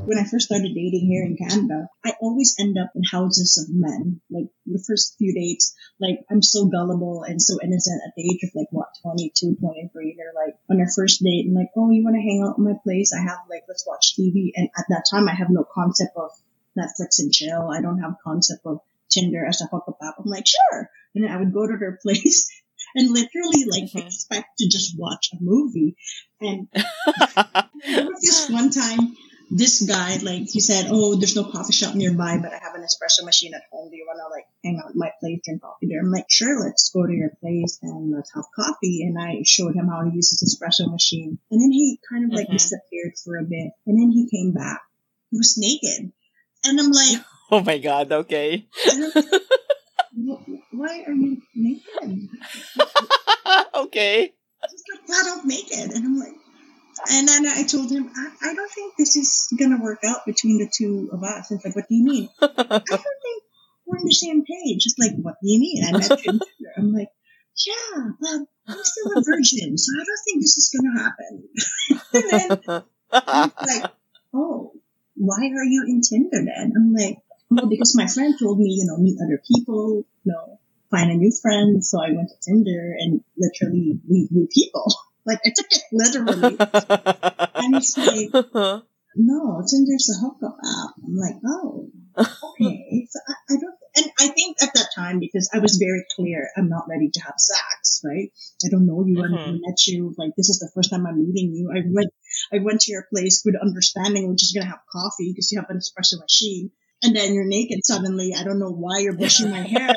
when 0.08 0.16
I 0.18 0.24
first 0.24 0.46
started 0.46 0.72
dating 0.74 1.04
here 1.04 1.22
in 1.22 1.36
Canada, 1.36 1.86
I 2.02 2.14
always 2.18 2.56
end 2.58 2.78
up 2.78 2.92
in 2.94 3.02
houses 3.04 3.60
of 3.60 3.68
men. 3.68 4.22
Like 4.30 4.48
the 4.64 4.82
first 4.88 5.16
few 5.18 5.34
dates, 5.34 5.76
like 6.00 6.24
I'm 6.30 6.40
so 6.40 6.64
gullible 6.64 7.24
and 7.24 7.42
so 7.42 7.58
innocent 7.62 8.00
at 8.06 8.14
the 8.16 8.24
age 8.24 8.40
of 8.42 8.54
like 8.54 8.68
what, 8.70 8.88
22, 9.02 9.56
23. 9.60 10.16
They're 10.16 10.32
like 10.32 10.56
on 10.70 10.80
our 10.80 10.88
first 10.88 11.22
date 11.22 11.44
and 11.44 11.54
like, 11.54 11.68
oh, 11.76 11.90
you 11.90 12.02
want 12.02 12.16
to 12.16 12.22
hang 12.22 12.42
out 12.42 12.56
in 12.56 12.64
my 12.64 12.80
place? 12.82 13.12
I 13.12 13.20
have 13.20 13.44
like, 13.50 13.64
let's 13.68 13.86
watch 13.86 14.16
TV. 14.18 14.52
And 14.56 14.70
at 14.78 14.86
that 14.88 15.04
time, 15.10 15.28
I 15.28 15.34
have 15.34 15.50
no 15.50 15.66
concept 15.70 16.16
of 16.16 16.30
Netflix 16.72 17.18
and 17.18 17.30
chill. 17.30 17.68
I 17.68 17.82
don't 17.82 18.00
have 18.00 18.16
concept 18.24 18.64
of 18.64 18.80
Tinder 19.10 19.44
as 19.46 19.60
a 19.60 19.66
hookup 19.66 19.98
app. 20.02 20.14
I'm 20.18 20.30
like, 20.30 20.46
sure. 20.46 20.90
And 21.14 21.24
then 21.24 21.30
I 21.30 21.36
would 21.36 21.52
go 21.52 21.66
to 21.66 21.76
their 21.78 21.98
place 22.02 22.48
and 22.94 23.10
literally 23.10 23.64
like 23.66 23.84
mm-hmm. 23.84 24.06
expect 24.06 24.58
to 24.58 24.68
just 24.68 24.98
watch 24.98 25.30
a 25.32 25.36
movie. 25.40 25.96
And 26.40 26.68
there 26.74 28.06
was 28.06 28.20
this 28.22 28.48
one 28.50 28.70
time 28.70 29.16
this 29.50 29.82
guy, 29.82 30.18
like, 30.22 30.48
he 30.50 30.60
said, 30.60 30.88
"Oh, 30.90 31.16
there's 31.16 31.36
no 31.36 31.44
coffee 31.44 31.72
shop 31.72 31.94
nearby, 31.94 32.38
but 32.38 32.52
I 32.52 32.58
have 32.58 32.74
an 32.74 32.82
espresso 32.82 33.24
machine 33.24 33.54
at 33.54 33.62
home. 33.72 33.90
Do 33.90 33.96
you 33.96 34.04
want 34.06 34.20
to 34.20 34.28
like 34.28 34.46
hang 34.62 34.78
out 34.78 34.90
at 34.90 34.96
my 34.96 35.10
place, 35.20 35.40
drink 35.44 35.62
coffee 35.62 35.86
there?" 35.86 36.00
I'm 36.00 36.12
like, 36.12 36.26
"Sure, 36.28 36.60
let's 36.60 36.90
go 36.90 37.06
to 37.06 37.12
your 37.12 37.30
place 37.40 37.78
and 37.82 38.12
let's 38.12 38.32
have 38.34 38.44
coffee." 38.54 39.02
And 39.02 39.18
I 39.18 39.42
showed 39.44 39.74
him 39.74 39.88
how 39.88 40.02
to 40.02 40.14
use 40.14 40.30
his 40.30 40.44
espresso 40.44 40.90
machine, 40.90 41.38
and 41.50 41.60
then 41.60 41.72
he 41.72 41.98
kind 42.10 42.24
of 42.24 42.36
like 42.36 42.46
mm-hmm. 42.46 42.54
disappeared 42.54 43.14
for 43.24 43.38
a 43.38 43.44
bit, 43.44 43.72
and 43.86 43.98
then 43.98 44.10
he 44.10 44.28
came 44.28 44.52
back. 44.52 44.82
He 45.30 45.38
was 45.38 45.56
naked, 45.56 46.12
and 46.64 46.80
I'm 46.80 46.92
like, 46.92 47.24
"Oh 47.50 47.62
my 47.62 47.78
god, 47.78 48.12
okay." 48.12 48.66
Why 50.72 51.04
are 51.06 51.12
you 51.12 51.42
naked? 51.54 52.28
okay. 53.74 54.32
Just 54.70 54.84
like 54.92 55.06
flat 55.06 55.26
out 55.26 55.44
naked, 55.46 55.90
and 55.92 56.04
I'm 56.04 56.18
like 56.18 56.34
and 57.10 57.28
then 57.28 57.46
I 57.46 57.62
told 57.62 57.90
him, 57.90 58.10
I, 58.14 58.50
I 58.50 58.54
don't 58.54 58.70
think 58.70 58.94
this 58.96 59.16
is 59.16 59.48
going 59.58 59.70
to 59.70 59.82
work 59.82 60.00
out 60.04 60.26
between 60.26 60.58
the 60.58 60.70
two 60.72 61.10
of 61.12 61.22
us. 61.22 61.50
It's 61.50 61.64
like, 61.64 61.76
what 61.76 61.88
do 61.88 61.94
you 61.94 62.04
mean? 62.04 62.28
I 62.40 62.46
don't 62.46 62.86
think 62.86 63.42
we're 63.86 63.98
on 63.98 64.04
the 64.04 64.12
same 64.12 64.44
page. 64.44 64.84
It's 64.84 64.96
like, 64.98 65.12
what 65.22 65.34
do 65.42 65.48
you 65.48 65.60
mean? 65.60 65.84
I 65.86 65.92
met 65.92 66.24
you 66.24 66.40
I'm 66.76 66.92
like, 66.92 67.08
yeah, 67.66 68.04
but 68.20 68.40
I'm 68.68 68.78
still 68.82 69.12
a 69.16 69.22
virgin, 69.24 69.78
so 69.78 69.92
I 69.94 70.04
don't 70.04 70.24
think 70.24 70.42
this 70.42 70.56
is 70.58 70.70
going 70.74 70.92
to 70.94 71.02
happen. 71.02 71.48
and 72.14 72.60
then 72.68 72.82
I'm 73.12 73.52
like, 73.66 73.90
oh, 74.34 74.72
why 75.16 75.38
are 75.38 75.64
you 75.64 75.84
in 75.88 76.00
Tinder 76.02 76.44
then? 76.44 76.72
I'm 76.76 76.92
like, 76.92 77.18
well, 77.50 77.68
because 77.68 77.94
my 77.96 78.06
friend 78.06 78.34
told 78.38 78.58
me, 78.58 78.70
you 78.70 78.86
know, 78.86 78.98
meet 78.98 79.18
other 79.22 79.40
people, 79.46 80.04
you 80.24 80.32
know, 80.32 80.58
find 80.90 81.10
a 81.10 81.14
new 81.14 81.32
friend. 81.42 81.84
So 81.84 82.00
I 82.02 82.12
went 82.12 82.28
to 82.28 82.36
Tinder 82.40 82.94
and 82.98 83.22
literally 83.36 84.00
meet 84.06 84.30
new 84.30 84.48
people. 84.52 84.86
Like 85.26 85.40
I 85.44 85.52
took 85.54 85.66
it 85.68 85.82
literally. 85.92 86.56
and 87.54 87.76
it's 87.76 87.98
like, 87.98 88.32
no, 89.14 89.62
Tinder's 89.68 90.08
a 90.08 90.24
hookup 90.24 90.56
app. 90.56 90.94
I'm 91.04 91.16
like, 91.16 91.36
oh, 91.44 91.90
okay. 92.16 93.06
So 93.10 93.20
I, 93.28 93.34
I, 93.52 93.56
don't, 93.60 93.74
and 93.96 94.12
I 94.18 94.28
think 94.28 94.56
at 94.62 94.72
that 94.74 94.88
time 94.94 95.18
because 95.18 95.50
I 95.52 95.58
was 95.58 95.76
very 95.76 96.04
clear, 96.16 96.48
I'm 96.56 96.68
not 96.68 96.88
ready 96.88 97.10
to 97.12 97.20
have 97.20 97.34
sex, 97.36 98.00
right? 98.04 98.32
I 98.64 98.68
don't 98.70 98.86
know 98.86 99.04
you. 99.06 99.16
Mm-hmm. 99.16 99.34
I 99.34 99.52
met 99.52 99.86
you. 99.86 100.14
Like 100.16 100.32
this 100.36 100.48
is 100.48 100.60
the 100.60 100.70
first 100.74 100.90
time 100.90 101.06
I'm 101.06 101.20
meeting 101.20 101.52
you. 101.52 101.70
I 101.76 101.82
went, 101.86 102.12
I 102.52 102.64
went 102.64 102.80
to 102.82 102.92
your 102.92 103.06
place 103.12 103.42
with 103.44 103.54
understanding 103.60 104.28
we're 104.28 104.36
just 104.36 104.54
gonna 104.54 104.70
have 104.70 104.80
coffee 104.90 105.32
because 105.32 105.52
you 105.52 105.60
have 105.60 105.68
an 105.68 105.78
espresso 105.78 106.20
machine, 106.20 106.70
and 107.02 107.14
then 107.14 107.34
you're 107.34 107.46
naked 107.46 107.84
suddenly. 107.84 108.34
I 108.36 108.44
don't 108.44 108.58
know 108.58 108.70
why 108.70 108.98
you're 108.98 109.16
brushing 109.16 109.50
my 109.50 109.62
hair. 109.62 109.94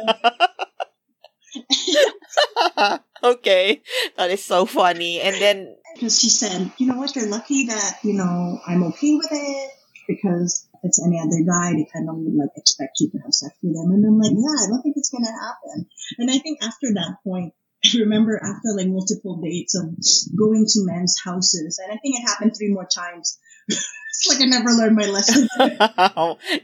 okay. 3.24 3.82
That 4.18 4.32
is 4.32 4.44
so 4.44 4.66
funny. 4.66 5.22
And 5.22 5.36
then. 5.36 5.76
Because 5.96 6.20
she 6.20 6.30
said, 6.30 6.72
you 6.78 6.88
know 6.88 6.98
what, 6.98 7.16
you're 7.16 7.28
lucky 7.28 7.68
that, 7.68 8.00
you 8.04 8.14
know, 8.14 8.60
I'm 8.66 8.84
okay 8.84 9.16
with 9.16 9.30
it 9.32 9.72
because 10.08 10.68
if 10.74 10.80
it's 10.84 11.06
any 11.06 11.20
other 11.20 11.44
guy, 11.46 11.74
they 11.74 11.88
kind 11.92 12.10
of 12.10 12.16
like 12.18 12.52
expect 12.56 13.00
you 13.00 13.10
to 13.12 13.18
have 13.20 13.34
sex 13.34 13.56
with 13.62 13.76
them. 13.76 13.92
And 13.92 14.06
I'm 14.06 14.20
like, 14.20 14.32
yeah, 14.32 14.66
I 14.66 14.68
don't 14.70 14.82
think 14.82 14.96
it's 14.98 15.10
going 15.10 15.26
to 15.26 15.32
happen. 15.32 15.88
And 16.18 16.32
I 16.32 16.38
think 16.38 16.64
after 16.64 16.94
that 16.96 17.18
point, 17.24 17.54
I 17.86 17.98
remember 18.00 18.38
after 18.38 18.76
like 18.76 18.88
multiple 18.88 19.42
dates 19.42 19.76
of 19.76 19.90
going 20.38 20.66
to 20.68 20.86
men's 20.86 21.18
houses, 21.24 21.80
and 21.84 21.92
I 21.92 21.98
think 21.98 22.20
it 22.20 22.28
happened 22.28 22.56
three 22.56 22.72
more 22.72 22.88
times. 22.88 23.38
it's 24.12 24.28
like 24.28 24.42
I 24.42 24.46
never 24.46 24.72
learned 24.72 24.98
my 24.98 25.08
lesson. 25.08 25.48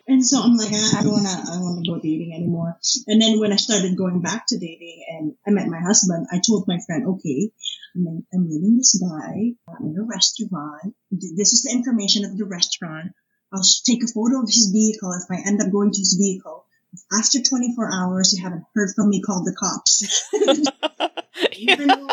and 0.08 0.26
so 0.26 0.42
I'm 0.42 0.58
like, 0.58 0.74
I, 0.74 1.00
I 1.00 1.04
don't 1.04 1.14
wanna, 1.14 1.30
I 1.30 1.56
don't 1.56 1.64
wanna 1.64 1.88
go 1.88 1.96
dating 1.96 2.34
anymore. 2.36 2.78
And 3.08 3.22
then 3.22 3.40
when 3.40 3.54
I 3.54 3.56
started 3.56 3.96
going 3.96 4.22
back 4.22 4.46
to 4.50 4.60
dating, 4.60 5.06
and 5.10 5.34
I 5.48 5.52
met 5.52 5.68
my 5.68 5.80
husband, 5.80 6.28
I 6.30 6.42
told 6.46 6.68
my 6.68 6.78
friend, 6.86 7.08
okay, 7.08 7.52
I'm, 7.96 8.26
I'm 8.34 8.50
meeting 8.50 8.76
this 8.76 9.02
guy 9.02 9.56
in 9.80 9.96
a 9.98 10.04
restaurant. 10.04 10.94
This 11.10 11.54
is 11.54 11.64
the 11.64 11.72
information 11.72 12.26
of 12.26 12.38
the 12.38 12.46
restaurant. 12.46 13.14
I'll 13.54 13.64
take 13.86 14.04
a 14.04 14.08
photo 14.08 14.44
of 14.44 14.50
his 14.50 14.70
vehicle 14.74 15.14
if 15.14 15.32
I 15.32 15.48
end 15.48 15.62
up 15.62 15.72
going 15.72 15.92
to 15.92 16.00
his 16.00 16.18
vehicle. 16.20 16.66
After 17.14 17.40
24 17.42 17.94
hours, 17.94 18.34
you 18.34 18.44
haven't 18.44 18.66
heard 18.76 18.90
from 18.94 19.10
me, 19.10 19.22
call 19.22 19.46
the 19.46 19.56
cops. 19.56 20.04
Even 21.58 21.88
though 21.88 22.08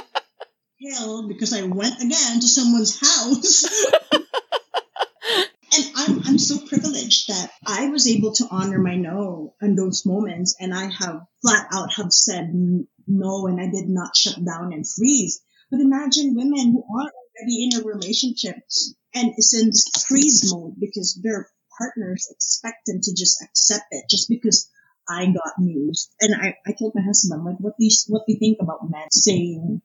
hell, 0.93 1.27
because 1.27 1.53
I 1.55 1.63
went 1.63 1.97
again 2.01 2.41
to 2.41 2.47
someone's 2.47 2.99
house. 3.01 3.87
I'm 6.27 6.39
so 6.39 6.59
privileged 6.59 7.29
that 7.29 7.51
I 7.67 7.89
was 7.89 8.09
able 8.09 8.33
to 8.35 8.49
honor 8.51 8.79
my 8.79 8.97
no 8.97 9.55
in 9.61 9.75
those 9.77 10.07
moments. 10.07 10.57
And 10.59 10.73
I 10.75 10.91
have 10.91 11.27
flat 11.43 11.67
out 11.73 11.93
have 11.95 12.13
said 12.13 12.53
no 13.07 13.47
and 13.47 13.61
I 13.61 13.71
did 13.71 13.89
not 13.89 14.17
shut 14.17 14.43
down 14.45 14.73
and 14.73 14.89
freeze. 14.89 15.41
But 15.71 15.81
imagine 15.81 16.35
women 16.35 16.73
who 16.73 16.83
are 16.83 17.11
already 17.11 17.65
in 17.65 17.81
a 17.81 17.85
relationship 17.85 18.57
and 19.15 19.33
is 19.37 19.55
in 19.55 19.71
freeze 20.07 20.51
mode 20.53 20.75
because 20.79 21.21
their 21.23 21.49
partners 21.79 22.29
expect 22.31 22.87
them 22.87 23.01
to 23.03 23.15
just 23.15 23.43
accept 23.43 23.87
it 23.91 24.05
just 24.09 24.29
because 24.29 24.71
I 25.09 25.27
got 25.27 25.59
news. 25.59 26.09
And 26.21 26.35
I, 26.35 26.55
I 26.67 26.73
told 26.73 26.95
my 26.95 27.03
husband, 27.03 27.39
I'm 27.39 27.45
like, 27.45 27.59
what 27.59 27.75
do 27.79 27.85
you, 27.85 27.91
what 28.09 28.23
do 28.27 28.33
you 28.33 28.39
think 28.39 28.59
about 28.61 28.89
men 28.89 29.11
saying 29.11 29.83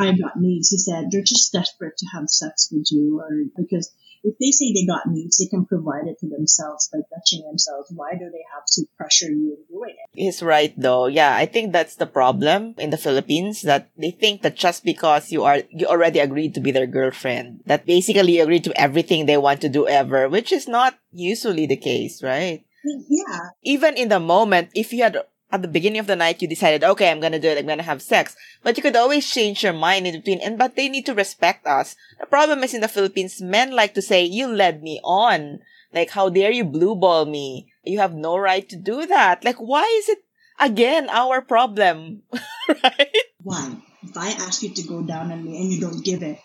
I 0.00 0.12
got 0.12 0.40
needs? 0.40 0.70
He 0.70 0.78
said, 0.78 1.10
they're 1.10 1.22
just 1.22 1.52
desperate 1.52 1.96
to 1.98 2.06
have 2.14 2.28
sex 2.28 2.68
with 2.72 2.86
you 2.90 3.20
or 3.20 3.30
because 3.56 3.92
if 4.22 4.36
they 4.38 4.50
say 4.50 4.72
they 4.72 4.86
got 4.86 5.08
needs, 5.08 5.38
they 5.38 5.46
can 5.46 5.64
provide 5.64 6.06
it 6.06 6.18
to 6.20 6.28
themselves 6.28 6.90
by 6.92 7.00
touching 7.14 7.42
themselves. 7.46 7.90
Why 7.94 8.12
do 8.12 8.28
they 8.28 8.44
have 8.52 8.64
to 8.76 8.84
pressure 8.96 9.30
you 9.30 9.56
into 9.56 9.72
doing 9.72 9.96
it? 9.96 10.08
He's 10.12 10.42
right 10.42 10.74
though. 10.76 11.06
Yeah, 11.06 11.34
I 11.34 11.46
think 11.46 11.72
that's 11.72 11.96
the 11.96 12.06
problem 12.06 12.74
in 12.76 12.90
the 12.90 13.00
Philippines 13.00 13.62
that 13.62 13.88
they 13.96 14.10
think 14.10 14.42
that 14.42 14.56
just 14.56 14.84
because 14.84 15.32
you 15.32 15.44
are 15.44 15.62
you 15.70 15.86
already 15.86 16.18
agreed 16.18 16.54
to 16.54 16.60
be 16.60 16.70
their 16.70 16.86
girlfriend, 16.86 17.62
that 17.66 17.86
basically 17.86 18.36
you 18.36 18.42
agreed 18.42 18.64
to 18.64 18.80
everything 18.80 19.24
they 19.24 19.38
want 19.38 19.60
to 19.62 19.68
do 19.68 19.88
ever, 19.88 20.28
which 20.28 20.52
is 20.52 20.68
not 20.68 20.98
usually 21.12 21.66
the 21.66 21.76
case, 21.80 22.22
right? 22.22 22.64
Yeah. 22.84 23.56
Even 23.62 23.96
in 23.96 24.08
the 24.08 24.20
moment, 24.20 24.70
if 24.74 24.92
you 24.92 25.02
had 25.02 25.16
at 25.52 25.62
the 25.62 25.68
beginning 25.68 25.98
of 25.98 26.06
the 26.06 26.16
night 26.16 26.40
you 26.40 26.48
decided, 26.48 26.84
okay, 26.84 27.10
I'm 27.10 27.20
gonna 27.20 27.38
do 27.38 27.48
it, 27.48 27.58
I'm 27.58 27.66
gonna 27.66 27.82
have 27.82 28.02
sex. 28.02 28.36
But 28.62 28.76
you 28.76 28.82
could 28.82 28.96
always 28.96 29.28
change 29.28 29.62
your 29.62 29.72
mind 29.72 30.06
in 30.06 30.14
between, 30.14 30.40
and 30.40 30.58
but 30.58 30.76
they 30.76 30.88
need 30.88 31.06
to 31.06 31.14
respect 31.14 31.66
us. 31.66 31.96
The 32.18 32.26
problem 32.26 32.62
is 32.62 32.74
in 32.74 32.80
the 32.80 32.88
Philippines, 32.88 33.40
men 33.40 33.72
like 33.72 33.94
to 33.94 34.02
say, 34.02 34.24
you 34.24 34.46
led 34.46 34.82
me 34.82 35.00
on. 35.02 35.60
Like, 35.92 36.10
how 36.10 36.28
dare 36.28 36.52
you 36.52 36.64
blue 36.64 36.94
ball 36.94 37.26
me? 37.26 37.72
You 37.82 37.98
have 37.98 38.14
no 38.14 38.36
right 38.38 38.68
to 38.68 38.76
do 38.76 39.06
that. 39.06 39.44
Like, 39.44 39.56
why 39.56 39.82
is 39.98 40.08
it 40.08 40.22
again 40.60 41.08
our 41.10 41.40
problem? 41.40 42.22
right? 42.84 43.16
Why? 43.42 43.76
If 44.02 44.16
I 44.16 44.30
ask 44.30 44.62
you 44.62 44.72
to 44.72 44.82
go 44.82 45.02
down 45.02 45.32
on 45.32 45.44
me 45.44 45.60
and 45.60 45.72
you 45.72 45.80
don't 45.80 46.04
give 46.04 46.22
it, 46.22 46.38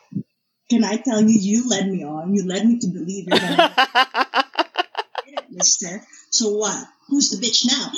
can 0.70 0.84
I 0.84 0.98
tell 0.98 1.22
you 1.22 1.38
you 1.38 1.70
led 1.70 1.88
me 1.88 2.04
on? 2.04 2.34
You 2.34 2.46
led 2.46 2.65
me 2.65 2.80
to 2.80 2.88
believe 2.88 3.28
you're 3.28 3.39
gonna 3.39 4.44
mister. 5.56 6.02
So 6.30 6.52
what? 6.54 6.88
Who's 7.08 7.30
the 7.30 7.38
bitch 7.38 7.65
now? 7.65 7.91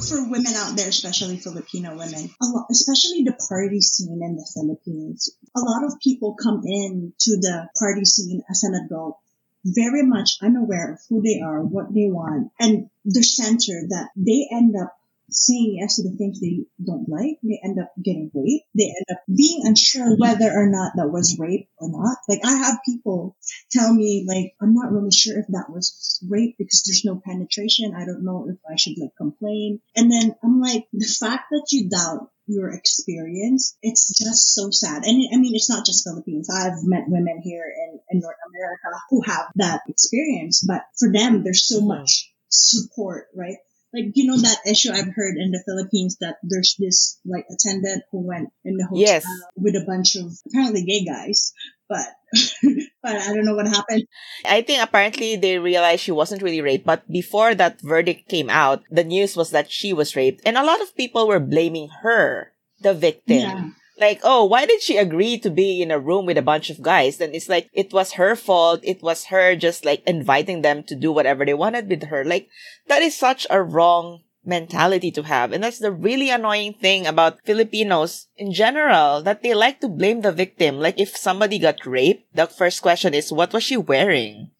For 0.08 0.28
women 0.28 0.54
out 0.56 0.76
there, 0.76 0.88
especially 0.88 1.36
Filipino 1.38 1.96
women, 1.96 2.30
a 2.42 2.46
lot, 2.46 2.66
especially 2.70 3.22
the 3.22 3.36
party 3.48 3.80
scene 3.80 4.20
in 4.22 4.36
the 4.36 4.50
Philippines, 4.52 5.30
a 5.56 5.60
lot 5.60 5.84
of 5.84 6.00
people 6.00 6.34
come 6.34 6.62
in 6.64 7.12
to 7.20 7.36
the 7.38 7.68
party 7.78 8.04
scene 8.04 8.42
as 8.50 8.64
an 8.64 8.74
adult 8.74 9.18
very 9.64 10.04
much 10.04 10.36
unaware 10.42 10.92
of 10.92 11.00
who 11.08 11.22
they 11.22 11.40
are, 11.40 11.62
what 11.62 11.92
they 11.94 12.06
want, 12.06 12.52
and 12.60 12.90
the 13.04 13.22
center 13.22 13.80
that 13.88 14.10
they 14.14 14.46
end 14.52 14.74
up 14.76 14.94
saying 15.30 15.76
yes 15.80 15.96
to 15.96 16.02
the 16.02 16.16
things 16.16 16.40
they 16.40 16.64
don't 16.84 17.08
like, 17.08 17.38
they 17.42 17.60
end 17.62 17.78
up 17.78 17.92
getting 18.02 18.30
raped. 18.34 18.66
They 18.76 18.84
end 18.84 19.06
up 19.10 19.22
being 19.34 19.62
unsure 19.64 20.16
whether 20.16 20.50
or 20.52 20.68
not 20.68 20.92
that 20.96 21.10
was 21.10 21.38
rape 21.38 21.68
or 21.78 21.90
not. 21.90 22.18
Like 22.28 22.40
I 22.44 22.52
have 22.52 22.78
people 22.84 23.36
tell 23.70 23.92
me 23.92 24.24
like, 24.28 24.54
I'm 24.60 24.74
not 24.74 24.92
really 24.92 25.12
sure 25.12 25.38
if 25.38 25.46
that 25.48 25.70
was 25.70 26.20
rape 26.28 26.56
because 26.58 26.84
there's 26.84 27.04
no 27.04 27.20
penetration. 27.24 27.94
I 27.96 28.04
don't 28.04 28.24
know 28.24 28.46
if 28.48 28.58
I 28.70 28.76
should 28.76 28.98
like 28.98 29.16
complain. 29.16 29.80
And 29.96 30.10
then 30.10 30.34
I'm 30.42 30.60
like, 30.60 30.86
the 30.92 31.06
fact 31.06 31.46
that 31.50 31.66
you 31.70 31.88
doubt 31.88 32.30
your 32.46 32.70
experience, 32.70 33.76
it's 33.82 34.12
just 34.18 34.54
so 34.54 34.70
sad. 34.70 35.04
And 35.04 35.22
I 35.32 35.38
mean, 35.38 35.54
it's 35.54 35.70
not 35.70 35.86
just 35.86 36.04
Philippines. 36.04 36.48
I've 36.50 36.84
met 36.84 37.08
women 37.08 37.40
here 37.42 37.64
in, 37.64 38.00
in 38.10 38.20
North 38.20 38.36
America 38.48 39.00
who 39.10 39.22
have 39.22 39.46
that 39.56 39.80
experience, 39.88 40.64
but 40.66 40.82
for 40.98 41.10
them, 41.10 41.42
there's 41.42 41.66
so 41.66 41.80
much 41.80 42.32
support, 42.48 43.28
right? 43.34 43.56
Like 43.94 44.10
you 44.14 44.26
know 44.26 44.36
that 44.42 44.58
issue 44.66 44.90
I've 44.90 45.14
heard 45.14 45.36
in 45.38 45.54
the 45.54 45.62
Philippines 45.64 46.18
that 46.20 46.36
there's 46.42 46.74
this 46.78 47.20
like 47.24 47.46
attendant 47.46 48.02
who 48.10 48.26
went 48.26 48.50
in 48.64 48.76
the 48.76 48.84
hotel 48.90 49.00
Yes. 49.06 49.24
with 49.56 49.74
a 49.78 49.84
bunch 49.86 50.16
of 50.16 50.34
apparently 50.50 50.82
gay 50.84 51.04
guys, 51.06 51.52
but 51.88 52.04
but 53.02 53.14
I 53.16 53.32
don't 53.32 53.44
know 53.46 53.54
what 53.54 53.68
happened. 53.70 54.04
I 54.44 54.62
think 54.62 54.82
apparently 54.82 55.36
they 55.36 55.58
realized 55.58 56.02
she 56.02 56.12
wasn't 56.12 56.42
really 56.42 56.60
raped, 56.60 56.84
but 56.84 57.06
before 57.10 57.54
that 57.54 57.80
verdict 57.80 58.28
came 58.28 58.50
out, 58.50 58.82
the 58.90 59.04
news 59.04 59.36
was 59.36 59.50
that 59.50 59.70
she 59.70 59.92
was 59.92 60.16
raped, 60.16 60.42
and 60.44 60.58
a 60.58 60.64
lot 60.66 60.82
of 60.82 60.96
people 60.96 61.28
were 61.28 61.40
blaming 61.40 61.88
her, 62.02 62.52
the 62.80 62.94
victim. 62.94 63.38
Yeah. 63.38 63.68
Like, 63.98 64.20
oh, 64.24 64.44
why 64.44 64.66
did 64.66 64.82
she 64.82 64.96
agree 64.96 65.38
to 65.38 65.50
be 65.50 65.80
in 65.80 65.90
a 65.90 66.00
room 66.00 66.26
with 66.26 66.36
a 66.36 66.42
bunch 66.42 66.68
of 66.68 66.82
guys? 66.82 67.18
Then 67.18 67.34
it's 67.34 67.48
like, 67.48 67.70
it 67.72 67.92
was 67.92 68.12
her 68.14 68.34
fault. 68.34 68.80
It 68.82 69.02
was 69.02 69.26
her 69.26 69.54
just 69.54 69.84
like 69.84 70.02
inviting 70.06 70.62
them 70.62 70.82
to 70.84 70.96
do 70.96 71.12
whatever 71.12 71.44
they 71.46 71.54
wanted 71.54 71.88
with 71.88 72.04
her. 72.04 72.24
Like, 72.24 72.48
that 72.88 73.02
is 73.02 73.16
such 73.16 73.46
a 73.50 73.62
wrong 73.62 74.22
mentality 74.44 75.10
to 75.10 75.22
have. 75.22 75.52
And 75.52 75.64
that's 75.64 75.78
the 75.78 75.92
really 75.92 76.28
annoying 76.28 76.74
thing 76.74 77.06
about 77.06 77.38
Filipinos 77.46 78.26
in 78.36 78.52
general, 78.52 79.22
that 79.22 79.42
they 79.42 79.54
like 79.54 79.80
to 79.80 79.88
blame 79.88 80.20
the 80.20 80.32
victim. 80.32 80.80
Like, 80.80 81.00
if 81.00 81.16
somebody 81.16 81.58
got 81.58 81.86
raped, 81.86 82.34
the 82.34 82.46
first 82.46 82.82
question 82.82 83.14
is, 83.14 83.32
what 83.32 83.52
was 83.52 83.62
she 83.62 83.76
wearing? 83.76 84.50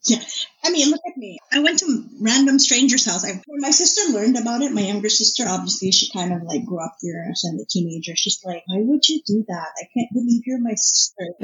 I 0.64 0.70
mean, 0.70 0.90
look 0.90 1.00
at 1.06 1.16
me. 1.16 1.38
I 1.52 1.60
went 1.60 1.80
to 1.80 2.04
random 2.20 2.58
stranger's 2.58 3.04
house. 3.04 3.24
I, 3.24 3.32
when 3.46 3.60
my 3.60 3.70
sister 3.70 4.12
learned 4.12 4.38
about 4.38 4.62
it, 4.62 4.72
my 4.72 4.80
younger 4.80 5.10
sister, 5.10 5.44
obviously, 5.46 5.92
she 5.92 6.10
kind 6.10 6.32
of 6.32 6.42
like 6.42 6.64
grew 6.64 6.82
up 6.82 6.94
here 7.00 7.26
as 7.30 7.44
a 7.44 7.64
teenager. 7.68 8.12
She's 8.16 8.40
like, 8.44 8.62
why 8.66 8.78
would 8.78 9.06
you 9.06 9.20
do 9.26 9.44
that? 9.48 9.68
I 9.76 9.84
can't 9.92 10.12
believe 10.14 10.42
you're 10.46 10.60
my 10.60 10.74
sister. 10.74 11.34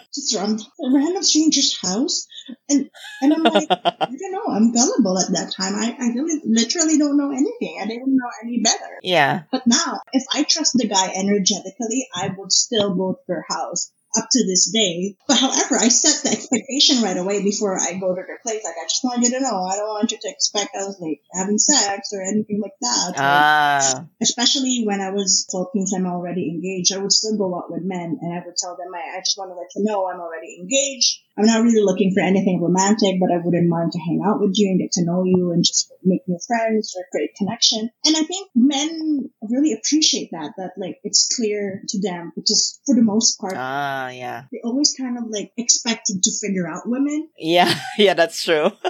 Just 0.14 0.36
from 0.36 0.58
a 0.58 0.92
random 0.92 1.22
stranger's 1.22 1.78
house. 1.80 2.26
And, 2.68 2.90
and 3.22 3.32
I'm 3.32 3.42
like, 3.44 3.68
I 3.70 4.06
don't 4.06 4.32
know. 4.32 4.52
I'm 4.52 4.72
gullible 4.72 5.18
at 5.18 5.32
that 5.32 5.52
time. 5.56 5.74
I, 5.76 5.96
I 6.00 6.08
really, 6.14 6.40
literally 6.44 6.98
don't 6.98 7.16
know 7.16 7.30
anything. 7.30 7.78
I 7.80 7.86
didn't 7.86 8.16
know 8.16 8.30
any 8.42 8.60
better. 8.60 8.98
yeah. 9.02 9.42
But 9.52 9.66
now, 9.66 10.00
if 10.12 10.24
I 10.32 10.42
trust 10.42 10.72
the 10.74 10.88
guy 10.88 11.12
energetically, 11.14 12.08
I 12.12 12.30
would 12.36 12.50
still 12.50 12.94
go 12.96 13.12
to 13.12 13.20
their 13.28 13.44
house 13.48 13.92
up 14.18 14.28
to 14.30 14.46
this 14.46 14.70
day. 14.70 15.16
But 15.28 15.38
however, 15.38 15.76
I 15.78 15.88
set 15.88 16.22
the 16.24 16.30
expectation 16.36 17.02
right 17.02 17.16
away 17.16 17.42
before 17.42 17.78
I 17.78 17.94
go 17.94 18.14
to 18.14 18.22
their 18.26 18.40
place. 18.42 18.64
Like, 18.64 18.74
I 18.80 18.84
just 18.84 19.04
want 19.04 19.22
you 19.22 19.30
to 19.30 19.40
know, 19.40 19.64
I 19.64 19.76
don't 19.76 19.88
want 19.88 20.10
you 20.12 20.18
to 20.20 20.28
expect 20.28 20.74
I 20.74 20.84
was 20.84 20.98
like 21.00 21.20
having 21.32 21.58
sex 21.58 22.10
or 22.12 22.22
anything 22.22 22.60
like 22.60 22.76
that. 22.80 23.08
Like, 23.10 23.18
Ah. 23.20 24.04
especially 24.20 24.82
when 24.84 25.00
I 25.00 25.10
was 25.10 25.46
Philippines, 25.50 25.92
I'm 25.94 26.06
already 26.06 26.50
engaged. 26.50 26.92
I 26.92 26.98
would 26.98 27.12
still 27.12 27.36
go 27.36 27.56
out 27.56 27.70
with 27.70 27.82
men 27.84 28.18
and 28.20 28.32
I 28.34 28.42
would 28.44 28.56
tell 28.56 28.76
them, 28.76 28.92
I, 28.94 29.16
I 29.16 29.20
just 29.20 29.38
want 29.38 29.50
to 29.50 29.54
let 29.54 29.68
you 29.76 29.84
know 29.84 30.08
I'm 30.08 30.20
already 30.20 30.58
engaged. 30.60 31.20
I'm 31.38 31.46
not 31.46 31.62
really 31.62 31.82
looking 31.84 32.12
for 32.12 32.20
anything 32.20 32.60
romantic, 32.60 33.20
but 33.20 33.30
I 33.30 33.38
wouldn't 33.38 33.68
mind 33.68 33.92
to 33.92 33.98
hang 34.00 34.22
out 34.26 34.40
with 34.40 34.52
you 34.54 34.70
and 34.70 34.80
get 34.80 34.92
to 34.92 35.04
know 35.04 35.22
you 35.24 35.52
and 35.52 35.64
just 35.64 35.92
make 36.02 36.26
new 36.26 36.38
friends 36.46 36.94
or 36.96 37.04
create 37.12 37.36
connection. 37.36 37.90
And 38.04 38.16
I 38.16 38.22
think 38.22 38.50
men 38.56 39.30
really 39.48 39.72
appreciate 39.72 40.30
that, 40.32 40.54
that 40.56 40.72
like 40.76 40.98
it's 41.04 41.28
clear 41.36 41.82
to 41.88 42.00
them 42.00 42.32
because 42.34 42.80
for 42.84 42.94
the 42.94 43.02
most 43.02 43.38
part, 43.40 43.54
Ah, 43.56 44.08
yeah. 44.08 44.44
they 44.50 44.60
always 44.64 44.94
kind 44.98 45.16
of 45.16 45.24
like 45.28 45.52
expected 45.56 46.24
to 46.24 46.32
figure 46.40 46.68
out 46.68 46.88
women. 46.88 47.28
Yeah. 47.38 47.72
Yeah, 47.98 48.14
that's 48.14 48.42
true. 48.42 48.70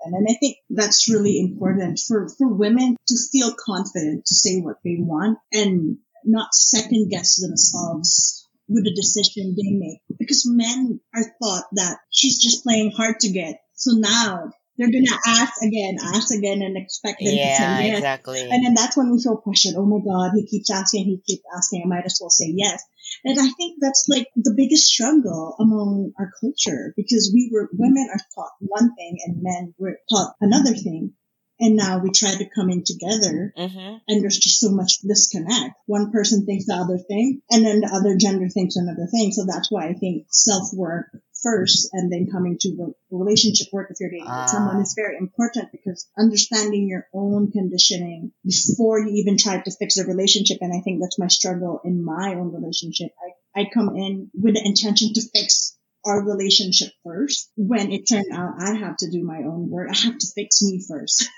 And 0.00 0.26
I 0.28 0.34
think 0.40 0.58
that's 0.70 1.08
really 1.10 1.38
important 1.40 1.98
for, 1.98 2.28
for 2.28 2.48
women 2.48 2.96
to 3.08 3.16
feel 3.30 3.52
confident 3.58 4.24
to 4.26 4.34
say 4.34 4.60
what 4.60 4.76
they 4.84 4.96
want 4.98 5.38
and 5.52 5.98
not 6.24 6.54
second 6.54 7.10
guess 7.10 7.36
themselves 7.36 8.47
with 8.68 8.84
the 8.84 8.94
decision 8.94 9.56
they 9.56 9.72
make. 9.72 10.00
Because 10.18 10.44
men 10.46 11.00
are 11.14 11.24
thought 11.42 11.64
that 11.72 11.98
she's 12.10 12.42
just 12.42 12.62
playing 12.62 12.92
hard 12.92 13.20
to 13.20 13.30
get. 13.30 13.60
So 13.74 13.92
now 13.92 14.52
they're 14.78 14.90
gonna 14.92 15.18
ask 15.26 15.60
again, 15.60 15.96
ask 16.00 16.32
again 16.32 16.62
and 16.62 16.76
expect 16.76 17.18
them 17.18 17.30
to 17.30 17.34
yeah, 17.34 17.78
say 17.78 17.86
yes. 17.88 17.98
exactly. 17.98 18.42
And 18.42 18.64
then 18.64 18.74
that's 18.74 18.96
when 18.96 19.10
we 19.10 19.20
feel 19.20 19.36
pressured. 19.36 19.74
Oh 19.76 19.86
my 19.86 19.98
God, 19.98 20.32
he 20.36 20.46
keeps 20.46 20.70
asking, 20.70 21.04
he 21.04 21.20
keeps 21.26 21.42
asking. 21.56 21.82
I 21.84 21.88
might 21.88 22.06
as 22.06 22.18
well 22.20 22.30
say 22.30 22.52
yes. 22.54 22.82
And 23.24 23.38
I 23.38 23.48
think 23.50 23.78
that's 23.80 24.06
like 24.08 24.28
the 24.36 24.54
biggest 24.56 24.86
struggle 24.86 25.56
among 25.58 26.12
our 26.18 26.30
culture 26.40 26.94
because 26.96 27.32
we 27.34 27.50
were, 27.52 27.68
women 27.72 28.08
are 28.12 28.20
taught 28.34 28.52
one 28.60 28.94
thing 28.94 29.18
and 29.26 29.42
men 29.42 29.74
were 29.78 29.98
taught 30.10 30.34
another 30.40 30.74
thing. 30.74 31.14
And 31.60 31.76
now 31.76 31.98
we 31.98 32.10
try 32.10 32.32
to 32.34 32.48
come 32.54 32.70
in 32.70 32.84
together 32.84 33.52
Mm-hmm. 33.56 33.96
and 34.06 34.22
there's 34.22 34.38
just 34.38 34.60
so 34.60 34.70
much 34.70 34.98
disconnect. 35.00 35.74
One 35.86 36.10
person 36.12 36.46
thinks 36.46 36.66
the 36.66 36.74
other 36.74 36.98
thing 36.98 37.42
and 37.50 37.64
then 37.64 37.80
the 37.80 37.90
other 37.92 38.16
gender 38.16 38.48
thinks 38.48 38.76
another 38.76 39.06
thing. 39.10 39.32
So 39.32 39.44
that's 39.46 39.70
why 39.70 39.88
I 39.88 39.94
think 39.94 40.26
self 40.30 40.72
work 40.74 41.06
first 41.42 41.90
and 41.92 42.10
then 42.12 42.26
coming 42.32 42.58
to 42.60 42.70
the 42.74 42.92
relationship 43.12 43.68
work 43.72 43.88
if 43.92 43.96
you're 44.00 44.10
dating 44.10 44.26
Ah. 44.26 44.46
someone 44.46 44.80
is 44.82 44.94
very 44.96 45.16
important 45.16 45.70
because 45.70 46.08
understanding 46.18 46.88
your 46.88 47.06
own 47.14 47.52
conditioning 47.52 48.32
before 48.44 48.98
you 48.98 49.10
even 49.14 49.36
try 49.38 49.60
to 49.60 49.70
fix 49.70 49.94
the 49.94 50.04
relationship. 50.04 50.58
And 50.60 50.72
I 50.76 50.80
think 50.82 51.00
that's 51.00 51.18
my 51.18 51.28
struggle 51.28 51.80
in 51.84 52.04
my 52.04 52.34
own 52.34 52.52
relationship. 52.52 53.10
I, 53.56 53.60
I 53.62 53.70
come 53.72 53.94
in 53.96 54.30
with 54.34 54.54
the 54.54 54.62
intention 54.64 55.14
to 55.14 55.22
fix 55.32 55.77
our 56.08 56.24
relationship 56.24 56.88
first 57.04 57.50
when 57.56 57.92
it 57.92 58.08
turned 58.08 58.32
out 58.32 58.54
I 58.58 58.74
have 58.74 58.96
to 58.98 59.10
do 59.10 59.22
my 59.22 59.38
own 59.38 59.68
work. 59.70 59.90
I 59.92 59.96
have 59.96 60.18
to 60.18 60.26
fix 60.34 60.62
me 60.62 60.82
first. 60.88 61.28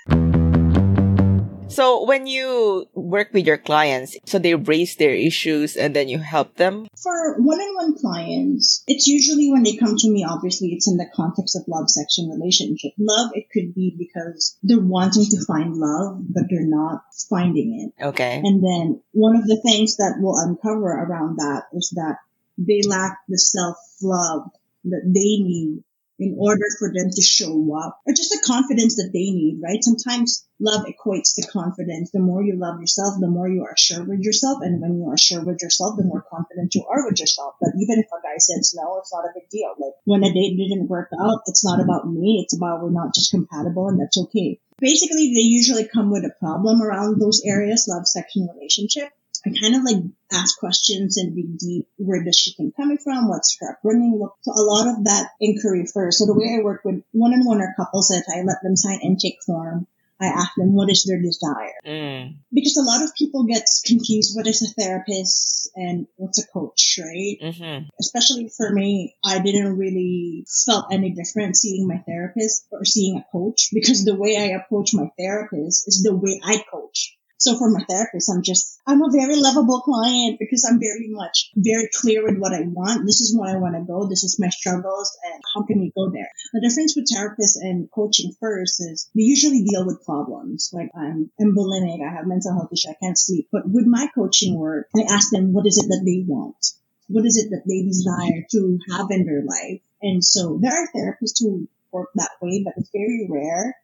So 1.71 2.03
when 2.03 2.27
you 2.27 2.85
work 2.93 3.29
with 3.31 3.47
your 3.47 3.57
clients, 3.57 4.17
so 4.25 4.37
they 4.37 4.55
raise 4.55 4.97
their 4.97 5.15
issues 5.15 5.77
and 5.77 5.95
then 5.95 6.09
you 6.09 6.19
help 6.19 6.55
them. 6.55 6.85
For 7.01 7.39
one-on-one 7.39 7.97
clients, 7.97 8.83
it's 8.87 9.07
usually 9.07 9.49
when 9.49 9.63
they 9.63 9.77
come 9.77 9.95
to 9.95 10.11
me, 10.11 10.25
obviously 10.27 10.73
it's 10.73 10.91
in 10.91 10.97
the 10.97 11.07
context 11.15 11.55
of 11.55 11.63
love, 11.69 11.89
section, 11.89 12.29
relationship. 12.29 12.91
Love, 12.99 13.31
it 13.35 13.45
could 13.53 13.73
be 13.73 13.95
because 13.97 14.57
they're 14.63 14.81
wanting 14.81 15.23
to 15.31 15.45
find 15.45 15.77
love, 15.77 16.19
but 16.27 16.43
they're 16.49 16.67
not 16.67 17.03
finding 17.29 17.93
it. 17.95 18.03
Okay. 18.03 18.41
And 18.43 18.61
then 18.61 19.01
one 19.11 19.37
of 19.37 19.47
the 19.47 19.61
things 19.63 19.95
that 19.95 20.15
we'll 20.19 20.43
uncover 20.43 20.91
around 20.91 21.37
that 21.37 21.67
is 21.71 21.93
that 21.95 22.17
they 22.57 22.81
lack 22.85 23.17
the 23.29 23.39
self-love 23.39 24.51
that 24.85 25.03
they 25.05 25.43
need 25.43 25.83
in 26.21 26.37
order 26.37 26.65
for 26.77 26.93
them 26.93 27.09
to 27.09 27.21
show 27.21 27.49
up 27.75 27.97
or 28.05 28.13
just 28.13 28.29
the 28.29 28.45
confidence 28.45 28.95
that 28.95 29.09
they 29.11 29.33
need, 29.33 29.59
right? 29.61 29.81
Sometimes 29.81 30.45
love 30.59 30.85
equates 30.85 31.33
to 31.35 31.47
confidence. 31.49 32.11
The 32.11 32.19
more 32.19 32.43
you 32.43 32.55
love 32.57 32.79
yourself, 32.79 33.15
the 33.19 33.27
more 33.27 33.49
you 33.49 33.63
are 33.65 33.75
sure 33.75 34.03
with 34.03 34.21
yourself. 34.21 34.59
And 34.61 34.79
when 34.79 35.01
you 35.01 35.09
are 35.09 35.17
sure 35.17 35.43
with 35.43 35.57
yourself, 35.61 35.97
the 35.97 36.05
more 36.05 36.23
confident 36.29 36.75
you 36.75 36.85
are 36.85 37.09
with 37.09 37.19
yourself. 37.19 37.55
But 37.59 37.73
even 37.81 37.97
if 37.97 38.05
a 38.05 38.21
guy 38.21 38.37
says 38.37 38.71
no, 38.77 38.99
it's 38.99 39.11
not 39.11 39.25
a 39.25 39.33
big 39.33 39.49
deal. 39.49 39.73
Like 39.79 39.97
when 40.05 40.23
a 40.23 40.31
date 40.31 40.57
didn't 40.57 40.89
work 40.89 41.09
out, 41.19 41.41
it's 41.47 41.65
not 41.65 41.81
about 41.81 42.05
me. 42.05 42.41
It's 42.43 42.55
about 42.55 42.83
we're 42.83 42.91
not 42.91 43.15
just 43.15 43.31
compatible 43.31 43.89
and 43.89 43.99
that's 43.99 44.21
okay. 44.29 44.59
Basically, 44.79 45.33
they 45.33 45.45
usually 45.45 45.87
come 45.87 46.11
with 46.11 46.23
a 46.23 46.33
problem 46.39 46.81
around 46.81 47.19
those 47.19 47.41
areas, 47.45 47.87
love, 47.89 48.07
section, 48.07 48.47
relationship. 48.53 49.09
I 49.45 49.51
kind 49.59 49.75
of 49.75 49.83
like 49.83 50.03
ask 50.31 50.57
questions 50.59 51.17
and 51.17 51.35
be 51.35 51.43
deep. 51.43 51.87
Where 51.97 52.23
does 52.23 52.37
she 52.37 52.53
think 52.53 52.75
coming 52.75 52.97
from? 52.97 53.27
What's 53.29 53.57
her 53.59 53.71
upbringing? 53.73 54.19
Look, 54.19 54.35
so 54.41 54.51
a 54.51 54.61
lot 54.61 54.87
of 54.87 55.05
that 55.05 55.29
inquiry 55.39 55.85
first. 55.91 56.19
So 56.19 56.25
the 56.25 56.37
way 56.37 56.57
I 56.59 56.63
work 56.63 56.81
with 56.83 57.03
one-on-one 57.11 57.61
or 57.61 57.73
couples 57.75 58.09
that 58.09 58.23
I 58.35 58.43
let 58.43 58.57
them 58.63 58.75
sign 58.75 58.99
intake 59.01 59.39
form. 59.45 59.87
I 60.21 60.27
ask 60.27 60.51
them 60.55 60.75
what 60.75 60.91
is 60.91 61.03
their 61.03 61.19
desire 61.19 61.73
Mm. 61.83 62.35
because 62.53 62.77
a 62.77 62.83
lot 62.83 63.03
of 63.03 63.15
people 63.15 63.45
get 63.45 63.65
confused. 63.87 64.35
What 64.35 64.45
is 64.45 64.61
a 64.61 64.71
therapist 64.79 65.71
and 65.75 66.05
what's 66.15 66.37
a 66.37 66.45
coach, 66.47 66.99
right? 67.01 67.37
Mm-hmm. 67.41 67.85
Especially 67.99 68.47
for 68.55 68.71
me, 68.71 69.15
I 69.25 69.39
didn't 69.39 69.77
really 69.77 70.45
felt 70.65 70.93
any 70.93 71.09
different 71.09 71.57
seeing 71.57 71.87
my 71.87 71.97
therapist 72.05 72.67
or 72.71 72.85
seeing 72.85 73.17
a 73.17 73.25
coach 73.31 73.69
because 73.73 74.05
the 74.05 74.13
way 74.15 74.37
I 74.37 74.55
approach 74.61 74.93
my 74.93 75.09
therapist 75.17 75.87
is 75.87 76.03
the 76.03 76.15
way 76.15 76.39
I 76.43 76.63
coach. 76.71 77.17
So 77.41 77.57
for 77.57 77.71
my 77.71 77.83
therapist, 77.89 78.29
I'm 78.29 78.43
just, 78.43 78.79
I'm 78.85 79.01
a 79.01 79.09
very 79.09 79.35
lovable 79.35 79.81
client 79.81 80.37
because 80.39 80.63
I'm 80.63 80.79
very 80.79 81.09
much, 81.09 81.49
very 81.55 81.89
clear 81.91 82.23
with 82.23 82.37
what 82.37 82.53
I 82.53 82.61
want. 82.61 83.07
This 83.07 83.19
is 83.19 83.35
where 83.35 83.49
I 83.49 83.57
want 83.59 83.73
to 83.73 83.81
go. 83.81 84.07
This 84.07 84.23
is 84.23 84.39
my 84.39 84.49
struggles 84.49 85.17
and 85.25 85.41
how 85.55 85.63
can 85.63 85.79
we 85.79 85.91
go 85.97 86.11
there? 86.11 86.29
The 86.53 86.61
difference 86.61 86.95
with 86.95 87.09
therapists 87.09 87.57
and 87.59 87.89
coaching 87.89 88.35
first 88.39 88.79
is 88.79 89.09
we 89.15 89.23
usually 89.23 89.63
deal 89.63 89.87
with 89.87 90.05
problems. 90.05 90.69
Like 90.71 90.91
I'm, 90.95 91.31
I'm 91.41 91.55
bulimic. 91.55 92.05
I 92.05 92.13
have 92.13 92.27
mental 92.27 92.53
health 92.53 92.69
issues. 92.71 92.93
I 92.93 93.03
can't 93.03 93.17
sleep. 93.17 93.49
But 93.51 93.63
with 93.65 93.87
my 93.87 94.07
coaching 94.13 94.55
work, 94.55 94.89
I 94.95 95.01
ask 95.09 95.31
them, 95.31 95.51
what 95.51 95.65
is 95.65 95.79
it 95.79 95.87
that 95.87 96.03
they 96.05 96.23
want? 96.27 96.63
What 97.07 97.25
is 97.25 97.37
it 97.37 97.49
that 97.49 97.65
they 97.65 97.81
desire 97.81 98.45
to 98.51 98.79
have 98.91 99.09
in 99.09 99.25
their 99.25 99.41
life? 99.41 99.81
And 99.99 100.23
so 100.23 100.59
there 100.61 100.73
are 100.73 100.93
therapists 100.95 101.39
who 101.39 101.67
work 101.91 102.09
that 102.13 102.37
way, 102.39 102.61
but 102.63 102.75
it's 102.77 102.91
very 102.93 103.27
rare 103.27 103.75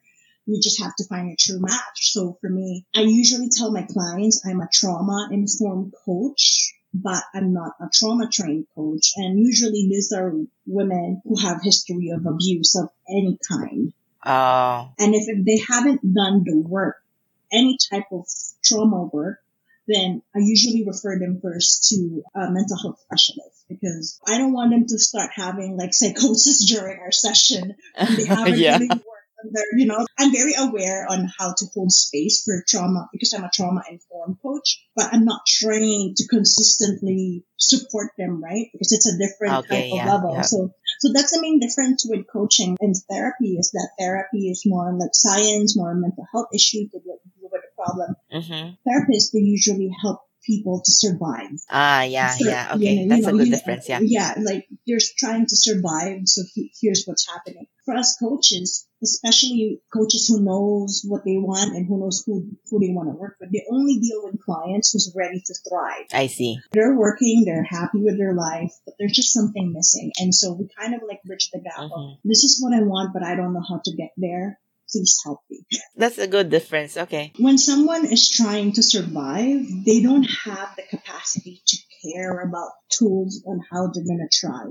you 0.47 0.59
just 0.61 0.81
have 0.81 0.95
to 0.95 1.05
find 1.05 1.31
a 1.31 1.35
true 1.35 1.59
match. 1.59 2.11
So 2.13 2.37
for 2.41 2.49
me, 2.49 2.85
I 2.95 3.01
usually 3.01 3.49
tell 3.49 3.71
my 3.71 3.83
clients 3.83 4.41
I'm 4.45 4.61
a 4.61 4.69
trauma 4.71 5.27
informed 5.31 5.93
coach, 6.05 6.73
but 6.93 7.21
I'm 7.35 7.53
not 7.53 7.73
a 7.81 7.89
trauma 7.93 8.29
trained 8.31 8.67
coach. 8.73 9.11
And 9.17 9.37
usually 9.37 9.87
these 9.89 10.11
are 10.13 10.33
women 10.65 11.21
who 11.25 11.37
have 11.37 11.61
history 11.61 12.11
of 12.15 12.25
abuse 12.25 12.75
of 12.75 12.89
any 13.09 13.37
kind. 13.47 13.93
Oh. 14.25 14.93
And 14.97 15.13
if 15.13 15.45
they 15.45 15.59
haven't 15.67 16.01
done 16.01 16.43
the 16.45 16.57
work, 16.57 16.95
any 17.51 17.77
type 17.91 18.07
of 18.11 18.25
trauma 18.63 19.03
work, 19.03 19.39
then 19.87 20.21
I 20.35 20.39
usually 20.39 20.83
refer 20.85 21.17
them 21.19 21.39
first 21.41 21.89
to 21.89 22.23
a 22.35 22.51
mental 22.51 22.77
health 22.81 22.99
specialist 23.01 23.65
because 23.69 24.19
I 24.27 24.37
don't 24.37 24.53
want 24.53 24.71
them 24.71 24.85
to 24.85 24.99
start 24.99 25.31
having 25.33 25.77
like 25.77 25.93
psychosis 25.93 26.65
during 26.69 26.99
our 26.99 27.11
session 27.11 27.75
and 27.95 28.17
they 28.17 28.25
haven't 28.25 28.57
yeah. 28.57 28.77
really 28.77 28.89
worked 28.89 29.16
you 29.77 29.85
know, 29.85 30.05
I'm 30.17 30.31
very 30.31 30.53
aware 30.57 31.05
on 31.09 31.29
how 31.37 31.53
to 31.57 31.65
hold 31.73 31.91
space 31.91 32.43
for 32.43 32.63
trauma 32.67 33.07
because 33.11 33.33
I'm 33.33 33.43
a 33.43 33.51
trauma 33.53 33.83
informed 33.89 34.37
coach, 34.41 34.83
but 34.95 35.13
I'm 35.13 35.25
not 35.25 35.41
trained 35.47 36.17
to 36.17 36.27
consistently 36.27 37.45
support 37.57 38.11
them, 38.17 38.43
right? 38.43 38.67
Because 38.73 38.91
it's 38.91 39.07
a 39.07 39.17
different 39.17 39.65
Okay, 39.65 39.89
type 39.89 39.91
of 39.91 39.97
yeah, 40.05 40.13
level. 40.13 40.33
yeah. 40.35 40.41
So, 40.41 40.71
so 40.99 41.11
that's 41.13 41.31
the 41.31 41.41
main 41.41 41.59
difference 41.59 42.05
with 42.07 42.25
coaching 42.31 42.77
and 42.79 42.95
therapy 43.09 43.57
is 43.57 43.71
that 43.71 43.89
therapy 43.99 44.49
is 44.49 44.63
more 44.65 44.93
like 44.97 45.11
science, 45.13 45.77
more 45.77 45.93
mental 45.95 46.25
health 46.31 46.47
issues 46.53 46.91
to 46.91 46.99
deal 46.99 47.17
with 47.41 47.61
the 47.61 47.83
problem. 47.83 48.15
Mm-hmm. 48.33 48.89
Therapists, 48.89 49.31
they 49.33 49.39
usually 49.39 49.89
help 50.01 50.21
people 50.45 50.81
to 50.83 50.91
survive. 50.91 51.51
Ah, 51.69 52.03
yeah, 52.03 52.29
So, 52.29 52.47
yeah. 52.49 52.69
you 52.69 52.75
Okay, 52.75 52.95
know- 52.95 53.01
you 53.15 53.21
that's 53.21 53.27
a 53.27 53.37
good 53.37 53.51
difference. 53.51 53.89
Yeah. 53.89 53.99
Yeah, 54.01 54.33
like 54.41 54.67
they're 54.87 54.99
trying 55.17 55.45
to 55.47 55.55
survive. 55.55 56.21
So 56.25 56.43
he, 56.53 56.71
here's 56.81 57.03
what's 57.05 57.27
happening 57.27 57.67
for 57.85 57.95
us 57.95 58.17
coaches, 58.17 58.86
especially 59.03 59.81
coaches 59.93 60.27
who 60.27 60.41
knows 60.41 61.03
what 61.07 61.23
they 61.25 61.37
want 61.37 61.75
and 61.75 61.85
who 61.87 61.99
knows 61.99 62.23
who 62.25 62.47
who 62.69 62.79
they 62.79 62.91
want 62.93 63.09
to 63.09 63.15
work 63.15 63.37
with. 63.39 63.51
They 63.51 63.65
only 63.71 63.97
deal 63.99 64.21
with 64.23 64.41
clients 64.43 64.91
who's 64.91 65.13
ready 65.15 65.41
to 65.45 65.53
thrive. 65.69 66.05
I 66.13 66.27
see. 66.27 66.59
They're 66.71 66.95
working, 66.95 67.43
they're 67.45 67.63
happy 67.63 67.99
with 68.01 68.17
their 68.17 68.33
life, 68.33 68.73
but 68.85 68.95
there's 68.99 69.13
just 69.13 69.33
something 69.33 69.73
missing. 69.73 70.11
And 70.19 70.33
so 70.33 70.53
we 70.53 70.67
kind 70.79 70.93
of 70.95 71.01
like 71.07 71.23
bridge 71.23 71.49
the 71.51 71.59
gap. 71.59 71.77
of, 71.79 71.91
Mhm. 71.91 72.17
This 72.23 72.43
is 72.43 72.59
what 72.61 72.73
I 72.73 72.81
want, 72.81 73.13
but 73.13 73.23
I 73.23 73.35
don't 73.35 73.53
know 73.53 73.63
how 73.67 73.81
to 73.83 73.95
get 73.95 74.11
there. 74.17 74.59
Please 74.89 75.19
help 75.25 75.41
me. 75.49 75.65
That's 75.97 76.17
a 76.17 76.27
good 76.27 76.49
difference. 76.49 76.95
Okay. 76.97 77.33
when 77.39 77.57
someone 77.57 78.05
is 78.05 78.29
trying 78.29 78.71
to 78.73 78.83
survive, 78.83 79.65
they 79.85 80.01
don't 80.01 80.23
have 80.23 80.75
the 80.77 80.83
capacity 80.89 81.61
to 81.67 81.77
care 82.03 82.39
about 82.39 82.71
tools 82.89 83.43
on 83.45 83.59
how 83.69 83.87
they're 83.87 84.05
going 84.05 84.25
to 84.29 84.37
try. 84.39 84.63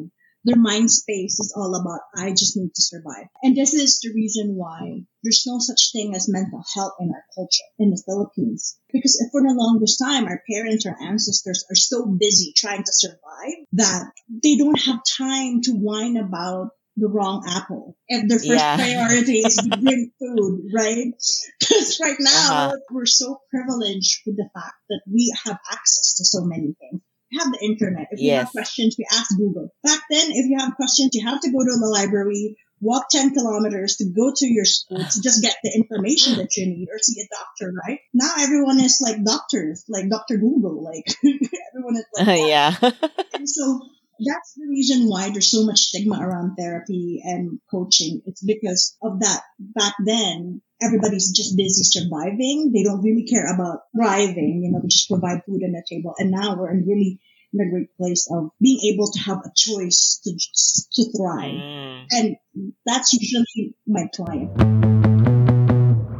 Their 0.46 0.56
mind 0.56 0.90
space 0.90 1.40
is 1.40 1.52
all 1.56 1.74
about, 1.74 2.00
I 2.16 2.30
just 2.30 2.56
need 2.56 2.72
to 2.74 2.82
survive. 2.82 3.26
And 3.42 3.56
this 3.56 3.74
is 3.74 3.98
the 4.00 4.12
reason 4.14 4.54
why 4.54 5.02
there's 5.22 5.44
no 5.46 5.58
such 5.58 5.90
thing 5.92 6.14
as 6.14 6.28
mental 6.28 6.62
health 6.74 6.94
in 7.00 7.10
our 7.10 7.24
culture 7.34 7.64
in 7.80 7.90
the 7.90 8.02
Philippines. 8.06 8.78
Because 8.92 9.18
for 9.32 9.42
the 9.42 9.52
longest 9.54 9.98
time, 9.98 10.26
our 10.26 10.40
parents 10.50 10.86
or 10.86 10.96
ancestors 11.02 11.64
are 11.70 11.74
so 11.74 12.06
busy 12.06 12.54
trying 12.56 12.84
to 12.84 12.92
survive 12.92 13.66
that 13.72 14.04
they 14.42 14.56
don't 14.56 14.80
have 14.80 15.00
time 15.18 15.60
to 15.62 15.72
whine 15.72 16.16
about 16.16 16.70
the 16.96 17.08
wrong 17.08 17.44
apple. 17.46 17.96
And 18.08 18.30
their 18.30 18.38
first 18.38 18.50
Yeah. 18.50 18.76
priority 18.76 19.40
is 19.40 19.56
to 19.56 19.76
bring 19.82 20.12
food, 20.18 20.70
right? 20.74 21.12
Because 21.60 21.98
right 22.00 22.16
now 22.20 22.68
Uh-huh. 22.68 22.76
we're 22.90 23.06
so 23.06 23.40
privileged 23.50 24.22
with 24.26 24.36
the 24.36 24.48
fact 24.54 24.76
that 24.88 25.02
we 25.10 25.34
have 25.44 25.58
access 25.70 26.14
to 26.14 26.24
so 26.24 26.44
many 26.44 26.74
things. 26.80 27.02
Have 27.38 27.52
the 27.52 27.58
internet. 27.64 28.08
If 28.10 28.20
you 28.20 28.28
Yes. 28.28 28.44
have 28.46 28.52
questions, 28.52 28.96
we 28.98 29.06
ask 29.12 29.36
Google. 29.36 29.70
Back 29.82 30.00
then, 30.10 30.30
if 30.30 30.46
you 30.48 30.56
have 30.58 30.74
questions, 30.76 31.10
you 31.14 31.26
have 31.26 31.40
to 31.40 31.50
go 31.50 31.58
to 31.58 31.76
the 31.80 31.86
library, 31.92 32.56
walk 32.80 33.06
10 33.10 33.32
kilometers 33.34 33.96
to 33.96 34.04
go 34.14 34.32
to 34.36 34.46
your 34.46 34.64
school 34.64 34.98
to 34.98 35.20
just 35.22 35.42
get 35.42 35.56
the 35.62 35.72
information 35.74 36.36
that 36.38 36.56
you 36.56 36.66
need 36.66 36.88
or 36.92 36.98
see 36.98 37.20
a 37.20 37.28
doctor, 37.34 37.72
right? 37.86 38.00
Now 38.12 38.32
everyone 38.38 38.80
is 38.80 39.00
like 39.02 39.22
doctors, 39.24 39.84
like 39.88 40.08
Dr. 40.10 40.36
Google, 40.36 40.84
like 40.84 41.06
everyone 41.24 41.96
is 41.96 42.06
like 42.16 42.26
that. 42.26 42.48
yeah. 42.48 42.90
And 43.34 43.48
so 43.48 43.80
that's 44.18 44.54
the 44.56 44.66
reason 44.68 45.08
why 45.08 45.28
there's 45.30 45.50
so 45.50 45.64
much 45.66 45.80
stigma 45.80 46.18
around 46.20 46.56
therapy 46.56 47.20
and 47.22 47.58
coaching. 47.70 48.22
It's 48.24 48.42
because 48.42 48.96
of 49.02 49.20
that. 49.20 49.42
Back 49.58 49.92
then, 50.06 50.62
everybody's 50.80 51.32
just 51.32 51.54
busy 51.56 51.84
surviving. 51.84 52.72
They 52.74 52.82
don't 52.82 53.02
really 53.02 53.24
care 53.26 53.52
about 53.54 53.80
thriving. 53.94 54.62
You 54.64 54.72
know, 54.72 54.80
we 54.82 54.88
just 54.88 55.10
provide 55.10 55.42
food 55.44 55.60
on 55.64 55.72
the 55.72 55.84
table. 55.88 56.14
And 56.18 56.30
now 56.30 56.56
we're 56.56 56.70
in 56.70 56.86
really 56.86 57.20
in 57.58 57.66
a 57.66 57.70
great 57.70 57.96
place 57.96 58.28
of 58.30 58.50
being 58.60 58.92
able 58.92 59.10
to 59.10 59.18
have 59.20 59.38
a 59.38 59.52
choice 59.54 60.20
to 60.24 60.32
to 60.94 61.10
thrive. 61.16 61.54
Mm. 61.54 62.04
And 62.10 62.36
that's 62.84 63.12
usually 63.12 63.74
my 63.86 64.08
client. 64.14 64.50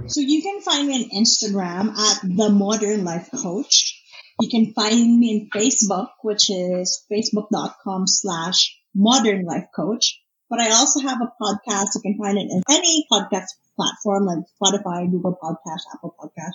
So 0.09 0.21
you 0.21 0.43
can 0.43 0.61
find 0.61 0.87
me 0.87 0.95
on 0.95 1.23
Instagram 1.23 1.97
at 1.97 2.21
the 2.23 2.49
Modern 2.49 3.05
Life 3.05 3.31
Coach. 3.33 4.03
You 4.41 4.49
can 4.49 4.73
find 4.73 5.19
me 5.19 5.49
on 5.55 5.61
Facebook, 5.61 6.09
which 6.23 6.51
is 6.51 7.05
facebook.com 7.11 8.07
slash 8.07 8.79
modern 8.95 9.45
life 9.45 9.67
coach. 9.75 10.21
But 10.49 10.61
I 10.61 10.71
also 10.71 11.01
have 11.01 11.19
a 11.21 11.33
podcast. 11.43 11.97
You 11.97 12.03
can 12.03 12.19
find 12.19 12.39
it 12.39 12.49
in 12.49 12.63
any 12.71 13.05
podcast 13.11 13.51
platform 13.75 14.27
like 14.27 14.45
Spotify, 14.63 15.11
Google 15.11 15.37
Podcast, 15.43 15.83
Apple 15.93 16.15
Podcast 16.21 16.55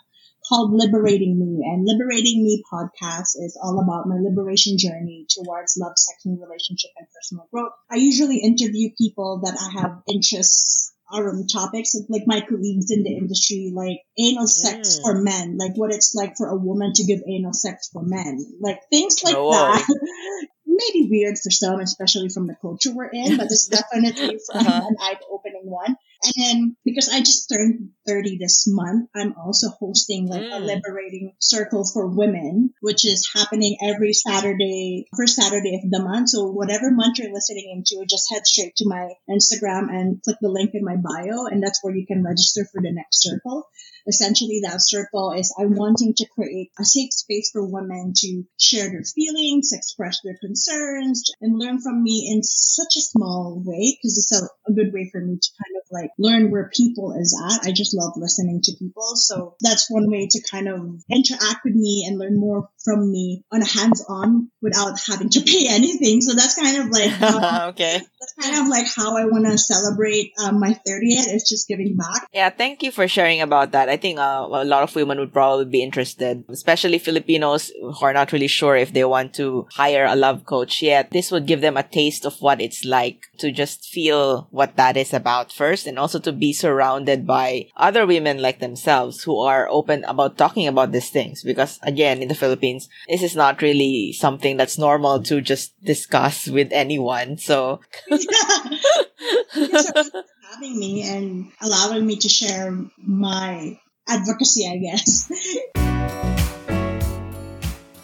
called 0.52 0.74
Liberating 0.74 1.40
Me. 1.40 1.64
And 1.64 1.86
Liberating 1.86 2.44
Me 2.44 2.62
podcast 2.72 3.40
is 3.40 3.58
all 3.62 3.80
about 3.80 4.08
my 4.08 4.18
liberation 4.20 4.78
journey 4.78 5.26
towards 5.30 5.78
love, 5.80 5.94
sex, 5.96 6.26
and 6.26 6.40
relationship 6.42 6.92
and 6.98 7.08
personal 7.16 7.48
growth. 7.54 7.72
I 7.90 7.96
usually 7.96 8.40
interview 8.40 8.90
people 8.98 9.42
that 9.46 9.58
I 9.58 9.82
have 9.82 10.02
interests 10.12 10.92
um, 11.14 11.46
topics 11.52 11.96
like 12.10 12.24
my 12.26 12.42
colleagues 12.42 12.92
in 12.92 13.04
the 13.04 13.16
industry, 13.16 13.72
like 13.74 14.00
anal 14.18 14.48
sex 14.48 15.00
mm. 15.00 15.02
for 15.04 15.22
men, 15.22 15.58
like 15.58 15.74
what 15.76 15.94
it's 15.94 16.16
like 16.16 16.34
for 16.38 16.48
a 16.48 16.56
woman 16.56 16.94
to 16.94 17.04
give 17.04 17.20
anal 17.28 17.54
sex 17.54 17.90
for 17.92 18.04
men, 18.04 18.40
like 18.60 18.80
things 18.90 19.24
like 19.24 19.36
oh, 19.38 19.52
that. 19.52 19.86
Maybe 20.66 21.10
weird 21.10 21.38
for 21.38 21.52
some, 21.52 21.80
especially 21.80 22.30
from 22.30 22.48
the 22.48 22.56
culture 22.62 22.94
we're 22.94 23.10
in, 23.12 23.38
but 23.38 23.48
it's 23.48 23.68
definitely 23.92 24.40
uh-huh. 24.54 24.82
an 24.90 24.96
eye-opening 25.02 25.64
one. 25.66 25.98
And 26.24 26.34
then 26.38 26.78
because 26.86 27.10
I 27.10 27.20
just 27.20 27.50
turned 27.50 27.90
30 28.08 28.38
this 28.38 28.66
month, 28.68 29.10
I'm 29.16 29.34
also 29.38 29.70
hosting 29.70 30.28
like 30.28 30.42
mm. 30.42 30.56
a 30.56 30.60
liberating 30.60 31.34
circle 31.40 31.84
for 31.84 32.08
women, 32.08 32.74
which 32.82 33.06
is 33.06 33.30
happening 33.34 33.78
every 33.82 34.14
Saturday, 34.14 35.08
first 35.16 35.36
Saturday 35.36 35.76
of 35.84 35.90
the 35.90 36.04
month. 36.04 36.30
So 36.30 36.46
whatever 36.52 36.92
month 36.92 37.20
you're 37.20 37.34
listening 37.34 37.72
into, 37.76 38.06
just 38.10 38.32
head 38.32 38.46
straight 38.46 38.76
to 38.78 38.88
my 38.88 39.10
Instagram 39.30 39.90
and 39.90 40.22
click 40.24 40.38
the 40.42 40.50
link 40.50 40.72
in 40.74 40.84
my 40.84 40.96
bio. 40.96 41.46
And 41.46 41.62
that's 41.64 41.80
where 41.82 41.96
you 41.96 42.06
can 42.06 42.24
register 42.24 42.66
for 42.72 42.82
the 42.82 42.92
next 42.92 43.22
circle 43.22 43.68
essentially 44.08 44.62
that 44.64 44.82
circle 44.82 45.34
is 45.34 45.54
I'm 45.60 45.76
wanting 45.76 46.14
to 46.18 46.28
create 46.28 46.72
a 46.80 46.86
safe 46.86 47.14
space 47.14 47.52
for 47.52 47.66
women 47.66 48.14
to 48.18 48.44
share 48.60 48.90
their 48.90 49.04
feelings, 49.04 49.72
express 49.74 50.20
their 50.24 50.38
concerns, 50.40 51.24
and 51.42 51.60
learn 51.60 51.82
from 51.82 52.04
me 52.04 52.30
in 52.32 52.44
such 52.44 52.96
a 52.98 53.02
small 53.02 53.62
way 53.64 53.98
because 53.98 54.18
it's 54.18 54.42
a, 54.42 54.46
a, 54.70 54.74
good 54.74 54.94
way 54.94 55.10
for 55.12 55.22
me 55.22 55.38
to 55.42 55.50
kind 55.58 55.76
of 55.78 55.84
like 55.92 56.12
learn 56.18 56.52
where 56.52 56.70
people 56.74 57.14
is 57.20 57.40
at. 57.52 57.68
I 57.68 57.72
just 57.72 57.91
love 57.94 58.14
listening 58.16 58.62
to 58.64 58.74
people. 58.78 59.16
So 59.16 59.56
that's 59.62 59.90
one 59.90 60.10
way 60.10 60.28
to 60.32 60.42
kind 60.50 60.68
of 60.68 61.04
interact 61.10 61.64
with 61.66 61.76
me 61.76 62.06
and 62.08 62.18
learn 62.18 62.40
more 62.40 62.70
from 62.84 63.12
me 63.12 63.44
on 63.52 63.62
a 63.62 63.68
hands-on 63.68 64.50
without 64.62 65.00
having 65.08 65.30
to 65.30 65.42
pay 65.42 65.68
anything. 65.70 66.22
So 66.22 66.34
that's 66.34 66.56
kind 66.56 66.78
of 66.78 66.90
like 66.90 67.22
um, 67.22 67.70
okay. 67.70 68.02
That's 68.20 68.34
kind 68.40 68.62
of 68.62 68.68
like 68.68 68.88
how 68.96 69.18
I 69.18 69.26
want 69.26 69.46
to 69.46 69.58
celebrate 69.58 70.34
um, 70.44 70.60
my 70.60 70.72
30th. 70.88 71.34
It's 71.34 71.50
just 71.50 71.68
giving 71.68 71.96
back. 71.98 72.28
Yeah, 72.34 72.50
thank 72.50 72.84
you 72.84 72.92
for 72.92 73.08
sharing 73.08 73.42
about 73.42 73.72
that. 73.72 73.90
I 73.90 73.98
think 73.98 74.20
uh, 74.20 74.48
a 74.50 74.66
lot 74.66 74.84
of 74.84 74.96
women 74.96 75.20
would 75.20 75.34
probably 75.34 75.66
be 75.66 75.84
interested, 75.84 76.44
especially 76.50 77.00
Filipinos 77.00 77.72
who 77.82 78.06
are 78.06 78.14
not 78.14 78.32
really 78.32 78.48
sure 78.48 78.76
if 78.76 78.94
they 78.94 79.04
want 79.04 79.34
to 79.36 79.68
hire 79.74 80.06
a 80.06 80.16
love 80.16 80.46
coach 80.46 80.82
yet. 80.82 81.12
This 81.12 81.32
would 81.32 81.46
give 81.46 81.62
them 81.62 81.78
a 81.78 81.84
taste 81.84 82.26
of 82.26 82.42
what 82.42 82.62
it's 82.62 82.86
like 82.86 83.28
to 83.40 83.52
just 83.52 83.86
feel 83.86 84.48
what 84.52 84.76
that 84.76 84.98
is 84.98 85.14
about 85.14 85.52
first 85.52 85.88
and 85.88 85.98
also 85.98 86.20
to 86.20 86.32
be 86.32 86.54
surrounded 86.54 87.26
by 87.26 87.68
other 87.76 88.06
women 88.06 88.42
like 88.42 88.60
themselves 88.60 89.24
who 89.24 89.40
are 89.40 89.68
open 89.70 90.04
about 90.06 90.38
talking 90.38 90.68
about 90.68 90.92
these 90.92 91.10
things. 91.10 91.44
Because 91.44 91.80
again, 91.84 92.22
in 92.22 92.28
the 92.28 92.36
Philippines, 92.36 92.71
this 93.08 93.24
is 93.24 93.36
not 93.36 93.62
really 93.62 94.14
something 94.14 94.58
that's 94.58 94.78
normal 94.78 95.24
to 95.24 95.42
just 95.42 95.74
discuss 95.84 96.48
with 96.48 96.70
anyone. 96.72 97.38
So. 97.38 97.82
having 100.52 100.78
me 100.78 101.08
and 101.08 101.52
allowing 101.62 102.06
me 102.06 102.18
to 102.18 102.30
share 102.30 102.78
my 102.98 103.80
advocacy, 104.08 104.68
I 104.68 104.78
guess. 104.78 105.32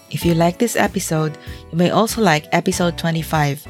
if 0.09 0.25
you 0.25 0.33
like 0.33 0.57
this 0.57 0.75
episode, 0.75 1.37
you 1.71 1.77
may 1.77 1.91
also 1.91 2.21
like 2.21 2.47
episode 2.51 2.97
25 2.97 3.67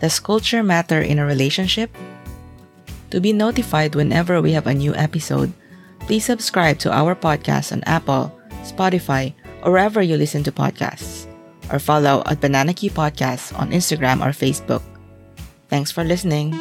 Does 0.00 0.20
Culture 0.20 0.62
Matter 0.62 1.00
in 1.00 1.18
a 1.18 1.26
Relationship? 1.26 1.90
To 3.10 3.20
be 3.20 3.32
notified 3.32 3.94
whenever 3.94 4.42
we 4.42 4.52
have 4.52 4.66
a 4.66 4.74
new 4.74 4.94
episode, 4.94 5.52
please 6.00 6.24
subscribe 6.24 6.78
to 6.80 6.92
our 6.92 7.14
podcast 7.14 7.72
on 7.72 7.84
Apple, 7.86 8.34
Spotify, 8.66 9.30
or 9.30 9.45
wherever 9.66 10.00
you 10.00 10.16
listen 10.16 10.42
to 10.44 10.52
podcasts, 10.52 11.26
or 11.72 11.78
follow 11.78 12.22
at 12.26 12.40
Banana 12.40 12.72
Q 12.72 12.90
Podcasts 12.90 13.50
on 13.58 13.70
Instagram 13.70 14.22
or 14.22 14.30
Facebook. 14.30 14.82
Thanks 15.68 15.90
for 15.90 16.04
listening. 16.04 16.54